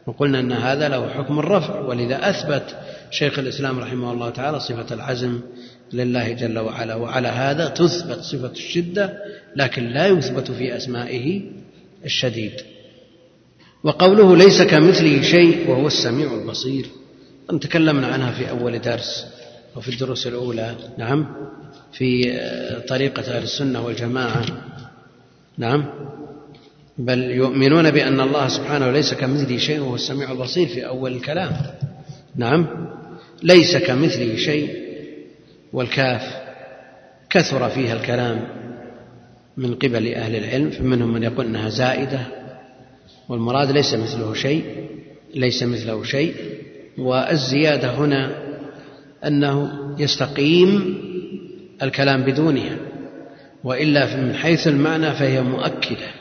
وقلنا 0.07 0.39
أن 0.39 0.51
هذا 0.51 0.89
له 0.89 1.09
حكم 1.09 1.39
الرفع. 1.39 1.79
ولذا 1.79 2.29
أثبت 2.29 2.75
شيخ 3.11 3.39
الإسلام 3.39 3.79
رحمه 3.79 4.11
الله 4.11 4.29
تعالى 4.29 4.59
صفة 4.59 4.95
العزم 4.95 5.39
لله 5.93 6.31
جل 6.31 6.59
وعلا. 6.59 6.95
وعلى 6.95 7.27
هذا 7.27 7.67
تثبت 7.67 8.19
صفة 8.19 8.51
الشدة 8.51 9.13
لكن 9.55 9.87
لا 9.87 10.07
يثبت 10.07 10.51
في 10.51 10.77
أسمائه 10.77 11.41
الشديد. 12.05 12.53
وقوله 13.83 14.37
ليس 14.37 14.61
كمثله 14.61 15.21
شيء 15.21 15.69
وهو 15.69 15.87
السميع 15.87 16.33
البصير. 16.33 16.85
تكلمنا 17.61 18.07
عنها 18.07 18.31
في 18.31 18.49
أول 18.49 18.81
درس 18.81 19.27
وفي 19.75 19.89
الدروس 19.89 20.27
الأولى. 20.27 20.75
نعم. 20.97 21.27
في 21.93 22.39
طريقة 22.87 23.37
أهل 23.37 23.43
السنة 23.43 23.85
والجماعة. 23.85 24.45
نعم. 25.57 25.85
بل 26.97 27.19
يؤمنون 27.19 27.91
بأن 27.91 28.19
الله 28.19 28.47
سبحانه 28.47 28.91
ليس 28.91 29.13
كمثله 29.13 29.57
شيء 29.57 29.79
وهو 29.79 29.95
السميع 29.95 30.31
البصير 30.31 30.67
في 30.67 30.87
أول 30.87 31.11
الكلام. 31.11 31.51
نعم. 32.35 32.67
ليس 33.43 33.77
كمثله 33.77 34.35
شيء 34.35 34.69
والكاف 35.73 36.21
كثر 37.29 37.69
فيها 37.69 37.93
الكلام 37.93 38.47
من 39.57 39.75
قبل 39.75 40.13
أهل 40.13 40.35
العلم 40.35 40.69
فمنهم 40.69 41.13
من 41.13 41.23
يقول 41.23 41.45
أنها 41.45 41.69
زائدة 41.69 42.19
والمراد 43.29 43.71
ليس 43.71 43.93
مثله 43.93 44.33
شيء 44.33 44.63
ليس 45.35 45.63
مثله 45.63 46.03
شيء. 46.03 46.33
والزيادة 46.97 47.89
هنا 47.93 48.35
أنه 49.25 49.71
يستقيم 49.99 50.97
الكلام 51.83 52.21
بدونها 52.21 52.77
وإلا 53.63 54.15
من 54.15 54.33
حيث 54.35 54.67
المعنى 54.67 55.11
فهي 55.11 55.41
مؤكدة. 55.41 56.20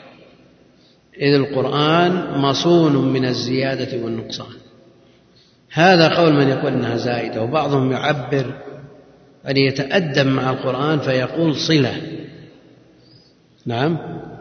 إذ 1.17 1.33
القرآن 1.33 2.39
مصون 2.39 3.13
من 3.13 3.25
الزيادة 3.25 4.03
والنقصان. 4.03 4.53
هذا 5.71 6.07
قول 6.07 6.33
من 6.33 6.47
يقول 6.47 6.73
إنها 6.73 6.95
زائدة 6.95 7.41
وبعضهم 7.41 7.91
يعبر 7.91 8.53
أن 9.49 9.57
يتأدب 9.57 10.25
مع 10.25 10.49
القرآن 10.49 10.99
فيقول 10.99 11.55
صلة. 11.55 11.93
نعم 13.65 13.97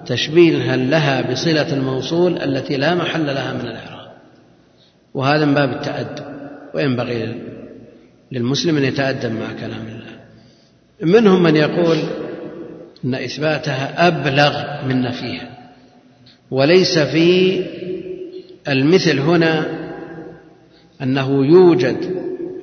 تشبيها 0.06 0.76
لها 0.76 1.32
بصلة 1.32 1.72
الموصول 1.72 2.38
التي 2.38 2.76
لا 2.76 2.94
محل 2.94 3.26
لها 3.26 3.52
من 3.52 3.60
الإعراب. 3.60 4.10
وهذا 5.14 5.44
من 5.44 5.54
باب 5.54 5.72
التأدب 5.72 6.24
وينبغي 6.74 7.42
للمسلم 8.32 8.76
أن 8.76 8.84
يتأدب 8.84 9.32
مع 9.32 9.52
كلام 9.60 9.86
الله. 9.86 10.20
منهم 11.02 11.42
من 11.42 11.56
يقول 11.56 11.98
إن 13.04 13.14
إثباتها 13.14 14.08
أبلغ 14.08 14.86
من 14.88 15.02
نفيها. 15.02 15.59
وليس 16.51 16.98
في 16.98 17.61
المثل 18.68 19.18
هنا 19.18 19.80
أنه 21.03 21.46
يوجد 21.46 21.96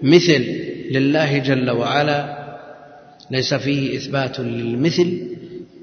مثل 0.03 0.45
لله 0.91 1.37
جل 1.37 1.69
وعلا 1.69 2.37
ليس 3.31 3.53
فيه 3.53 3.97
إثبات 3.97 4.39
للمثل 4.39 5.19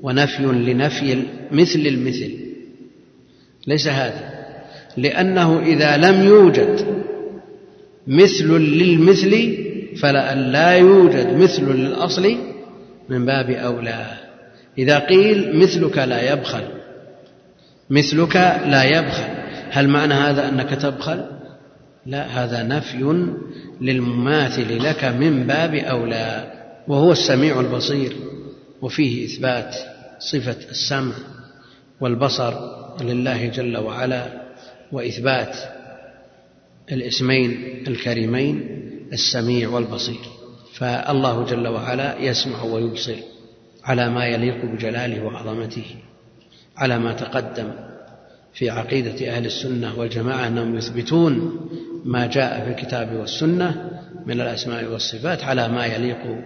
ونفي 0.02 0.42
لنفي 0.42 1.22
مثل 1.52 1.78
المثل. 1.78 2.30
ليس 3.66 3.86
هذا 3.86 4.34
لأنه 4.96 5.62
إذا 5.62 5.96
لم 5.96 6.24
يوجد 6.24 7.04
مثل 8.06 8.58
للمثل 8.58 9.56
فلأن 9.96 10.38
لا 10.38 10.70
يوجد 10.72 11.36
مثل 11.36 11.72
للأصل 11.72 12.36
من 13.08 13.26
باب 13.26 13.50
أولى. 13.50 14.06
إذا 14.78 14.98
قيل 14.98 15.56
مثلك 15.56 15.98
لا 15.98 16.32
يبخل 16.32 16.73
مثلك 17.90 18.36
لا 18.66 18.84
يبخل. 18.84 19.34
هل 19.70 19.88
معنى 19.88 20.14
هذا 20.14 20.48
أنك 20.48 20.70
تبخل؟ 20.70 21.24
لا 22.06 22.26
هذا 22.26 22.62
نفي 22.62 23.26
للمماثل 23.80 24.84
لك 24.84 25.04
من 25.04 25.46
باب 25.46 25.74
أولى 25.74 26.52
وهو 26.88 27.12
السميع 27.12 27.60
البصير 27.60 28.16
وفيه 28.82 29.26
إثبات 29.26 29.76
صفة 30.18 30.70
السمع 30.70 31.12
والبصر 32.00 32.54
لله 33.00 33.46
جل 33.46 33.76
وعلا 33.76 34.26
وإثبات 34.92 35.56
الاسمين 36.92 37.82
الكريمين 37.88 38.68
السميع 39.12 39.68
والبصير. 39.68 40.20
فالله 40.74 41.44
جل 41.44 41.68
وعلا 41.68 42.18
يسمع 42.18 42.62
ويبصر 42.62 43.16
على 43.84 44.10
ما 44.10 44.26
يليق 44.26 44.64
بجلاله 44.64 45.24
وعظمته. 45.24 45.94
على 46.76 46.98
ما 46.98 47.12
تقدم 47.12 47.70
في 48.54 48.70
عقيدة 48.70 49.36
أهل 49.36 49.46
السنة 49.46 49.98
والجماعة 49.98 50.46
أنهم 50.46 50.76
يثبتون 50.76 51.60
ما 52.04 52.26
جاء 52.26 52.64
في 52.64 52.70
الكتاب 52.70 53.16
والسنة 53.16 53.90
من 54.26 54.40
الأسماء 54.40 54.84
والصفات 54.84 55.44
على 55.44 55.68
ما 55.68 55.86
يليق 55.86 56.44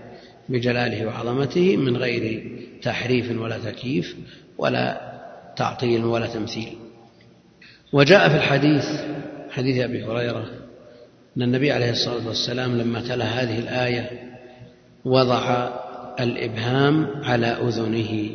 بجلاله 0.49 1.07
وعظمته 1.07 1.77
من 1.77 1.97
غير 1.97 2.53
تحريف 2.83 3.41
ولا 3.41 3.59
تكييف 3.59 4.17
ولا 4.59 5.01
تعطيل 5.57 6.05
ولا 6.05 6.27
تمثيل. 6.27 6.69
وجاء 7.93 8.29
في 8.29 8.37
الحديث 8.37 8.85
حديث 9.51 9.85
أبي 9.85 10.05
هريرة 10.05 10.51
أن 11.37 11.43
النبي 11.43 11.73
عليه 11.73 11.91
الصلاة 11.91 12.29
والسلام 12.29 12.79
لما 12.79 13.01
تلا 13.01 13.25
هذه 13.25 13.59
الآية 13.59 14.11
وضع 15.05 15.69
الإبهام 16.21 17.07
على 17.25 17.47
أذنه. 17.47 18.31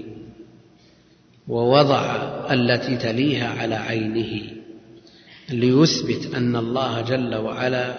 ووضع 1.47 2.15
التي 2.53 2.97
تليها 2.97 3.49
على 3.61 3.75
عينه 3.75 4.41
ليثبت 5.49 6.35
أن 6.35 6.55
الله 6.55 7.01
جل 7.01 7.35
وعلا 7.35 7.93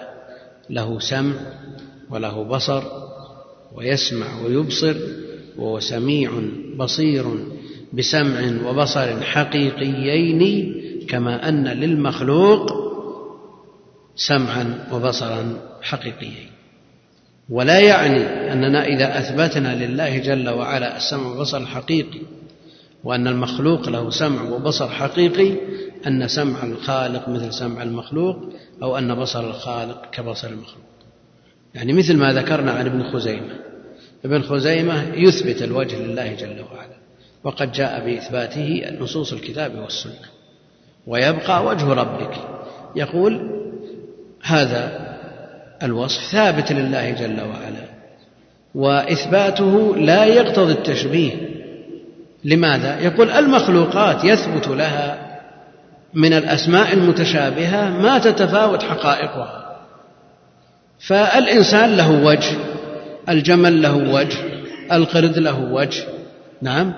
له 0.69 0.99
سمع 0.99 1.35
وله 2.09 2.43
بصر 2.43 2.83
ويسمع 3.75 4.41
ويبصر 4.45 4.95
وهو 5.57 5.79
سميع 5.79 6.31
بصير 6.77 7.25
بسمع 7.93 8.69
وبصر 8.69 9.21
حقيقيين 9.21 10.73
كما 11.07 11.49
أن 11.49 11.67
للمخلوق 11.67 12.85
سمعا 14.15 14.87
وبصرا 14.91 15.59
حقيقيين. 15.81 16.49
ولا 17.49 17.79
يعني 17.79 18.53
أننا 18.53 18.85
إذا 18.85 19.19
أثبتنا 19.19 19.85
لله 19.85 20.17
جل 20.17 20.49
وعلا 20.49 20.97
السمع 20.97 21.27
والبصر 21.27 21.57
الحقيقي 21.57 22.19
وأن 23.05 23.27
المخلوق 23.27 23.89
له 23.89 24.09
سمع 24.09 24.41
وبصر 24.41 24.89
حقيقي 24.89 25.51
أن 26.07 26.27
سمع 26.27 26.63
الخالق 26.63 27.29
مثل 27.29 27.53
سمع 27.53 27.83
المخلوق 27.83 28.37
أو 28.83 28.97
أن 28.97 29.15
بصر 29.15 29.49
الخالق 29.49 30.09
كبصر 30.11 30.47
المخلوق. 30.47 30.85
يعني 31.75 31.93
مثل 31.93 32.17
ما 32.17 32.33
ذكرنا 32.33 32.71
عن 32.71 32.85
ابن 32.85 33.03
خزيمة. 33.03 33.55
ابن 34.25 34.41
خزيمة 34.41 35.13
يثبت 35.15 35.61
الوجه 35.61 35.95
لله 35.95 36.33
جل 36.33 36.65
وعلا 36.71 36.95
وقد 37.43 37.71
جاء 37.71 38.05
بإثباته 38.05 38.97
نصوص 38.99 39.33
الكتاب 39.33 39.79
والسنة. 39.79 40.29
ويبقى 41.07 41.65
وجه 41.65 41.93
ربك. 41.93 42.37
يقول 42.95 43.49
هذا 44.43 45.15
الوصف 45.83 46.31
ثابت 46.31 46.71
لله 46.71 47.11
جل 47.11 47.41
وعلا 47.41 47.85
وإثباته 48.75 49.95
لا 49.95 50.25
يقتضي 50.25 50.71
التشبيه. 50.71 51.54
لماذا؟ 52.45 52.99
يقول 52.99 53.29
المخلوقات 53.29 54.23
يثبت 54.23 54.67
لها 54.67 55.17
من 56.13 56.33
الأسماء 56.33 56.93
المتشابهة 56.93 57.89
ما 57.89 58.17
تتفاوت 58.17 58.83
حقائقها 58.83 59.65
فالإنسان 60.99 61.97
له 61.97 62.23
وجه 62.23 62.57
الجمل 63.29 63.81
له 63.81 63.95
وجه 63.95 64.37
القرد 64.91 65.37
له 65.37 65.59
وجه 65.71 66.03
نعم 66.61 66.93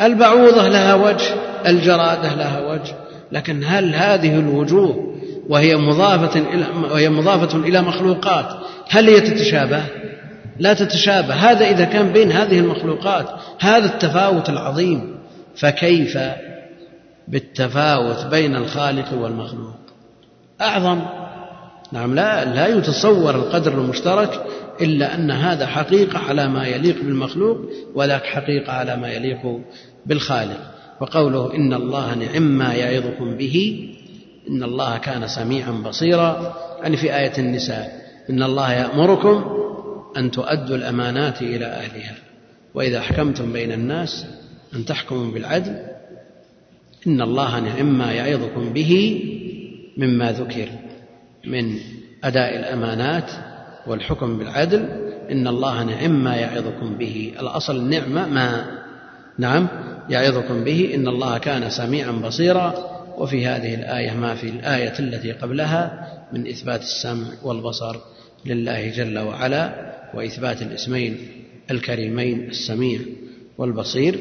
البعوضة 0.00 0.68
لها 0.68 0.94
وجه 0.94 1.34
الجرادة 1.66 2.34
لها 2.34 2.60
وجه 2.60 2.94
لكن 3.32 3.64
هل 3.64 3.94
هذه 3.94 4.38
الوجوه 4.38 5.14
وهي 5.48 5.76
مضافة 5.76 6.40
إلى 6.40 6.64
وهي 6.90 7.08
مضافة 7.08 7.58
إلى 7.58 7.82
مخلوقات 7.82 8.46
هل 8.90 9.08
هي 9.08 9.20
تتشابه؟ 9.20 9.82
لا 10.58 10.74
تتشابه. 10.74 11.34
هذا 11.34 11.70
إذا 11.70 11.84
كان 11.84 12.12
بين 12.12 12.32
هذه 12.32 12.58
المخلوقات 12.58 13.26
هذا 13.60 13.84
التفاوت 13.84 14.48
العظيم. 14.48 15.18
فكيف 15.56 16.18
بالتفاوت 17.28 18.26
بين 18.26 18.56
الخالق 18.56 19.12
والمخلوق؟ 19.12 19.74
أعظم. 20.60 21.00
نعم 21.92 22.14
لا 22.14 22.44
لا 22.44 22.66
يتصور 22.66 23.34
القدر 23.34 23.72
المشترك 23.72 24.44
إلا 24.80 25.14
أن 25.14 25.30
هذا 25.30 25.66
حقيقة 25.66 26.18
على 26.18 26.48
ما 26.48 26.66
يليق 26.66 26.96
بالمخلوق 27.02 27.58
وذاك 27.94 28.24
حقيقة 28.24 28.72
على 28.72 28.96
ما 28.96 29.08
يليق 29.08 29.60
بالخالق. 30.06 30.60
وقوله 31.00 31.54
إن 31.54 31.72
الله 31.74 32.14
نعم 32.14 32.42
ما 32.42 32.74
يعظكم 32.74 33.36
به 33.36 33.88
إن 34.50 34.62
الله 34.62 34.98
كان 34.98 35.28
سميعا 35.28 35.70
بصيرا. 35.70 36.54
يعني 36.82 36.96
في 36.96 37.16
آية 37.16 37.32
النساء 37.38 38.00
إن 38.30 38.42
الله 38.42 38.72
يأمركم 38.72 39.44
أن 40.16 40.30
تؤدوا 40.30 40.76
الأمانات 40.76 41.42
إلى 41.42 41.66
أهلها. 41.66 42.14
وإذا 42.74 43.00
حكمتم 43.00 43.52
بين 43.52 43.72
الناس 43.72 44.26
أن 44.74 44.84
تحكموا 44.84 45.32
بالعدل 45.32 45.90
إن 47.06 47.20
الله 47.20 47.60
نعم 47.60 47.98
ما 47.98 48.12
يعظكم 48.12 48.72
به 48.72 49.22
مما 49.96 50.32
ذكر 50.32 50.68
من 51.44 51.78
أداء 52.24 52.56
الأمانات 52.56 53.30
والحكم 53.86 54.38
بالعدل. 54.38 54.88
إن 55.30 55.48
الله 55.48 55.84
نعم 55.84 56.24
ما 56.24 56.36
يعظكم 56.36 56.98
به. 56.98 57.32
الأصل 57.40 57.76
النعمة 57.76 58.28
ما 58.28 58.78
نعم 59.38 59.68
يعظكم 60.10 60.64
به. 60.64 60.94
إن 60.94 61.08
الله 61.08 61.38
كان 61.38 61.70
سميعا 61.70 62.12
بصيرا. 62.12 62.74
وفي 63.18 63.46
هذه 63.46 63.74
الآية 63.74 64.14
ما 64.14 64.34
في 64.34 64.48
الآية 64.48 64.98
التي 64.98 65.32
قبلها 65.32 66.08
من 66.32 66.48
إثبات 66.48 66.80
السمع 66.80 67.26
والبصر 67.42 67.96
لله 68.46 68.90
جل 68.90 69.18
وعلا. 69.18 69.92
وإثبات 70.14 70.62
الاسمين 70.62 71.28
الكريمين 71.70 72.48
السميع 72.48 73.00
والبصير 73.58 74.20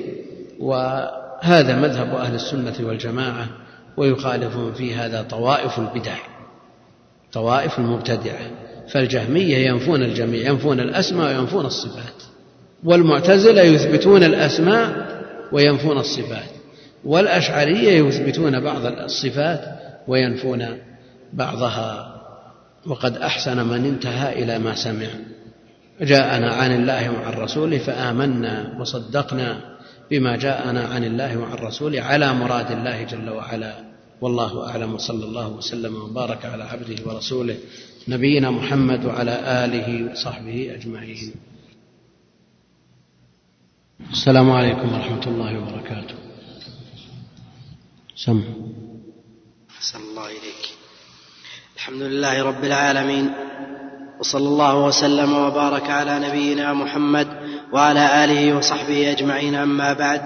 وهذا 0.60 1.76
مذهب 1.76 2.16
أهل 2.16 2.36
السنة 2.36 2.88
والجماعة 2.88 3.48
ويخالفهم 3.98 4.74
في 4.74 4.96
هذا 4.96 5.22
طوائف 5.22 5.80
البدع 5.80 6.18
طوائف 7.34 7.80
المبتدعة. 7.80 8.52
فالجهمية 8.90 9.58
ينفون 9.58 10.04
الجميع 10.04 10.50
ينفون 10.50 10.80
الأسماء 10.80 11.38
وينفون 11.38 11.66
الصفات 11.66 12.24
والمعتزلة 12.84 13.62
يثبتون 13.62 14.24
الأسماء 14.24 15.08
وينفون 15.52 15.98
الصفات 15.98 16.50
والأشعرية 17.06 18.08
يثبتون 18.08 18.60
بعض 18.64 18.86
الصفات 18.86 19.62
وينفون 20.08 20.66
بعضها. 21.34 22.16
وقد 22.88 23.18
أحسن 23.18 23.68
من 23.68 23.86
انتهى 23.86 24.44
إلى 24.44 24.60
ما 24.60 24.76
سمع. 24.76 25.08
جاءنا 26.02 26.54
عن 26.54 26.76
الله 26.76 27.12
وعن 27.12 27.34
رسوله 27.34 27.78
فآمنا 27.78 28.78
وصدقنا 28.80 29.80
بما 30.12 30.36
جاءنا 30.36 30.88
عن 30.88 31.04
الله 31.04 31.38
وعن 31.38 31.58
رسوله 31.58 32.02
على 32.02 32.34
مراد 32.34 32.72
الله 32.72 33.04
جل 33.04 33.30
وعلا. 33.30 33.90
والله 34.22 34.70
أعلم 34.70 34.94
وصلى 34.94 35.26
الله 35.26 35.50
وسلم 35.50 35.96
وبارك 35.96 36.46
على 36.46 36.64
عبده 36.64 36.96
ورسوله 37.06 37.58
نبينا 38.08 38.52
محمد 38.52 39.06
وعلى 39.06 39.66
آله 39.66 40.12
وصحبه 40.12 40.76
أجمعين. 40.76 41.32
السلام 44.12 44.52
عليكم 44.52 44.94
ورحمة 44.94 45.28
الله 45.28 45.60
وبركاته. 45.60 46.16
سم. 48.16 48.44
أحسن 49.70 50.00
الله 50.00 50.26
إليك. 50.26 50.64
الحمد 51.76 52.02
لله 52.02 52.44
رب 52.44 52.64
العالمين. 52.64 53.30
وصلى 54.20 54.48
الله 54.48 54.86
وسلم 54.86 55.34
وبارك 55.34 55.90
على 55.90 56.20
نبينا 56.20 56.74
محمد 56.74 57.28
وعلى 57.72 58.24
آله 58.24 58.58
وصحبه 58.58 59.12
أجمعين 59.12 59.56
أما 59.56 59.94
بعد. 59.94 60.22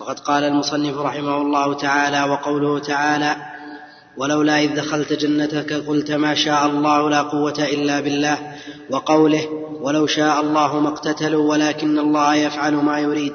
فقد 0.00 0.18
قال 0.18 0.44
المصنف 0.44 0.98
رحمه 0.98 1.36
الله 1.36 1.74
تعالى 1.74 2.30
وقوله 2.30 2.78
تعالى 2.78 3.36
ولولا 4.16 4.62
إذ 4.62 4.74
دخلت 4.74 5.12
جنتك 5.12 5.72
قلت 5.72 6.10
ما 6.12 6.34
شاء 6.34 6.66
الله 6.66 7.10
لا 7.10 7.22
قوة 7.22 7.64
إلا 7.72 8.00
بالله 8.00 8.38
وقوله 8.90 9.48
ولو 9.80 10.06
شاء 10.06 10.40
الله 10.40 10.80
ما 10.80 10.88
اقتتلوا 10.88 11.50
ولكن 11.50 11.98
الله 11.98 12.34
يفعل 12.34 12.74
ما 12.74 12.98
يريد 12.98 13.32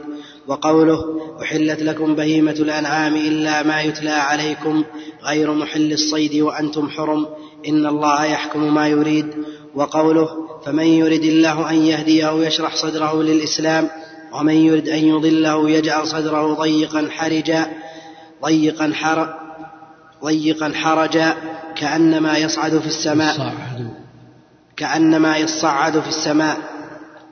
وقوله 0.48 1.04
أحلت 1.42 1.82
لكم 1.84 2.16
بهيمة 2.16 2.52
الأنعام 2.52 3.16
إلا 3.16 3.64
ما 3.64 3.82
يتلى 3.82 4.10
عليكم 4.10 4.84
غير 5.24 5.54
محل 5.54 5.94
الصيد 5.94 6.42
وأنتم 6.42 6.90
حرم 6.90 7.28
إن 7.68 7.86
الله 7.86 8.26
يحكم 8.26 8.74
ما 8.74 8.88
يريد 8.88 9.34
وقوله 9.76 10.30
فمن 10.66 10.86
يرد 10.86 11.24
الله 11.24 11.70
أن 11.70 11.76
يهديه 11.76 12.32
يشرح 12.32 12.76
صدره 12.76 13.24
للإسلام 13.24 13.90
ومن 14.34 14.54
يرد 14.54 14.90
أن 14.90 15.06
يضله 15.06 15.70
يجعل 15.70 16.08
صدره 16.08 16.54
ضيقا 16.54 17.08
حرجا 17.12 17.66
ضيقا 18.46 18.92
حر 18.94 19.34
ضيقا 20.24 20.72
حرجا 20.76 21.36
كأنما 21.76 22.38
يصعد 22.38 22.80
في 22.80 22.88
السماء. 22.88 23.36
كأنما 24.78 25.38
يصعد 25.38 26.00
في 26.00 26.10
السماء. 26.10 26.58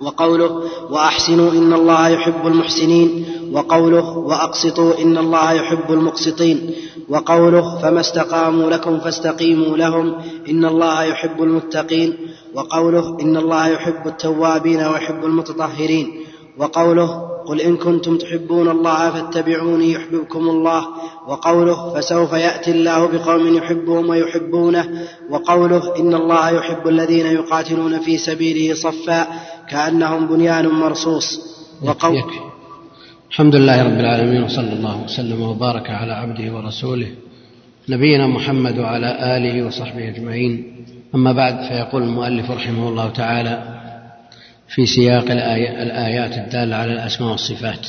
وقوله 0.01 0.63
وأحسنوا 0.89 1.51
إن 1.51 1.73
الله 1.73 2.07
يحب 2.09 2.47
المحسنين 2.47 3.25
وقوله 3.53 4.17
وأقسطوا 4.17 5.01
إن 5.01 5.17
الله 5.17 5.51
يحب 5.51 5.91
المقسطين 5.93 6.71
وقوله 7.09 7.77
فما 7.81 7.99
استقاموا 7.99 8.69
لكم 8.69 8.99
فاستقيموا 8.99 9.77
لهم 9.77 10.15
إن 10.49 10.65
الله 10.65 11.03
يحب 11.03 11.43
المتقين 11.43 12.17
وقوله 12.55 13.17
إن 13.21 13.37
الله 13.37 13.67
يحب 13.67 14.07
التوابين 14.07 14.79
ويحب 14.85 15.25
المتطهرين 15.25 16.21
وقوله 16.57 17.28
قل 17.49 17.61
إن 17.61 17.77
كنتم 17.77 18.17
تحبون 18.17 18.67
الله 18.69 19.11
فاتبعوني 19.11 19.91
يحببكم 19.91 20.39
الله 20.49 20.87
وقوله 21.27 21.93
فسوف 21.93 22.33
يأتي 22.33 22.71
الله 22.71 23.07
بقوم 23.07 23.57
يحبهم 23.57 24.09
ويحبونه 24.09 24.83
وقوله 25.29 25.95
إن 25.99 26.13
الله 26.13 26.49
يحب 26.49 26.87
الذين 26.87 27.25
يقاتلون 27.25 27.99
في 27.99 28.17
سبيله 28.17 28.73
صفا 28.73 29.27
كأنهم 29.69 30.27
بنيان 30.27 30.67
مرصوص. 30.67 31.39
وقول 31.81 32.15
يكفي. 32.17 32.39
الحمد 33.29 33.55
لله 33.55 33.83
رب 33.83 33.99
العالمين 33.99 34.43
وصلى 34.43 34.73
الله 34.73 35.03
وسلم 35.03 35.41
وبارك 35.41 35.89
على 35.89 36.13
عبده 36.13 36.53
ورسوله 36.55 37.07
نبينا 37.89 38.27
محمد 38.27 38.79
وعلى 38.79 39.37
آله 39.37 39.67
وصحبه 39.67 40.07
أجمعين. 40.07 40.85
أما 41.15 41.31
بعد 41.31 41.55
فيقول 41.67 42.03
المؤلف 42.03 42.51
رحمه 42.51 42.89
الله 42.89 43.09
تعالى 43.09 43.53
في 44.69 44.85
سياق 44.85 45.25
الآي- 45.25 45.79
الآيات 45.81 46.37
الدالة 46.37 46.75
على 46.75 46.93
الأسماء 46.93 47.31
والصفات. 47.31 47.87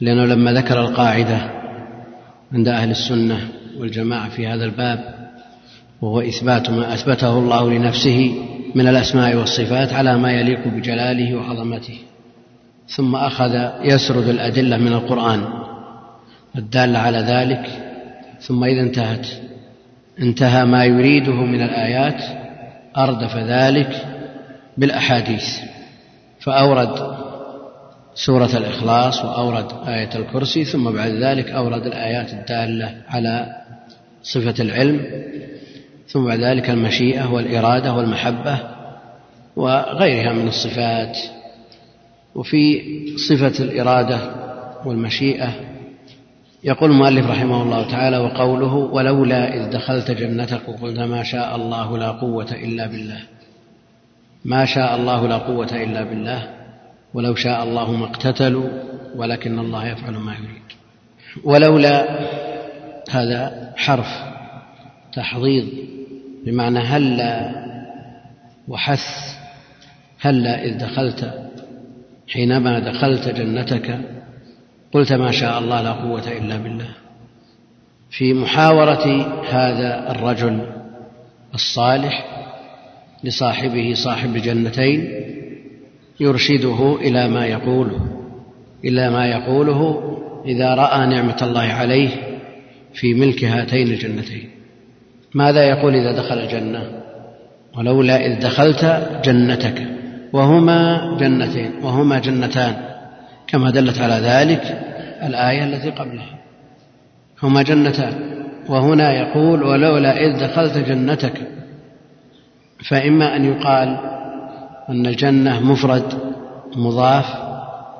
لأنه 0.00 0.24
لما 0.24 0.52
ذكر 0.52 0.80
القاعدة 0.80 1.50
عند 2.52 2.68
أهل 2.68 2.90
السنة 2.90 3.48
والجماعة 3.78 4.28
في 4.28 4.46
هذا 4.46 4.64
الباب 4.64 5.14
وهو 6.02 6.20
إثبات 6.20 6.70
ما 6.70 6.94
أثبته 6.94 7.38
الله 7.38 7.70
لنفسه 7.70 8.34
من 8.74 8.88
الأسماء 8.88 9.36
والصفات 9.36 9.92
على 9.92 10.18
ما 10.18 10.32
يليق 10.32 10.68
بجلاله 10.68 11.36
وعظمته. 11.36 11.98
ثم 12.88 13.16
أخذ 13.16 13.68
يسرد 13.82 14.28
الأدلة 14.28 14.76
من 14.76 14.92
القرآن 14.92 15.44
الدالة 16.58 16.98
على 16.98 17.18
ذلك. 17.18 17.66
ثم 18.40 18.64
إذا 18.64 18.80
انتهت 18.80 19.26
انتهى 20.20 20.64
ما 20.64 20.84
يريده 20.84 21.34
من 21.34 21.62
الآيات 21.62 22.22
أردف 22.96 23.36
ذلك 23.36 24.17
بالأحاديث. 24.78 25.46
فأورد 26.40 27.18
سورة 28.14 28.56
الإخلاص 28.56 29.24
وأورد 29.24 29.88
آية 29.88 30.10
الكرسي 30.14 30.64
ثم 30.64 30.90
بعد 30.90 31.10
ذلك 31.10 31.50
أورد 31.50 31.86
الآيات 31.86 32.32
الدالة 32.32 32.94
على 33.08 33.56
صفة 34.22 34.62
العلم 34.62 35.00
ثم 36.08 36.26
بعد 36.26 36.40
ذلك 36.40 36.70
المشيئة 36.70 37.32
والإرادة 37.32 37.92
والمحبة 37.92 38.58
وغيرها 39.56 40.32
من 40.32 40.48
الصفات. 40.48 41.18
وفي 42.34 42.82
صفة 43.28 43.64
الإرادة 43.64 44.18
والمشيئة 44.84 45.50
يقول 46.64 46.90
المؤلف 46.90 47.26
رحمه 47.26 47.62
الله 47.62 47.90
تعالى 47.90 48.18
وقوله 48.18 48.74
ولولا 48.74 49.54
إذ 49.54 49.70
دخلت 49.70 50.10
جنتك 50.10 50.60
قلت 50.82 50.98
ما 50.98 51.22
شاء 51.22 51.56
الله 51.56 51.98
لا 51.98 52.10
قوة 52.10 52.52
إلا 52.52 52.86
بالله. 52.86 53.20
ما 54.44 54.64
شاء 54.64 54.96
الله 54.96 55.28
لا 55.28 55.36
قوة 55.36 55.82
إلا 55.82 56.02
بالله 56.02 56.50
ولو 57.14 57.34
شاء 57.34 57.64
الله 57.64 57.92
ما 57.92 58.04
اقتتلوا 58.04 58.68
ولكن 59.16 59.58
الله 59.58 59.86
يفعل 59.86 60.12
ما 60.12 60.34
يريد. 60.34 60.62
ولولا 61.44 62.18
هذا 63.10 63.72
حرف 63.76 64.06
تحضيض 65.12 65.68
بمعنى 66.46 66.78
هلا 66.78 67.50
وحث 68.68 69.04
هلا 70.20 70.64
إذ 70.64 70.78
دخلت 70.78 71.50
حينما 72.28 72.78
دخلت 72.78 73.28
جنتك 73.28 73.98
قلت 74.92 75.12
ما 75.12 75.30
شاء 75.30 75.58
الله 75.58 75.82
لا 75.82 75.92
قوة 75.92 76.28
إلا 76.28 76.56
بالله. 76.56 76.90
في 78.10 78.34
محاورة 78.34 79.06
هذا 79.50 80.10
الرجل 80.10 80.66
الصالح 81.54 82.37
لصاحبه 83.24 83.94
صاحب 83.94 84.36
الجنتين 84.36 85.10
يرشده 86.20 86.96
إلى 87.00 87.28
ما 87.28 87.46
يقوله 87.46 88.00
إلى 88.84 89.10
ما 89.10 89.26
يقوله 89.26 90.08
إذا 90.46 90.74
رأى 90.74 91.06
نعمة 91.06 91.36
الله 91.42 91.60
عليه 91.60 92.08
في 92.94 93.14
ملك 93.14 93.44
هاتين 93.44 93.88
الجنتين. 93.88 94.48
ماذا 95.34 95.62
يقول 95.62 95.94
إذا 95.94 96.12
دخل 96.12 96.38
الجنة؟ 96.38 97.02
ولولا 97.78 98.26
إذ 98.26 98.40
دخلت 98.40 99.08
جنتك. 99.24 99.86
وهما 100.32 101.16
جنتين 101.20 101.70
وهما 101.82 102.18
جنتان. 102.18 102.76
كما 103.46 103.70
دلت 103.70 103.98
على 103.98 104.14
ذلك 104.14 104.62
الآية 105.22 105.64
التي 105.64 105.90
قبلها. 105.90 106.38
هما 107.42 107.62
جنتان. 107.62 108.12
وهنا 108.68 109.12
يقول 109.12 109.62
ولولا 109.62 110.16
إذ 110.16 110.40
دخلت 110.40 110.78
جنتك. 110.78 111.57
فإما 112.84 113.36
أن 113.36 113.44
يقال 113.44 113.98
أن 114.88 115.06
الجنة 115.06 115.60
مفرد 115.60 116.18
مضاف 116.76 117.48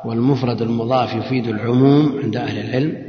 والمفرد 0.04 0.62
المضاف 0.62 1.14
يفيد 1.14 1.46
العموم 1.46 2.20
عند 2.22 2.36
أهل 2.36 2.58
العلم 2.58 3.08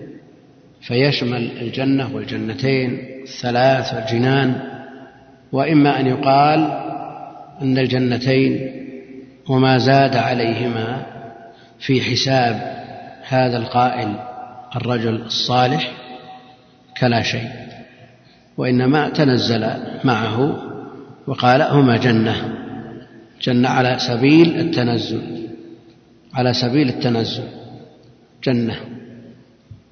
فيشمل 0.81 1.51
الجنة 1.61 2.15
والجنتين 2.15 2.99
الثلاث 3.23 3.93
والجنان 3.93 4.61
وإما 5.51 5.99
أن 5.99 6.07
يقال 6.07 6.59
أن 7.61 7.77
الجنتين 7.77 8.71
وما 9.49 9.77
زاد 9.77 10.15
عليهما 10.15 11.05
في 11.79 12.01
حساب 12.01 12.79
هذا 13.27 13.57
القائل 13.57 14.15
الرجل 14.75 15.15
الصالح 15.15 15.91
كلا 16.99 17.21
شيء 17.21 17.49
وإنما 18.57 19.09
تنزل 19.09 19.67
معه 20.03 20.68
وقال 21.29 21.61
هما 21.61 21.97
جنة 21.97 22.35
جنة 23.41 23.69
على 23.69 23.99
سبيل 23.99 24.59
التنزل 24.59 25.21
على 26.33 26.53
سبيل 26.53 26.89
التنزل 26.89 27.43
جنة. 28.43 28.75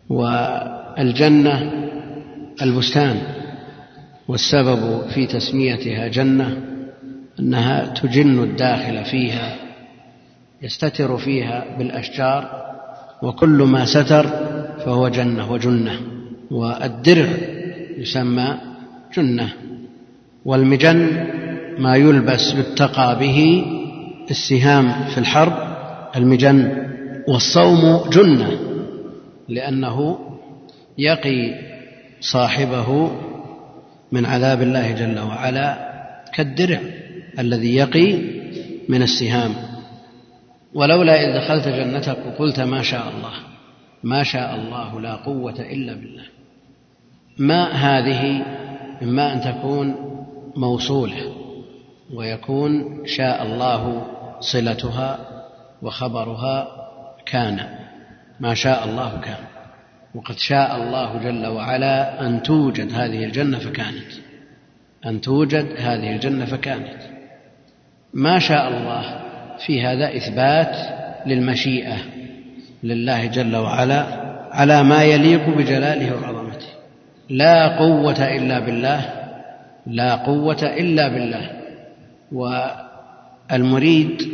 والجنة 0.09 1.71
البستان 2.61 3.21
والسبب 4.27 5.07
في 5.09 5.27
تسميتها 5.27 6.07
جنة 6.07 6.57
أنها 7.39 7.85
تجن 7.85 8.43
الداخل 8.43 9.05
فيها 9.05 9.55
يستتر 10.61 11.17
فيها 11.17 11.77
بالأشجار 11.77 12.65
وكل 13.21 13.63
ما 13.63 13.85
ستر 13.85 14.27
فهو 14.85 15.07
جنة 15.07 15.51
وجنة 15.51 15.99
والدرع 16.51 17.29
يسمى 17.97 18.57
جنة. 19.17 19.66
والمجن 20.47 21.27
ما 21.77 21.95
يلبس 21.95 22.53
يتقى 22.53 23.19
به 23.19 23.65
السهام 24.31 25.05
في 25.13 25.17
الحرب 25.17 25.53
المجن 26.15 26.87
والصوم 27.27 28.09
جنة 28.09 28.51
لأنه 29.49 30.19
يقي 30.97 31.53
صاحبه 32.19 33.11
من 34.11 34.25
عذاب 34.25 34.61
الله 34.61 34.91
جل 34.91 35.19
وعلا 35.19 35.67
كالدرع 36.33 36.79
الذي 37.39 37.75
يقي 37.75 38.17
من 38.89 39.01
السهام. 39.01 39.51
ولولا 40.73 41.13
إذ 41.21 41.35
دخلت 41.41 41.67
جنتك 41.67 42.17
وقلت 42.27 42.59
ما 42.59 42.81
شاء 42.81 43.03
الله 43.17 43.33
ما 44.03 44.23
شاء 44.23 44.55
الله 44.55 45.01
لا 45.01 45.15
قوة 45.15 45.59
إلا 45.59 45.93
بالله. 45.93 46.25
ما 47.37 47.71
هذه 47.71 48.45
إما 49.03 49.33
أن 49.33 49.41
تكون 49.41 50.16
موصولة 50.57 51.33
ويكون 52.13 53.01
شاء 53.05 53.43
الله 53.43 54.05
صلتها 54.39 55.19
وخبرها 55.81 56.67
كان 57.25 57.59
ما 58.39 58.53
شاء 58.53 58.85
الله 58.85 59.19
كان. 59.23 59.43
وقد 60.15 60.37
شاء 60.37 60.75
الله 60.75 61.17
جل 61.17 61.47
وعلا 61.47 62.27
أن 62.27 62.43
توجد 62.43 62.93
هذه 62.93 63.23
الجنة 63.25 63.59
فكانت. 63.59 64.11
أن 65.05 65.21
توجد 65.21 65.65
هذه 65.77 66.15
الجنة 66.15 66.45
فكانت. 66.45 66.97
ما 68.13 68.39
شاء 68.39 68.67
الله 68.67 69.19
في 69.65 69.81
هذا 69.81 70.15
إثبات 70.15 70.75
للمشيئة 71.25 71.97
لله 72.83 73.25
جل 73.25 73.55
وعلا 73.55 74.03
على 74.51 74.83
ما 74.83 75.03
يليق 75.03 75.49
بجلاله 75.49 76.15
وعظمته. 76.15 76.67
لا 77.29 77.77
قوة 77.77 78.35
إلا 78.35 78.59
بالله 78.59 79.16
لا 79.87 80.15
قوة 80.15 80.63
إلا 80.63 81.07
بالله. 81.07 81.51
والمريد 82.31 84.29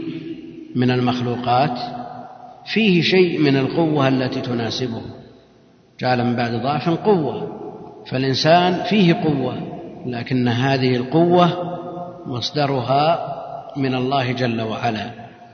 من 0.75 0.91
المخلوقات 0.91 1.80
فيه 2.65 3.01
شيء 3.01 3.39
من 3.39 3.57
القوة 3.57 4.07
التي 4.07 4.41
تناسبه. 4.41 5.01
جعل 5.99 6.23
من 6.23 6.35
بعد 6.35 6.51
ضعف 6.51 6.89
قوة 6.89 7.59
فالإنسان 8.05 8.84
فيه 8.84 9.13
قوة 9.13 9.55
لكن 10.05 10.47
هذه 10.47 10.95
القوة 10.95 11.73
مصدرها 12.25 13.34
من 13.77 13.95
الله 13.95 14.31
جل 14.31 14.61
وعلا. 14.61 15.11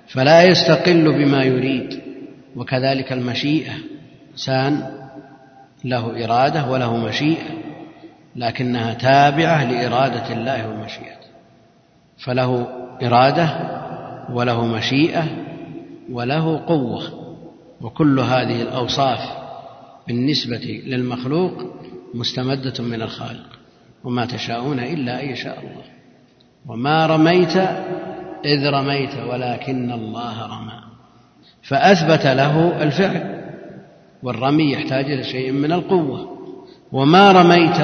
فلا 0.07 0.43
يستقل 0.43 1.11
بما 1.11 1.43
يريد. 1.43 1.99
وكذلك 2.55 3.13
المشيئة. 3.13 3.73
إنسان 4.31 4.83
له 5.85 6.25
إرادة 6.25 6.69
وله 6.71 6.97
مشيئة. 6.97 7.68
لكنها 8.39 8.93
تابعة 8.93 9.71
لإرادة 9.71 10.33
الله 10.33 10.69
ومشيئته. 10.69 11.29
فله 12.17 12.67
إرادة 13.03 13.49
وله 14.33 14.65
مشيئة 14.65 15.23
وله 16.11 16.65
قوة 16.67 17.01
وكل 17.81 18.19
هذه 18.19 18.61
الأوصاف 18.61 19.19
بالنسبة 20.07 20.81
للمخلوق 20.85 21.53
مستمدة 22.13 22.83
من 22.83 23.01
الخالق 23.01 23.59
وما 24.03 24.25
تشاءون 24.25 24.79
إلا 24.79 25.23
أن 25.23 25.29
يشاء 25.29 25.59
الله. 25.59 25.85
وما 26.67 27.05
رميت 27.05 27.57
إذ 28.45 28.69
رميت 28.69 29.15
ولكن 29.29 29.91
الله 29.91 30.45
رمى. 30.45 30.79
فأثبت 31.63 32.25
له 32.27 32.83
الفعل 32.83 33.41
والرمي 34.23 34.71
يحتاج 34.71 35.11
إلى 35.11 35.23
شيء 35.23 35.51
من 35.51 35.71
القوة. 35.71 36.39
وما 36.91 37.31
رميت 37.31 37.77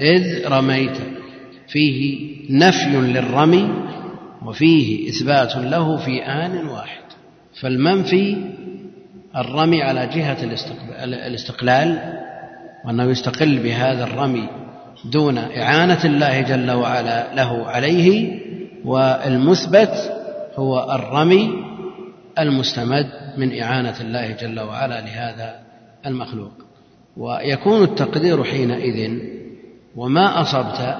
إذ 0.00 0.48
رميت. 0.48 0.96
فيه 1.68 2.26
نفي 2.50 2.96
للرمي 2.96 3.70
وفيه 4.46 5.08
إثبات 5.08 5.56
له 5.56 5.96
في 5.96 6.22
آن 6.22 6.66
واحد. 6.66 7.02
فالمنفي 7.60 8.36
الرمي 9.36 9.82
على 9.82 10.06
جهة 10.06 10.44
الاستقلال 11.04 12.12
وأنه 12.84 13.04
يستقل 13.04 13.58
بهذا 13.58 14.04
الرمي 14.04 14.48
دون 15.04 15.38
إعانة 15.38 16.04
الله 16.04 16.40
جل 16.40 16.70
وعلا 16.70 17.34
له 17.34 17.66
عليه 17.66 18.38
والمثبت 18.84 20.12
هو 20.56 20.92
الرمي 20.94 21.50
المستمد 22.38 23.10
من 23.36 23.60
إعانة 23.60 24.00
الله 24.00 24.30
جل 24.30 24.60
وعلا 24.60 25.00
لهذا 25.00 25.60
المخلوق. 26.06 26.52
ويكون 27.16 27.82
التقدير 27.82 28.44
حينئذ 28.44 29.18
وما 29.96 30.40
أصبت 30.40 30.96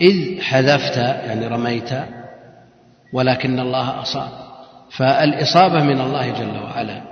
إذ 0.00 0.40
حذفت 0.40 0.96
يعني 0.96 1.46
رميت 1.46 1.90
ولكن 3.12 3.60
الله 3.60 4.02
أصاب. 4.02 4.28
فالإصابة 4.90 5.84
من 5.84 6.00
الله 6.00 6.30
جل 6.30 6.58
وعلا 6.64 7.02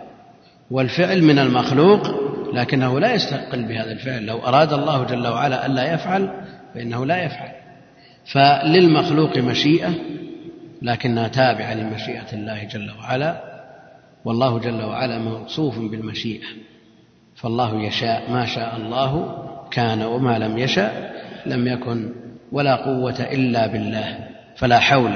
والفعل 0.70 1.22
من 1.22 1.39
المخلوق 1.39 2.01
لكنه 2.52 3.01
لا 3.01 3.14
يستقل 3.14 3.62
بهذا 3.62 3.93
الفعل. 3.93 4.26
لو 4.26 4.39
أراد 4.39 4.72
الله 4.72 5.05
جل 5.05 5.26
وعلا 5.26 5.66
ألا 5.66 5.94
يفعل 5.94 6.30
فإنه 6.74 7.06
لا 7.06 7.24
يفعل. 7.24 7.52
فللمخلوق 8.32 9.39
مشيئة 9.39 9.90
لكنها 10.82 11.28
تابعة 11.28 11.74
لمشيئة 11.74 12.32
الله 12.32 12.64
جل 12.64 12.90
وعلا 13.01 13.43
والله 14.24 14.59
جل 14.59 14.82
وعلا 14.82 15.18
موصوف 15.18 15.78
بالمشيئة. 15.78 16.47
فالله 17.36 17.82
يشاء 17.82 18.30
ما 18.30 18.47
شاء 18.47 18.76
الله 18.76 19.48
كان 19.70 20.03
وما 20.03 20.39
لم 20.39 20.59
يشاء 20.59 21.12
لم 21.47 21.66
يكن 21.66 22.09
ولا 22.53 22.77
قوة 22.77 23.20
إلا 23.20 23.66
بالله 23.66 24.19
فلا 24.57 24.78
حول 24.78 25.12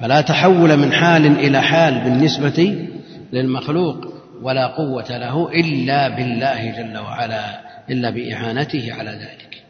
فلا 0.00 0.20
تحول 0.20 0.76
من 0.76 0.92
حال 0.92 1.26
إلى 1.26 1.62
حال 1.62 2.00
بالنسبة 2.00 2.88
للمخلوق 3.32 3.96
ولا 4.42 4.66
قوة 4.66 5.18
له 5.18 5.50
إلا 5.52 6.08
بالله 6.08 6.70
جل 6.70 6.98
وعلا 6.98 7.60
إلا 7.90 8.10
بإعانته 8.10 8.92
على 8.98 9.10
ذلك 9.10 9.62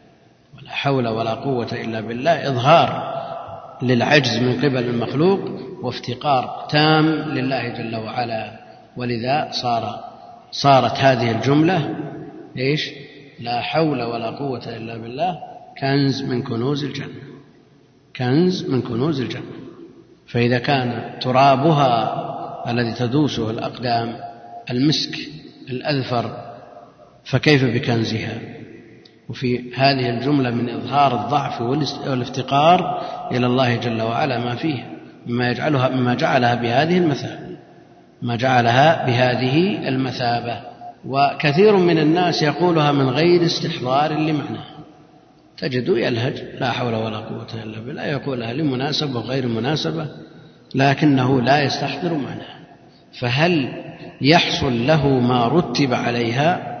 ولا 0.57 0.71
حول 0.71 1.07
ولا 1.07 1.33
قوة 1.33 1.71
إلا 1.71 2.01
بالله 2.01 2.49
إظهار 2.49 3.13
للعجز 3.81 4.37
من 4.37 4.57
قبل 4.57 4.83
المخلوق 4.83 5.39
وافتقار 5.83 6.67
تام 6.69 7.05
لله 7.05 7.67
جل 7.67 7.95
وعلا 7.95 8.51
ولذا 8.97 9.47
صار 9.51 10.03
صارت 10.51 10.97
هذه 10.97 11.31
الجملة 11.31 11.95
إيش؟ 12.57 12.89
لا 13.39 13.61
حول 13.61 14.03
ولا 14.03 14.29
قوة 14.29 14.77
إلا 14.77 14.97
بالله 14.97 15.39
كنز 15.81 16.23
من 16.23 16.43
كنوز 16.43 16.83
الجنة 16.83 17.23
كنز 18.15 18.65
من 18.69 18.81
كنوز 18.81 19.21
الجنة. 19.21 19.63
فإذا 20.27 20.59
كان 20.59 21.19
ترابها 21.21 22.23
الذي 22.71 22.93
تدوسه 22.93 23.49
الأقدام 23.49 24.15
المسك 24.71 25.17
الأذفر 25.69 26.53
فكيف 27.23 27.63
بكنزها؟ 27.63 28.39
وفي 29.29 29.73
هذه 29.75 30.09
الجملة 30.09 30.51
من 30.51 30.69
إظهار 30.69 31.25
الضعف 31.25 31.61
والافتقار 32.07 33.01
إلى 33.31 33.45
الله 33.45 33.75
جل 33.75 34.01
وعلا 34.01 34.39
ما 34.39 34.55
فيه 34.55 34.93
مما 35.27 35.49
يجعلها 35.49 35.89
مما 35.89 36.13
جعلها 36.13 36.55
بهذه 36.55 36.97
المثابة 36.97 37.57
ما 38.21 38.35
جعلها 38.35 39.05
بهذه 39.05 39.87
المثابة. 39.87 40.72
وكثير 41.07 41.77
من 41.77 41.99
الناس 41.99 42.41
يقولها 42.41 42.91
من 42.91 43.09
غير 43.09 43.45
استحضار 43.45 44.13
لمعناه 44.13 44.73
تجد 45.57 45.89
يلهج 45.89 46.43
لا 46.59 46.71
حول 46.71 46.95
ولا 46.95 47.17
قوة 47.17 47.63
إلا 47.63 47.79
بالله 47.79 48.05
يقولها 48.05 48.53
لمناسبة 48.53 49.19
وغير 49.19 49.47
مناسبة 49.47 50.07
لكنه 50.75 51.41
لا 51.41 51.63
يستحضر 51.63 52.13
معناها 52.13 52.59
فهل 53.19 53.83
يحصل 54.21 54.87
له 54.87 55.07
ما 55.07 55.47
رتب 55.47 55.93
عليها؟ 55.93 56.73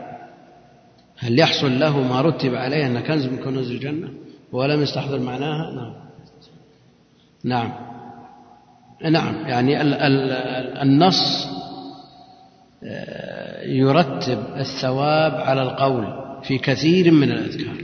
هل 1.17 1.39
يحصل 1.39 1.79
له 1.79 1.99
ما 1.99 2.21
رتب 2.21 2.55
عليها 2.55 2.87
أن 2.87 2.99
كنز 2.99 3.25
من 3.25 3.37
كنوز 3.37 3.71
الجنة؟ 3.71 4.09
ولم 4.51 4.81
يستحضر 4.81 5.19
معناها؟ 5.19 5.71
نعم. 5.71 5.93
نعم. 7.43 7.73
نعم. 9.11 9.47
يعني 9.47 9.81
النص 10.81 11.47
آه، 11.47 11.62
يرتب 13.65 14.39
الثواب 14.57 15.33
على 15.33 15.61
القول 15.61 16.07
في 16.43 16.57
كثير 16.57 17.11
من 17.11 17.31
الأذكار. 17.31 17.75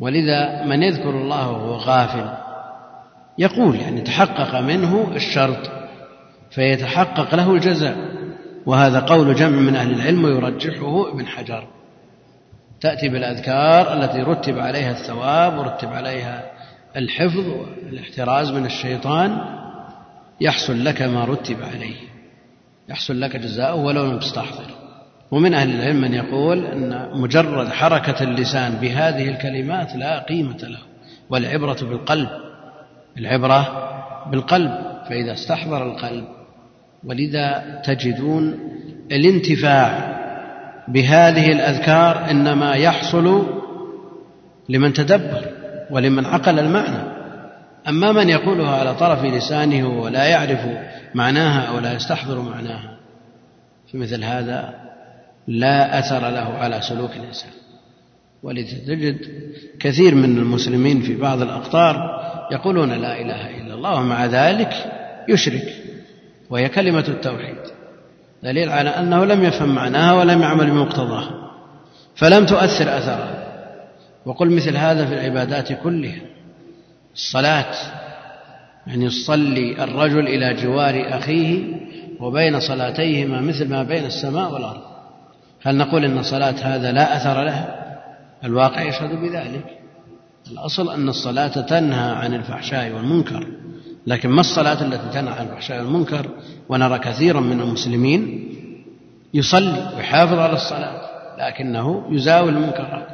ولذا 0.00 0.64
من 0.64 0.82
يذكر 0.82 1.10
الله 1.10 1.50
وهو 1.50 1.74
غافل 1.74 2.30
يقول 3.38 3.76
يعني 3.76 4.00
تحقق 4.00 4.60
منه 4.60 5.12
الشرط 5.16 5.70
فيتحقق 6.50 7.34
له 7.34 7.54
الجزاء. 7.54 7.96
وهذا 8.66 9.00
قول 9.00 9.34
جمع 9.34 9.58
من 9.58 9.76
أهل 9.76 9.94
العلم 9.94 10.24
ويرجحه 10.24 11.12
ابن 11.12 11.26
حجر. 11.26 11.66
تأتي 12.80 13.08
بالأذكار 13.08 13.92
التي 13.92 14.22
رتب 14.22 14.58
عليها 14.58 14.90
الثواب 14.90 15.58
ورتب 15.58 15.88
عليها 15.88 16.50
الحفظ 16.96 17.46
والاحتراز 17.84 18.50
من 18.50 18.66
الشيطان 18.66 19.38
يحصل 20.40 20.84
لك 20.84 21.02
ما 21.02 21.24
رتب 21.24 21.56
عليه. 21.62 22.11
يحصل 22.88 23.20
لك 23.20 23.36
جزاء 23.36 23.78
ولو 23.78 24.04
لم 24.04 24.18
تستحضر. 24.18 24.82
ومن 25.30 25.54
أهل 25.54 25.74
العلم 25.74 26.00
من 26.00 26.14
يقول 26.14 26.66
أن 26.66 27.08
مجرد 27.14 27.68
حركة 27.68 28.22
اللسان 28.22 28.72
بهذه 28.72 29.28
الكلمات 29.28 29.96
لا 29.96 30.18
قيمة 30.18 30.56
له 30.62 30.78
والعبرة 31.30 31.76
بالقلب 31.82 32.28
العبرة 33.18 33.88
بالقلب 34.30 34.70
فإذا 35.08 35.32
استحضر 35.32 35.84
القلب 35.84 36.24
ولذا 37.04 37.80
تجدون 37.84 38.58
الانتفاع 39.12 40.12
بهذه 40.88 41.52
الأذكار 41.52 42.30
إنما 42.30 42.74
يحصل 42.74 43.46
لمن 44.68 44.92
تدبر 44.92 45.44
ولمن 45.90 46.26
عقل 46.26 46.58
المعنى. 46.58 47.12
أما 47.88 48.12
من 48.12 48.28
يقولها 48.28 48.76
على 48.76 48.94
طرف 48.94 49.24
لسانه 49.24 49.88
ولا 49.88 50.24
يعرف 50.24 50.60
معناها 51.14 51.60
أو 51.68 51.78
لا 51.78 51.92
يستحضر 51.92 52.40
معناها. 52.40 52.96
فمثل 53.92 54.24
هذا 54.24 54.74
لا 55.48 55.98
أثر 55.98 56.30
له 56.30 56.58
على 56.58 56.80
سلوك 56.82 57.10
الإنسان. 57.10 57.50
ولتجد 58.42 59.18
كثير 59.80 60.14
من 60.14 60.38
المسلمين 60.38 61.02
في 61.02 61.16
بعض 61.16 61.42
الأقطار 61.42 62.22
يقولون 62.52 62.92
لا 62.92 63.20
إله 63.20 63.60
إلا 63.60 63.74
الله 63.74 63.94
ومع 63.94 64.26
ذلك 64.26 64.74
يشرك 65.28 65.74
وهي 66.50 66.68
كلمة 66.68 67.04
التوحيد. 67.08 67.56
دليل 68.42 68.68
على 68.68 68.90
أنه 68.90 69.24
لم 69.24 69.44
يفهم 69.44 69.74
معناها 69.74 70.12
ولم 70.12 70.42
يعمل 70.42 70.70
بمقتضاها 70.70 71.50
فلم 72.14 72.46
تؤثر 72.46 72.98
أثرها 72.98 73.42
وقل 74.26 74.50
مثل 74.50 74.76
هذا 74.76 75.06
في 75.06 75.14
العبادات 75.14 75.72
كلها 75.72 76.20
الصلاة 77.14 77.74
يعني 78.86 79.04
يصلي 79.04 79.84
الرجل 79.84 80.28
إلى 80.28 80.54
جوار 80.54 81.04
أخيه 81.08 81.62
وبين 82.20 82.60
صلاتيهما 82.60 83.40
مثل 83.40 83.68
ما 83.68 83.82
بين 83.82 84.04
السماء 84.04 84.52
والأرض. 84.52 84.80
هل 85.62 85.76
نقول 85.76 86.04
إن 86.04 86.22
صلاة 86.22 86.54
هذا 86.62 86.92
لا 86.92 87.16
أثر 87.16 87.44
لها 87.44 87.82
الواقع 88.44 88.82
يشهد 88.82 89.20
بذلك. 89.20 89.64
الأصل 90.50 90.94
أن 90.94 91.08
الصلاة 91.08 91.60
تنهى 91.60 92.10
عن 92.10 92.34
الفحشاء 92.34 92.92
والمنكر 92.92 93.46
لكن 94.06 94.28
ما 94.28 94.40
الصلاة 94.40 94.82
التي 94.82 95.08
تنهى 95.12 95.32
عن 95.32 95.46
الفحشاء 95.46 95.78
والمنكر؟ 95.82 96.28
ونرى 96.68 96.98
كثيرا 96.98 97.40
من 97.40 97.60
المسلمين 97.60 98.48
يصلي 99.34 99.90
ويحافظ 99.96 100.38
على 100.38 100.52
الصلاة 100.52 101.00
لكنه 101.38 102.06
يزاول 102.10 102.56
المنكرات. 102.56 103.08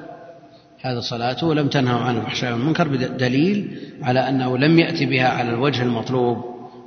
هذا 0.82 1.00
صلاته 1.00 1.54
لم 1.54 1.68
تنهى 1.68 2.02
عن 2.02 2.16
الفحشاء 2.16 2.52
والمنكر 2.52 2.88
بدليل 2.88 3.78
على 4.02 4.28
أنه 4.28 4.58
لم 4.58 4.78
يأتي 4.78 5.06
بها 5.06 5.28
على 5.28 5.50
الوجه 5.50 5.82
المطلوب 5.82 6.44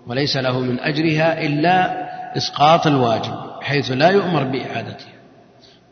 وليس 0.07 0.37
له 0.37 0.59
من 0.59 0.79
أجرها 0.79 1.45
إلا 1.45 2.01
إسقاط 2.37 2.87
الواجب 2.87 3.33
بحيث 3.61 3.91
لا 3.91 4.09
يؤمر 4.09 4.43
بإعادتها 4.43 5.11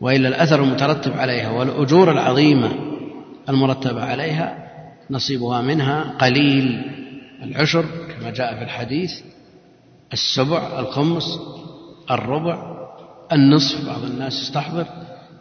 وإلا 0.00 0.28
الأثر 0.28 0.62
المترتب 0.62 1.12
عليها 1.12 1.50
والأجور 1.50 2.12
العظيمة 2.12 2.70
المرتبة 3.48 4.04
عليها 4.04 4.58
نصيبها 5.10 5.60
منها 5.60 6.14
قليل. 6.18 6.82
العشر 7.42 7.84
كما 8.18 8.30
جاء 8.30 8.54
في 8.54 8.62
الحديث 8.62 9.20
السبع 10.12 10.80
الخمس 10.80 11.24
الربع 12.10 12.86
النصف 13.32 13.86
بعض 13.86 14.04
الناس 14.04 14.42
يستحضر 14.42 14.86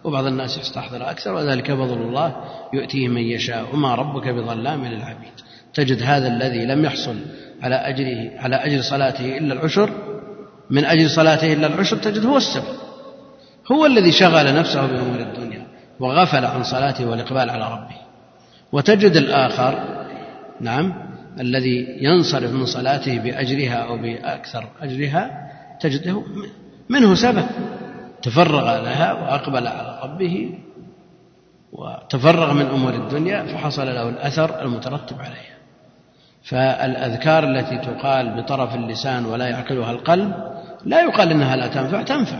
وبعض 0.03 0.25
الناس 0.25 0.57
يستحضر 0.57 1.09
أكثر 1.09 1.33
وذلك 1.33 1.73
فضل 1.73 2.01
الله 2.01 2.35
يؤتيه 2.73 3.07
من 3.07 3.21
يشاء. 3.21 3.75
وما 3.75 3.95
ربك 3.95 4.27
بظلام 4.27 4.85
للعبيد. 4.85 5.33
تجد 5.73 6.03
هذا 6.03 6.27
الذي 6.27 6.65
لم 6.65 6.85
يحصل 6.85 7.15
على 7.61 7.75
أجره 7.75 8.39
على 8.39 8.55
أجر 8.55 8.81
صلاته 8.81 9.37
إلا 9.37 9.53
العشر. 9.53 9.89
من 10.69 10.85
أجل 10.85 11.09
صلاته 11.09 11.53
إلا 11.53 11.67
العشر 11.67 11.97
تجد 11.97 12.25
هو 12.25 12.37
السبب. 12.37 12.77
هو 13.71 13.85
الذي 13.85 14.11
شغل 14.11 14.55
نفسه 14.55 14.85
بأمور 14.85 15.19
الدنيا 15.19 15.67
وغفل 15.99 16.45
عن 16.45 16.63
صلاته 16.63 17.05
والإقبال 17.09 17.49
على 17.49 17.65
ربه. 17.71 17.95
وتجد 18.71 19.15
الآخر 19.15 20.05
نعم 20.61 20.93
الذي 21.39 21.97
ينصرف 22.01 22.51
من 22.51 22.65
صلاته 22.65 23.19
بأجرها 23.19 23.75
أو 23.75 23.97
بأكثر 23.97 24.67
أجرها 24.81 25.31
تجده 25.81 26.23
منه 26.89 27.15
سبب. 27.15 27.45
تفرغ 28.21 28.81
لها 28.81 29.13
وأقبل 29.13 29.67
على 29.67 29.99
ربه 30.03 30.49
وتفرغ 31.71 32.53
من 32.53 32.65
أمور 32.65 32.93
الدنيا 32.93 33.43
فحصل 33.43 33.87
له 33.87 34.09
الأثر 34.09 34.61
المترتب 34.61 35.21
عليها. 35.21 35.59
فالأذكار 36.43 37.43
التي 37.43 37.77
تقال 37.77 38.41
بطرف 38.41 38.75
اللسان 38.75 39.25
ولا 39.25 39.47
يعقلها 39.47 39.91
القلب 39.91 40.33
لا 40.85 41.01
يقال 41.01 41.31
إنها 41.31 41.55
لا 41.55 41.67
تنفع 41.67 42.01
تنفع. 42.01 42.39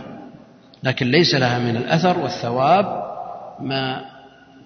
لكن 0.82 1.06
ليس 1.06 1.34
لها 1.34 1.58
من 1.58 1.76
الأثر 1.76 2.18
والثواب 2.18 3.02
ما 3.60 4.04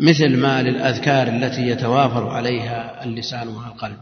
مثل 0.00 0.36
ما 0.36 0.62
للأذكار 0.62 1.28
التي 1.28 1.68
يتوافر 1.68 2.28
عليها 2.28 3.04
اللسان 3.04 3.48
مع 3.48 3.66
القلب. 3.66 3.96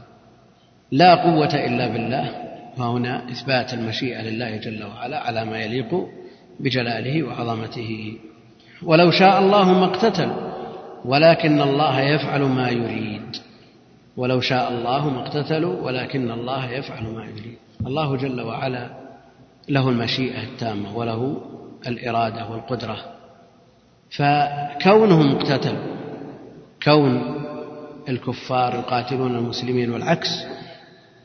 لا 0.93 1.14
قوة 1.14 1.55
إلا 1.55 1.89
بالله. 1.89 2.30
وهنا 2.78 3.30
إثبات 3.30 3.74
المشيئة 3.74 4.22
لله 4.22 4.56
جل 4.56 4.84
وعلا 4.84 5.18
على 5.18 5.44
ما 5.44 5.59
يليق 5.59 6.09
بجلاله 6.60 7.22
وعظمته. 7.22 8.16
ولو 8.82 9.10
شاء 9.10 9.38
الله 9.38 9.72
ما 9.72 9.84
اقتتلوا 9.84 10.52
ولكن 11.04 11.60
الله 11.60 12.00
يفعل 12.00 12.42
ما 12.42 12.68
يريد. 12.70 13.36
ولو 14.16 14.40
شاء 14.40 14.72
الله 14.72 15.08
ما 15.10 15.26
اقتتلوا 15.26 15.80
ولكن 15.80 16.30
الله 16.30 16.70
يفعل 16.70 17.02
ما 17.02 17.24
يريد. 17.24 17.58
الله 17.86 18.16
جل 18.16 18.40
وعلا 18.40 18.90
له 19.68 19.88
المشيئة 19.88 20.42
التامة 20.42 20.96
وله 20.96 21.40
الإرادة 21.86 22.50
والقدرة. 22.50 22.96
فكونهم 24.10 25.36
اقتتلوا 25.36 25.92
كون 26.82 27.42
الكفار 28.08 28.74
يقاتلون 28.74 29.36
المسلمين 29.36 29.90
والعكس 29.90 30.44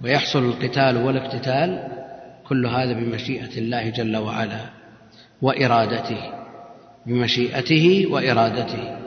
ويحصل 0.04 0.46
القتال 0.46 0.98
والاقتتال 0.98 1.88
كل 2.48 2.66
هذا 2.66 2.94
بمشيئة 2.94 3.58
الله 3.58 3.90
جل 3.90 4.18
وعلا. 4.18 4.77
وإرادته 5.42 6.18
بمشيئته 7.06 8.08
وإرادته. 8.12 8.98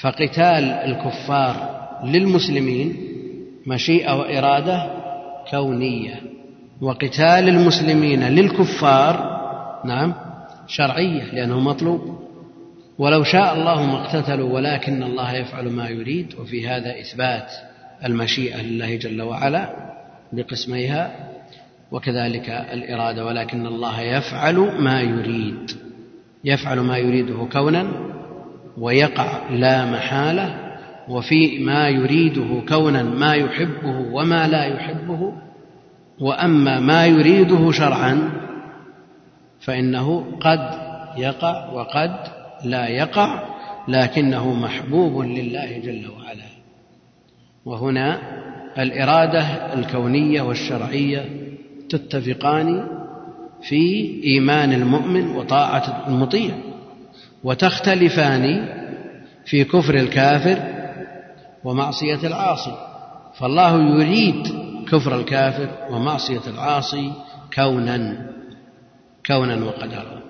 فقتال 0.00 0.64
الكفار 0.64 1.80
للمسلمين 2.04 2.96
مشيئة 3.66 4.18
وإرادة 4.18 4.90
كونية 5.50 6.22
وقتال 6.80 7.48
المسلمين 7.48 8.22
للكفار 8.22 9.40
نعم 9.84 10.14
شرعية 10.66 11.22
لأنه 11.22 11.60
مطلوب. 11.60 12.20
ولو 12.98 13.22
شاء 13.22 13.54
الله 13.54 13.86
ما 13.86 14.04
اقتتلوا 14.04 14.52
ولكن 14.52 15.02
الله 15.02 15.32
يفعل 15.32 15.68
ما 15.68 15.88
يريد. 15.88 16.34
وفي 16.40 16.68
هذا 16.68 17.00
إثبات 17.00 17.52
المشيئة 18.04 18.62
لله 18.62 18.96
جل 18.96 19.22
وعلا 19.22 19.70
بقسميها. 20.32 21.29
وكذلك 21.92 22.50
الإرادة 22.50 23.26
ولكن 23.26 23.66
الله 23.66 24.00
يفعل 24.00 24.56
ما 24.78 25.00
يريد 25.00 25.70
يفعل 26.44 26.80
ما 26.80 26.98
يريده 26.98 27.48
كونا 27.52 27.86
ويقع 28.78 29.50
لا 29.50 29.84
محالة 29.84 30.76
وفي 31.08 31.58
ما 31.58 31.88
يريده 31.88 32.62
كونا 32.68 33.02
ما 33.02 33.34
يحبه 33.34 33.98
وما 34.12 34.48
لا 34.48 34.64
يحبه 34.64 35.32
وأما 36.20 36.80
ما 36.80 37.06
يريده 37.06 37.70
شرعا 37.72 38.30
فإنه 39.60 40.24
قد 40.40 40.70
يقع 41.16 41.72
وقد 41.72 42.16
لا 42.64 42.88
يقع 42.88 43.42
لكنه 43.88 44.54
محبوب 44.54 45.24
لله 45.24 45.78
جل 45.78 46.10
وعلا. 46.10 46.44
وهنا 47.64 48.18
الإرادة 48.78 49.40
الكونية 49.74 50.42
والشرعية 50.42 51.39
تتفقان 51.90 52.86
في 53.62 54.14
إيمان 54.24 54.72
المؤمن 54.72 55.30
وطاعة 55.30 56.04
المطيع 56.08 56.54
وتختلفان 57.44 58.68
في 59.44 59.64
كفر 59.64 59.94
الكافر 59.94 60.58
ومعصية 61.64 62.26
العاصي. 62.26 62.76
فالله 63.34 63.94
يريد 63.94 64.48
كفر 64.88 65.20
الكافر 65.20 65.68
ومعصية 65.90 66.40
العاصي 66.46 67.12
كونا 67.54 68.26
كونا 69.26 69.64
وقدرا 69.64 70.22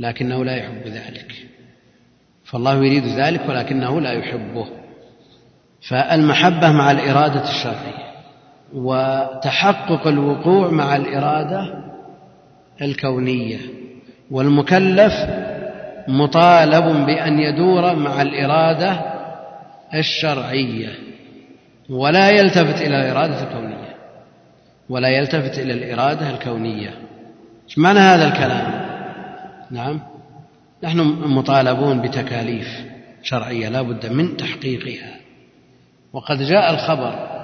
لكنه 0.00 0.44
لا 0.44 0.56
يحب 0.56 0.86
ذلك. 0.86 1.32
فالله 2.44 2.74
يريد 2.74 3.04
ذلك 3.06 3.48
ولكنه 3.48 4.00
لا 4.00 4.12
يحبه. 4.12 4.66
فالمحبة 5.88 6.72
مع 6.72 6.90
الإرادة 6.90 7.50
الشرعية. 7.50 8.07
وتحقق 8.74 10.06
الوقوع 10.06 10.70
مع 10.70 10.96
الإرادة 10.96 11.84
الكونية 12.82 13.58
والمكلف 14.30 15.12
مطالب 16.08 17.06
بأن 17.06 17.38
يدور 17.38 17.96
مع 17.96 18.22
الإرادة 18.22 19.00
الشرعية 19.94 20.88
ولا 21.90 22.30
يلتفت 22.30 22.80
إلى 22.80 22.96
الإرادة 23.00 23.42
الكونية 23.42 23.94
ولا 24.88 25.08
يلتفت 25.08 25.58
إلى 25.58 25.72
الإرادة 25.72 26.30
الكونية. 26.30 26.90
إيش 27.68 27.78
معنى 27.78 27.98
هذا 27.98 28.28
الكلام؟ 28.28 28.88
نعم 29.70 30.00
نحن 30.84 30.98
مطالبون 31.26 32.00
بتكاليف 32.00 32.68
شرعية 33.22 33.68
لا 33.68 33.82
بد 33.82 34.12
من 34.12 34.36
تحقيقها. 34.36 35.14
وقد 36.12 36.42
جاء 36.42 36.74
الخبر 36.74 37.37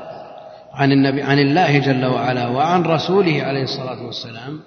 عن 0.74 0.92
النبي 0.92 1.22
عن 1.22 1.38
الله 1.38 1.78
جل 1.78 2.04
وعلا 2.04 2.46
وعن 2.46 2.82
رسوله 2.82 3.42
عليه 3.42 3.62
الصلاة 3.62 4.06
والسلام 4.06 4.60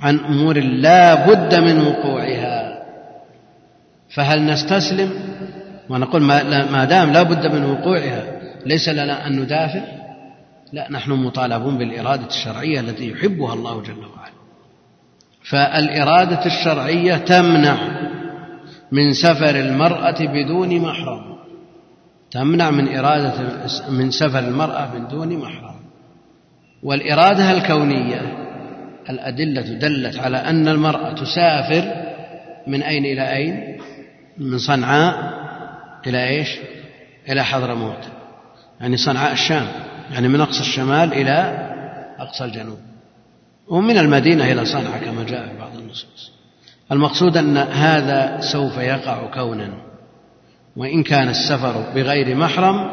عن 0.00 0.18
أمور 0.18 0.58
لا 0.58 1.26
بد 1.26 1.54
من 1.54 1.86
وقوعها. 1.86 2.84
فهل 4.14 4.46
نستسلم؟ 4.46 5.10
ونقول 5.88 6.22
ما 6.22 6.84
دام 6.84 7.12
لا 7.12 7.22
بد 7.22 7.46
من 7.54 7.64
وقوعها 7.64 8.24
ليس 8.66 8.88
لنا 8.88 9.26
أن 9.26 9.40
ندافع؟ 9.40 9.80
لا 10.72 10.90
نحن 10.90 11.10
مطالبون 11.12 11.78
بالإرادة 11.78 12.26
الشرعية 12.26 12.80
التي 12.80 13.10
يحبها 13.10 13.54
الله 13.54 13.82
جل 13.82 13.98
وعلا. 13.98 14.34
فالإرادة 15.50 16.46
الشرعية 16.46 17.16
تمنع 17.16 17.76
من 18.92 19.12
سفر 19.12 19.60
المرأة 19.60 20.16
بدون 20.20 20.80
محرم. 20.80 21.33
تمنع 22.34 22.70
من 22.70 22.96
إرادة 22.96 23.32
من 23.88 24.10
سفر 24.10 24.38
المرأة 24.38 24.94
من 24.94 25.08
دون 25.08 25.36
محرم. 25.36 25.74
والإرادة 26.82 27.50
الكونية 27.50 28.20
الأدلة 29.10 29.78
دلت 29.78 30.18
على 30.18 30.36
أن 30.36 30.68
المرأة 30.68 31.12
تسافر 31.12 31.92
من 32.66 32.82
أين 32.82 33.04
إلى 33.04 33.36
أين؟ 33.36 33.78
من 34.38 34.58
صنعاء 34.58 35.34
إلى 36.06 36.28
إيش؟ 36.28 36.48
إلى 37.28 37.44
حضرموت. 37.44 38.08
يعني 38.80 38.96
صنعاء 38.96 39.32
الشام 39.32 39.66
يعني 40.12 40.28
من 40.28 40.40
أقصى 40.40 40.60
الشمال 40.60 41.12
إلى 41.12 41.68
أقصى 42.18 42.44
الجنوب. 42.44 42.78
ومن 43.68 43.98
المدينة 43.98 44.52
إلى 44.52 44.64
صنعاء 44.64 45.04
كما 45.04 45.24
جاء 45.24 45.46
في 45.48 45.58
بعض 45.58 45.76
النصوص. 45.78 46.32
المقصود 46.92 47.36
أن 47.36 47.56
هذا 47.56 48.40
سوف 48.40 48.78
يقع 48.78 49.30
كونا. 49.34 49.93
وإن 50.76 51.02
كان 51.02 51.28
السفر 51.28 51.84
بغير 51.94 52.36
محرم 52.36 52.90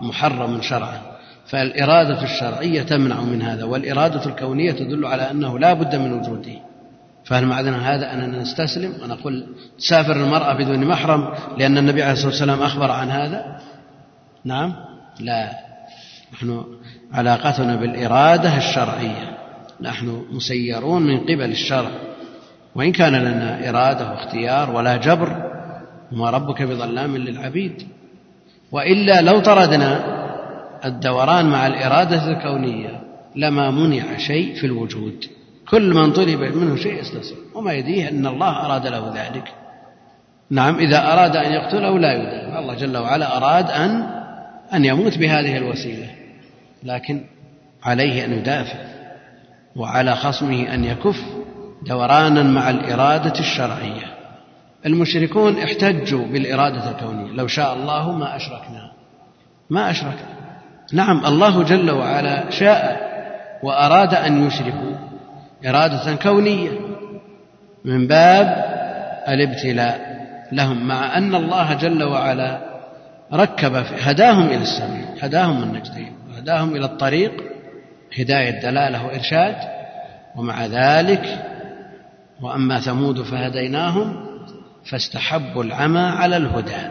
محرم 0.00 0.62
شرعا. 0.62 1.00
فالإرادة 1.46 2.22
الشرعية 2.22 2.82
تمنع 2.82 3.20
من 3.20 3.42
هذا 3.42 3.64
والإرادة 3.64 4.26
الكونية 4.26 4.72
تدل 4.72 5.06
على 5.06 5.30
أنه 5.30 5.58
لا 5.58 5.72
بد 5.72 5.96
من 5.96 6.12
وجوده. 6.12 6.56
فهل 7.24 7.46
معنى 7.46 7.70
هذا 7.70 8.12
أننا 8.12 8.38
نستسلم 8.38 8.92
ونقول 9.02 9.46
تسافر 9.78 10.16
المرأة 10.16 10.52
بدون 10.52 10.84
محرم 10.84 11.34
لأن 11.58 11.78
النبي 11.78 12.02
عليه 12.02 12.12
الصلاة 12.12 12.28
والسلام 12.28 12.62
أخبر 12.62 12.90
عن 12.90 13.10
هذا؟ 13.10 13.58
نعم. 14.44 14.74
لا. 15.20 15.50
نحن 16.32 16.64
علاقتنا 17.12 17.76
بالإرادة 17.76 18.56
الشرعية. 18.56 19.38
نحن 19.80 20.24
مسيرون 20.30 21.02
من 21.02 21.20
قبل 21.20 21.50
الشرع. 21.50 21.90
وإن 22.74 22.92
كان 22.92 23.12
لنا 23.12 23.68
إرادة 23.68 24.10
واختيار 24.10 24.70
ولا 24.70 24.96
جبر 24.96 25.51
وما 26.12 26.30
ربك 26.30 26.62
بظلام 26.62 27.16
للعبيد. 27.16 27.82
وإلا 28.72 29.20
لو 29.20 29.40
طردنا 29.40 30.22
الدوران 30.84 31.46
مع 31.46 31.66
الإرادة 31.66 32.28
الكونية 32.28 33.00
لما 33.36 33.70
منع 33.70 34.16
شيء 34.16 34.54
في 34.54 34.66
الوجود. 34.66 35.24
كل 35.68 35.94
من 35.94 36.12
طلب 36.12 36.40
منه 36.40 36.76
شيء 36.76 37.00
يستسلم 37.00 37.38
وما 37.54 37.72
يديه 37.72 38.08
أن 38.08 38.26
الله 38.26 38.66
أراد 38.66 38.86
له 38.86 39.12
ذلك. 39.14 39.52
نعم 40.50 40.78
إذا 40.78 41.12
أراد 41.12 41.36
أن 41.36 41.52
يقتله 41.52 41.98
لا 41.98 42.12
يدافع 42.12 42.58
الله 42.58 42.74
جل 42.74 42.96
وعلا 42.96 43.36
أراد 43.36 43.70
أن 43.70 44.22
أن 44.74 44.84
يموت 44.84 45.18
بهذه 45.18 45.56
الوسيلة. 45.56 46.10
لكن 46.82 47.24
عليه 47.82 48.24
أن 48.24 48.32
يدافع. 48.32 48.78
وعلى 49.76 50.16
خصمه 50.16 50.74
أن 50.74 50.84
يكف 50.84 51.24
دورانا 51.86 52.42
مع 52.42 52.70
الإرادة 52.70 53.40
الشرعية. 53.40 54.21
المشركون 54.86 55.58
احتجوا 55.58 56.26
بالإرادة 56.26 56.90
الكونية. 56.90 57.32
لو 57.32 57.46
شاء 57.46 57.74
الله 57.74 58.12
ما 58.12 58.36
أشركنا. 58.36 58.92
ما 59.70 59.90
أشركنا. 59.90 60.32
نعم 60.92 61.26
الله 61.26 61.62
جل 61.62 61.90
وعلا 61.90 62.50
شاء 62.50 63.12
وأراد 63.62 64.14
أن 64.14 64.46
يشركوا 64.46 64.96
إرادة 65.66 66.14
كونية. 66.14 66.70
من 67.84 68.06
باب 68.06 68.46
الابتلاء 69.28 70.12
لهم 70.52 70.86
مع 70.86 71.18
أن 71.18 71.34
الله 71.34 71.74
جل 71.74 72.02
وعلا 72.02 72.58
ركب 73.32 73.74
هداهم 74.00 74.46
إلى 74.46 74.62
السبيل 74.62 75.04
هداهم 75.22 75.62
النجدين 75.62 76.12
وهداهم 76.30 76.76
إلى 76.76 76.84
الطريق 76.84 77.32
هداية 78.18 78.60
دلالة 78.60 79.06
وإرشاد. 79.06 79.56
ومع 80.36 80.66
ذلك 80.66 81.38
وأما 82.40 82.80
ثمود 82.80 83.22
فهديناهم 83.22 84.31
فاستحبوا 84.84 85.64
العمى 85.64 86.00
على 86.00 86.36
الهدى 86.36 86.88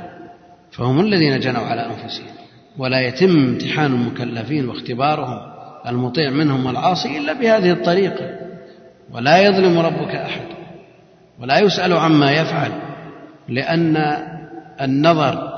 فهم 0.72 1.00
الذين 1.00 1.40
جنوا 1.40 1.62
على 1.62 1.86
أنفسهم. 1.86 2.28
ولا 2.78 3.02
يتم 3.08 3.30
امتحان 3.30 3.94
المكلفين 3.94 4.70
واختبارهم 4.70 5.40
المطيع 5.88 6.30
منهم 6.30 6.66
والعاصي 6.66 7.18
إلا 7.18 7.34
بهذه 7.34 7.72
الطريقة. 7.72 8.42
ولا 9.12 9.38
يظلم 9.38 9.80
ربك 9.80 10.16
أحد 10.16 10.42
ولا 11.40 11.60
يسأل 11.60 11.94
عما 11.94 12.32
يفعل 12.32 12.72
لأن 13.50 13.98
النظر 14.82 15.52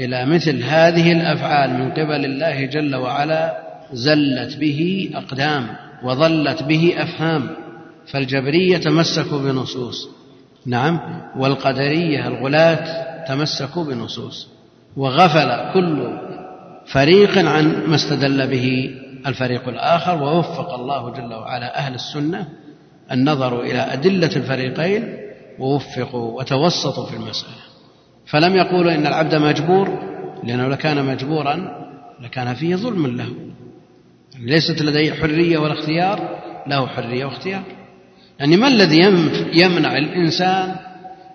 إلى 0.00 0.26
مثل 0.26 0.62
هذه 0.62 1.12
الأفعال 1.12 1.70
من 1.70 1.90
قبل 1.90 2.24
الله 2.24 2.64
جل 2.66 2.96
وعلا 2.96 3.66
زلت 3.92 4.56
به 4.56 5.10
أقدام 5.14 5.66
وظلت 6.02 6.62
به 6.62 6.94
أفهام 6.96 7.50
فالجبرية 8.06 8.76
تمسكوا 8.76 9.38
بنصوص. 9.38 10.08
نعم 10.66 11.00
والقدرية 11.36 12.28
الغلاة 12.28 13.24
تمسكوا 13.28 13.84
بنصوص 13.84 14.48
وغفل 14.96 15.72
كل 15.74 16.18
فريق 16.86 17.38
عن 17.38 17.86
ما 17.86 17.94
استدل 17.94 18.46
به 18.46 18.90
الفريق 19.26 19.68
الآخر 19.68 20.22
ووفق 20.22 20.74
الله 20.74 21.10
جل 21.10 21.34
وعلا 21.34 21.78
أهل 21.78 21.94
السنة 21.94 22.48
النظر 23.12 23.60
إلى 23.60 23.78
أدلة 23.78 24.36
الفريقين 24.36 25.16
ووفقوا 25.58 26.38
وتوسطوا 26.38 27.06
في 27.06 27.16
المسألة. 27.16 27.56
فلم 28.26 28.56
يقولوا 28.56 28.94
إن 28.94 29.06
العبد 29.06 29.34
مجبور 29.34 29.98
لأنه 30.44 30.68
لكان 30.68 31.04
مجبورا 31.04 31.86
لكان 32.20 32.54
فيه 32.54 32.76
ظلم 32.76 33.06
له. 33.06 33.32
ليست 34.40 34.82
لديه 34.82 35.12
حرية 35.12 35.58
ولا 35.58 35.72
اختيار 35.72 36.38
له 36.66 36.86
حرية 36.86 37.24
واختيار. 37.24 37.62
يعني 38.40 38.56
ما 38.56 38.68
الذي 38.68 38.98
يمنع 39.54 39.96
الإنسان 39.96 40.76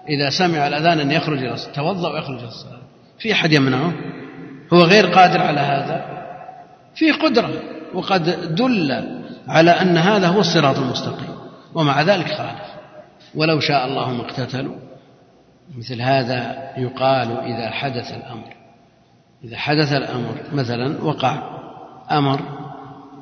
إذا 0.09 0.29
سمع 0.29 0.67
الأذان 0.67 0.99
أن 0.99 1.11
يخرج 1.11 1.37
إلى 1.37 1.53
الصلاة 1.53 1.73
توضأ 1.73 2.13
ويخرج 2.13 2.37
إلى 2.37 2.47
الصلاة؟ 2.47 2.81
في 3.19 3.33
أحد 3.33 3.53
يمنعه؟ 3.53 3.93
هو 4.73 4.81
غير 4.81 5.05
قادر 5.05 5.41
على 5.41 5.59
هذا؟ 5.59 6.05
في 6.95 7.11
قدرة 7.11 7.49
وقد 7.93 8.55
دل 8.55 8.91
على 9.47 9.71
أن 9.71 9.97
هذا 9.97 10.27
هو 10.27 10.39
الصراط 10.39 10.77
المستقيم 10.77 11.35
ومع 11.73 12.01
ذلك 12.01 12.27
خالف. 12.27 12.71
ولو 13.35 13.59
شاء 13.59 13.85
الله 13.85 14.11
ما 14.11 14.21
اقتتلوا 14.21 14.75
مثل 15.77 16.01
هذا 16.01 16.69
يقال 16.77 17.31
إذا 17.31 17.69
حدث 17.69 18.13
الأمر. 18.13 18.55
إذا 19.43 19.57
حدث 19.57 19.93
الأمر 19.93 20.35
مثلا 20.53 21.03
وقع 21.03 21.43
أمر 22.11 22.41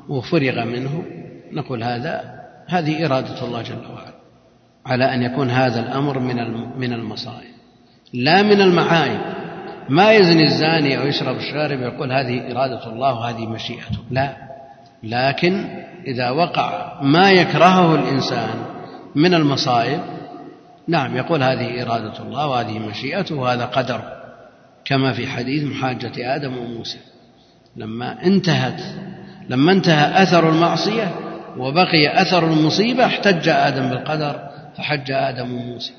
وفرغ 0.10 0.66
منه 0.66 1.04
نقول 1.52 1.84
هذا 1.84 2.39
هذه 2.70 3.06
إرادة 3.06 3.46
الله 3.46 3.62
جل 3.62 3.86
وعلا 3.94 4.14
على 4.86 5.14
أن 5.16 5.22
يكون 5.22 5.50
هذا 5.50 5.80
الأمر 5.80 6.20
من 6.20 6.36
من 6.80 6.94
المصائب 6.94 7.60
لا 8.14 8.42
من 8.42 8.62
المعايب. 8.62 9.20
ما 9.90 10.12
يزني 10.12 10.44
الزاني 10.44 10.98
أو 10.98 11.08
يشرب 11.08 11.38
الشارب 11.38 11.82
يقول 11.82 12.12
هذه 12.12 12.52
إرادة 12.52 12.88
الله 12.88 13.20
وهذه 13.20 13.46
مشيئته 13.46 13.98
لا. 14.12 14.38
لكن 15.04 15.66
إذا 16.08 16.30
وقع 16.30 17.02
ما 17.02 17.32
يكرهه 17.32 17.96
الإنسان 17.96 18.66
من 19.16 19.34
المصائب 19.34 20.00
نعم 20.88 21.18
يقول 21.18 21.44
هذه 21.44 21.84
إرادة 21.84 22.20
الله 22.20 22.48
وهذه 22.48 22.80
مشيئته 22.80 23.36
وهذا 23.36 23.66
قدر 23.66 24.02
كما 24.86 25.14
في 25.14 25.28
حديث 25.28 25.64
محاجة 25.64 26.36
آدم 26.36 26.58
وموسى. 26.58 27.00
لما 27.76 28.26
انتهت 28.26 28.82
لما 29.50 29.72
انتهى 29.72 30.24
أثر 30.24 30.50
المعصية 30.50 31.29
وبقي 31.58 32.22
أثر 32.22 32.48
المصيبة 32.48 33.06
احتج 33.06 33.50
آدم 33.50 33.90
بالقدر 33.90 34.50
فحج 34.78 35.12
آدم 35.12 35.54
وموسى. 35.54 35.94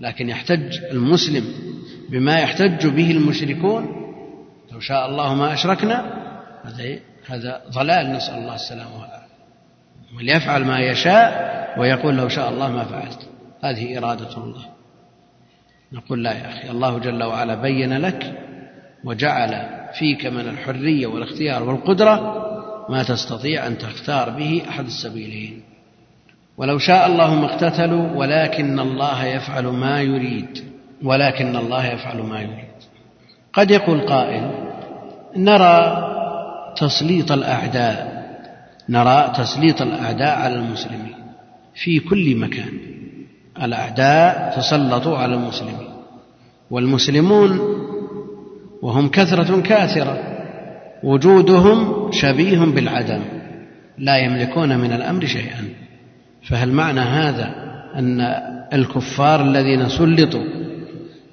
لكن 0.00 0.28
يحتج 0.28 0.84
المسلم 0.90 1.44
بما 2.10 2.38
يحتج 2.38 2.86
به 2.86 3.10
المشركون. 3.10 3.86
لو 4.72 4.80
شاء 4.80 5.08
الله 5.08 5.34
ما 5.34 5.52
أشركنا 5.52 6.04
هذا 6.64 6.98
هذا 7.28 7.62
ضلال. 7.70 8.12
نسأل 8.12 8.34
الله 8.34 8.54
السلامة 8.54 8.94
والعافية. 8.94 9.30
وليفعل 10.16 10.64
ما 10.64 10.80
يشاء 10.80 11.50
ويقول 11.78 12.16
لو 12.16 12.28
شاء 12.28 12.48
الله 12.48 12.72
ما 12.72 12.84
فعلت. 12.84 13.28
هذه 13.64 13.98
إرادة 13.98 14.36
الله. 14.36 14.64
نقول 15.92 16.24
لا 16.24 16.32
يا 16.32 16.48
أخي 16.48 16.70
الله 16.70 16.98
جل 16.98 17.22
وعلا 17.22 17.54
بين 17.54 17.98
لك 17.98 18.34
وجعل 19.04 19.80
فيك 19.98 20.26
من 20.26 20.48
الحرية 20.48 21.06
والاختيار 21.06 21.62
والقدرة 21.62 22.50
ما 22.90 23.02
تستطيع 23.02 23.66
أن 23.66 23.78
تختار 23.78 24.30
به 24.30 24.62
أحد 24.68 24.86
السبيلين. 24.86 25.62
ولو 26.56 26.78
شاء 26.78 27.06
الله 27.06 27.34
ما 27.34 27.46
اقتتلوا 27.46 28.16
ولكن 28.16 28.80
الله 28.80 29.24
يفعل 29.24 29.66
ما 29.66 30.00
يريد. 30.00 30.64
ولكن 31.04 31.56
الله 31.56 31.86
يفعل 31.86 32.18
ما 32.22 32.40
يريد. 32.40 32.74
قد 33.52 33.70
يقول 33.70 34.00
قائل 34.00 34.50
نرى 35.36 36.06
تسليط 36.76 37.32
الأعداء 37.32 38.20
نرى 38.88 39.32
تسليط 39.36 39.82
الأعداء 39.82 40.38
على 40.38 40.54
المسلمين 40.54 41.14
في 41.74 42.00
كل 42.00 42.36
مكان. 42.36 42.72
الأعداء 43.62 44.54
تسلطوا 44.56 45.18
على 45.18 45.34
المسلمين 45.34 45.88
والمسلمون 46.70 47.60
وهم 48.82 49.08
كثرة 49.08 49.60
كاثرة. 49.60 50.29
وجودهم 51.02 52.10
شبيه 52.12 52.58
بالعدم 52.58 53.20
لا 53.98 54.16
يملكون 54.16 54.78
من 54.78 54.92
الأمر 54.92 55.26
شيئا. 55.26 55.64
فهل 56.42 56.72
معنى 56.72 57.00
هذا 57.00 57.54
أن 57.94 58.20
الكفار 58.72 59.42
الذين 59.42 59.88
سلطوا 59.88 60.44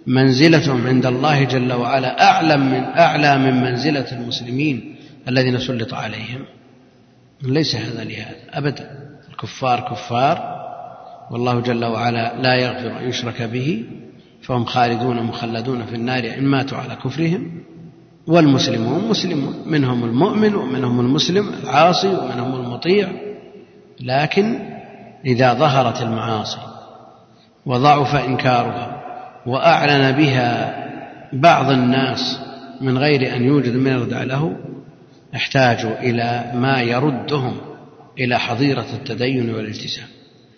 منزلتهم 0.08 0.88
عند 0.88 1.06
الله 1.06 1.44
جل 1.44 1.74
وعلا 1.74 2.24
أعلى 2.24 2.58
من 2.58 2.84
أعلى 2.84 3.38
من 3.38 3.62
منزلة 3.62 4.12
المسلمين 4.12 4.96
الذين 5.28 5.60
سلط 5.60 5.94
عليهم؟ 5.94 6.46
ليس 7.44 7.76
هذا 7.76 8.04
لهذا 8.04 8.36
أبدا. 8.54 8.90
الكفار 9.30 9.80
كفار 9.80 10.58
والله 11.32 11.60
جل 11.60 11.86
وعلا 11.86 12.42
لا 12.42 12.56
يغفر 12.56 13.00
أن 13.00 13.10
يشرك 13.10 13.42
به 13.42 13.86
فهم 14.42 14.66
خالدون 14.66 15.24
مخلدون 15.24 15.86
في 15.86 15.96
النار 15.96 16.24
إن 16.38 16.44
ماتوا 16.44 16.78
على 16.78 16.96
كفرهم. 16.96 17.52
والمسلمون 18.28 19.08
مسلمون. 19.10 19.56
منهم 19.66 20.04
المؤمن 20.04 20.56
ومنهم 20.56 21.00
المسلم 21.00 21.50
العاصي 21.64 22.08
ومنهم 22.08 22.56
المطيع. 22.56 23.10
لكن 24.02 24.60
إذا 25.26 25.54
ظهرت 25.54 26.02
المعاصي 26.02 26.60
وضعف 27.66 28.16
إنكارها 28.16 29.04
وأعلن 29.46 30.12
بها 30.12 30.76
بعض 31.34 31.72
الناس 31.72 32.40
من 32.82 32.98
غير 32.98 33.36
أن 33.36 33.44
يوجد 33.44 33.76
من 33.76 33.92
يردع 33.92 34.24
له 34.24 34.56
احتاجوا 35.36 36.00
إلى 36.00 36.52
ما 36.56 36.82
يردهم 36.82 37.58
إلى 38.20 38.40
حظيرة 38.40 38.86
التدين 38.94 39.56
والالتزام. 39.56 40.08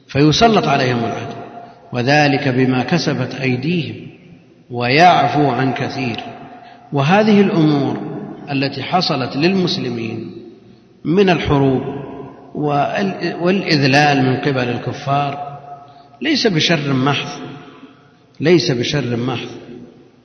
فيسلط 0.07 0.67
عليهم 0.67 0.99
العدل 0.99 1.35
وذلك 1.93 2.47
بما 2.47 2.83
كسبت 2.83 3.35
أيديهم 3.35 4.07
ويعفو 4.71 5.49
عن 5.49 5.73
كثير. 5.73 6.17
وهذه 6.93 7.41
الأمور 7.41 7.97
التي 8.51 8.83
حصلت 8.83 9.35
للمسلمين 9.35 10.31
من 11.05 11.29
الحروب 11.29 11.81
والإذلال 13.41 14.25
من 14.25 14.37
قبل 14.37 14.69
الكفار 14.69 15.59
ليس 16.21 16.47
بشر 16.47 16.93
محض 16.93 17.41
ليس 18.39 18.71
بشر 18.71 19.15
محض. 19.15 19.47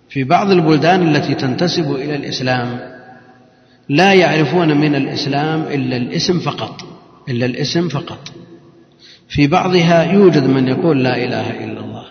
في 0.08 0.24
بعض 0.24 0.50
البلدان 0.50 1.16
التي 1.16 1.34
تنتسب 1.34 1.94
إلى 1.94 2.16
الإسلام 2.16 2.78
لا 3.88 4.12
يعرفون 4.12 4.76
من 4.80 4.94
الإسلام 4.94 5.62
إلا 5.62 5.96
الاسم 5.96 6.38
فقط 6.38 6.80
إلا 7.28 7.46
الاسم 7.46 7.88
فقط. 7.88 8.32
في 9.28 9.46
بعضها 9.46 10.12
يوجد 10.12 10.46
من 10.46 10.68
يقول 10.68 11.04
لا 11.04 11.16
إله 11.16 11.64
إلا 11.64 11.80
الله 11.80 12.04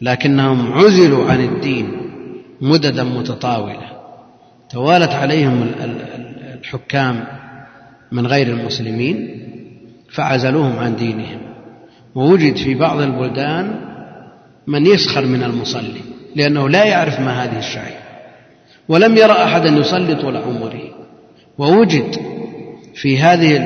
لكنهم 0.00 0.72
عزلوا 0.72 1.30
عن 1.30 1.44
الدين. 1.44 1.99
مددا 2.60 3.04
متطاولة 3.04 3.90
توالت 4.70 5.10
عليهم 5.10 5.70
الحكام 6.54 7.24
من 8.12 8.26
غير 8.26 8.46
المسلمين 8.46 9.40
فعزلوهم 10.12 10.78
عن 10.78 10.96
دينهم. 10.96 11.40
ووجد 12.14 12.56
في 12.56 12.74
بعض 12.74 13.00
البلدان 13.00 13.80
من 14.66 14.86
يسخر 14.86 15.26
من 15.26 15.42
المصلي 15.42 16.00
لأنه 16.36 16.68
لا 16.68 16.84
يعرف 16.84 17.20
ما 17.20 17.44
هذه 17.44 17.58
الشعيرة 17.58 18.00
ولم 18.88 19.16
يرى 19.16 19.32
أحدا 19.32 19.68
يصلي 19.68 20.14
طول 20.14 20.36
عمره. 20.36 20.82
ووجد 21.58 22.16
في 22.94 23.18
هذه 23.18 23.56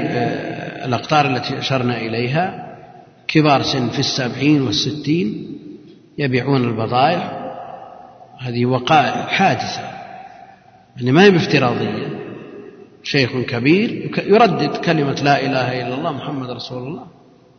الأقطار 0.84 1.26
التي 1.26 1.58
أشرنا 1.58 1.96
إليها 1.96 2.76
كبار 3.28 3.62
سن 3.62 3.88
في 3.88 3.98
السبعين 3.98 4.62
والستين 4.62 5.58
يبيعون 6.18 6.64
البضائع 6.64 7.43
هذه 8.40 8.66
وقائع 8.66 9.26
حادثة 9.26 9.94
يعني 10.96 11.12
ما 11.12 11.24
هي 11.24 11.30
بافتراضية. 11.30 12.24
شيخ 13.02 13.30
كبير 13.36 14.10
يردد 14.26 14.76
كلمة 14.76 15.12
لا 15.12 15.46
إله 15.46 15.82
إلا 15.82 15.94
الله 15.94 16.12
محمد 16.12 16.50
رسول 16.50 16.82
الله 16.82 17.06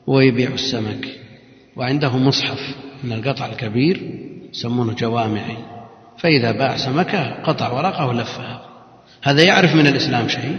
ويبيع 0.08 0.50
السمك. 0.50 1.08
وعنده 1.76 2.18
مصحف 2.18 2.76
من 3.04 3.14
القطع 3.14 3.46
الكبير 3.46 4.02
يسمونه 4.54 4.94
جوامعي. 4.94 5.58
فإذا 6.18 6.52
باع 6.52 6.78
سمكة 6.78 7.44
قطع 7.44 7.72
ورقة 7.72 8.08
ولفها. 8.08 8.62
هذا 9.24 9.44
يعرف 9.44 9.76
من 9.76 9.88
الإسلام 9.88 10.28
شيء؟ 10.28 10.58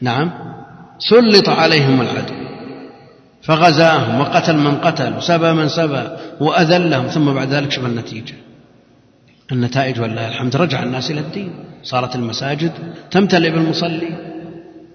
نعم. 0.00 0.30
سلط 0.98 1.48
عليهم 1.48 2.00
العدو. 2.00 2.34
فغزاهم 3.42 4.20
وقتل 4.20 4.56
من 4.56 4.76
قتل 4.76 5.16
وسبى 5.16 5.52
من 5.52 5.68
سبى 5.68 6.02
وأذلهم 6.40 7.06
ثم 7.06 7.32
بعد 7.32 7.48
ذلك 7.48 7.70
شوف 7.70 7.86
النتيجة. 7.86 8.34
النتائج 9.52 10.00
ولله 10.00 10.28
الحمد 10.28 10.56
رجع 10.56 10.82
الناس 10.82 11.10
إلى 11.10 11.20
الدين. 11.20 11.52
صارت 11.82 12.16
المساجد 12.16 12.72
تمتلئ 13.10 13.50
بالمصلي 13.50 14.12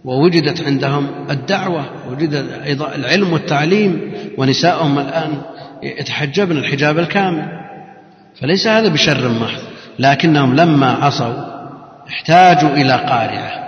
ووجدت 0.06 0.62
عندهم 0.62 1.08
الدعوة 1.30 1.86
وجد 2.12 2.34
أيضا 2.66 2.96
العلم 2.96 3.34
والتعليم 3.34 4.14
ونساءهم 4.38 5.00
الآن 5.00 5.42
يتحجبن 5.84 6.58
الحجاب 6.58 7.00
الكامل. 7.00 7.48
فليس 8.42 8.68
هذا 8.68 8.88
بشر 8.88 9.30
محض 9.30 9.62
لكنهم 10.00 10.56
لما 10.56 10.92
عصوا 10.92 11.34
احتاجوا 12.10 12.70
إلى 12.70 12.94
قارعة. 12.94 13.67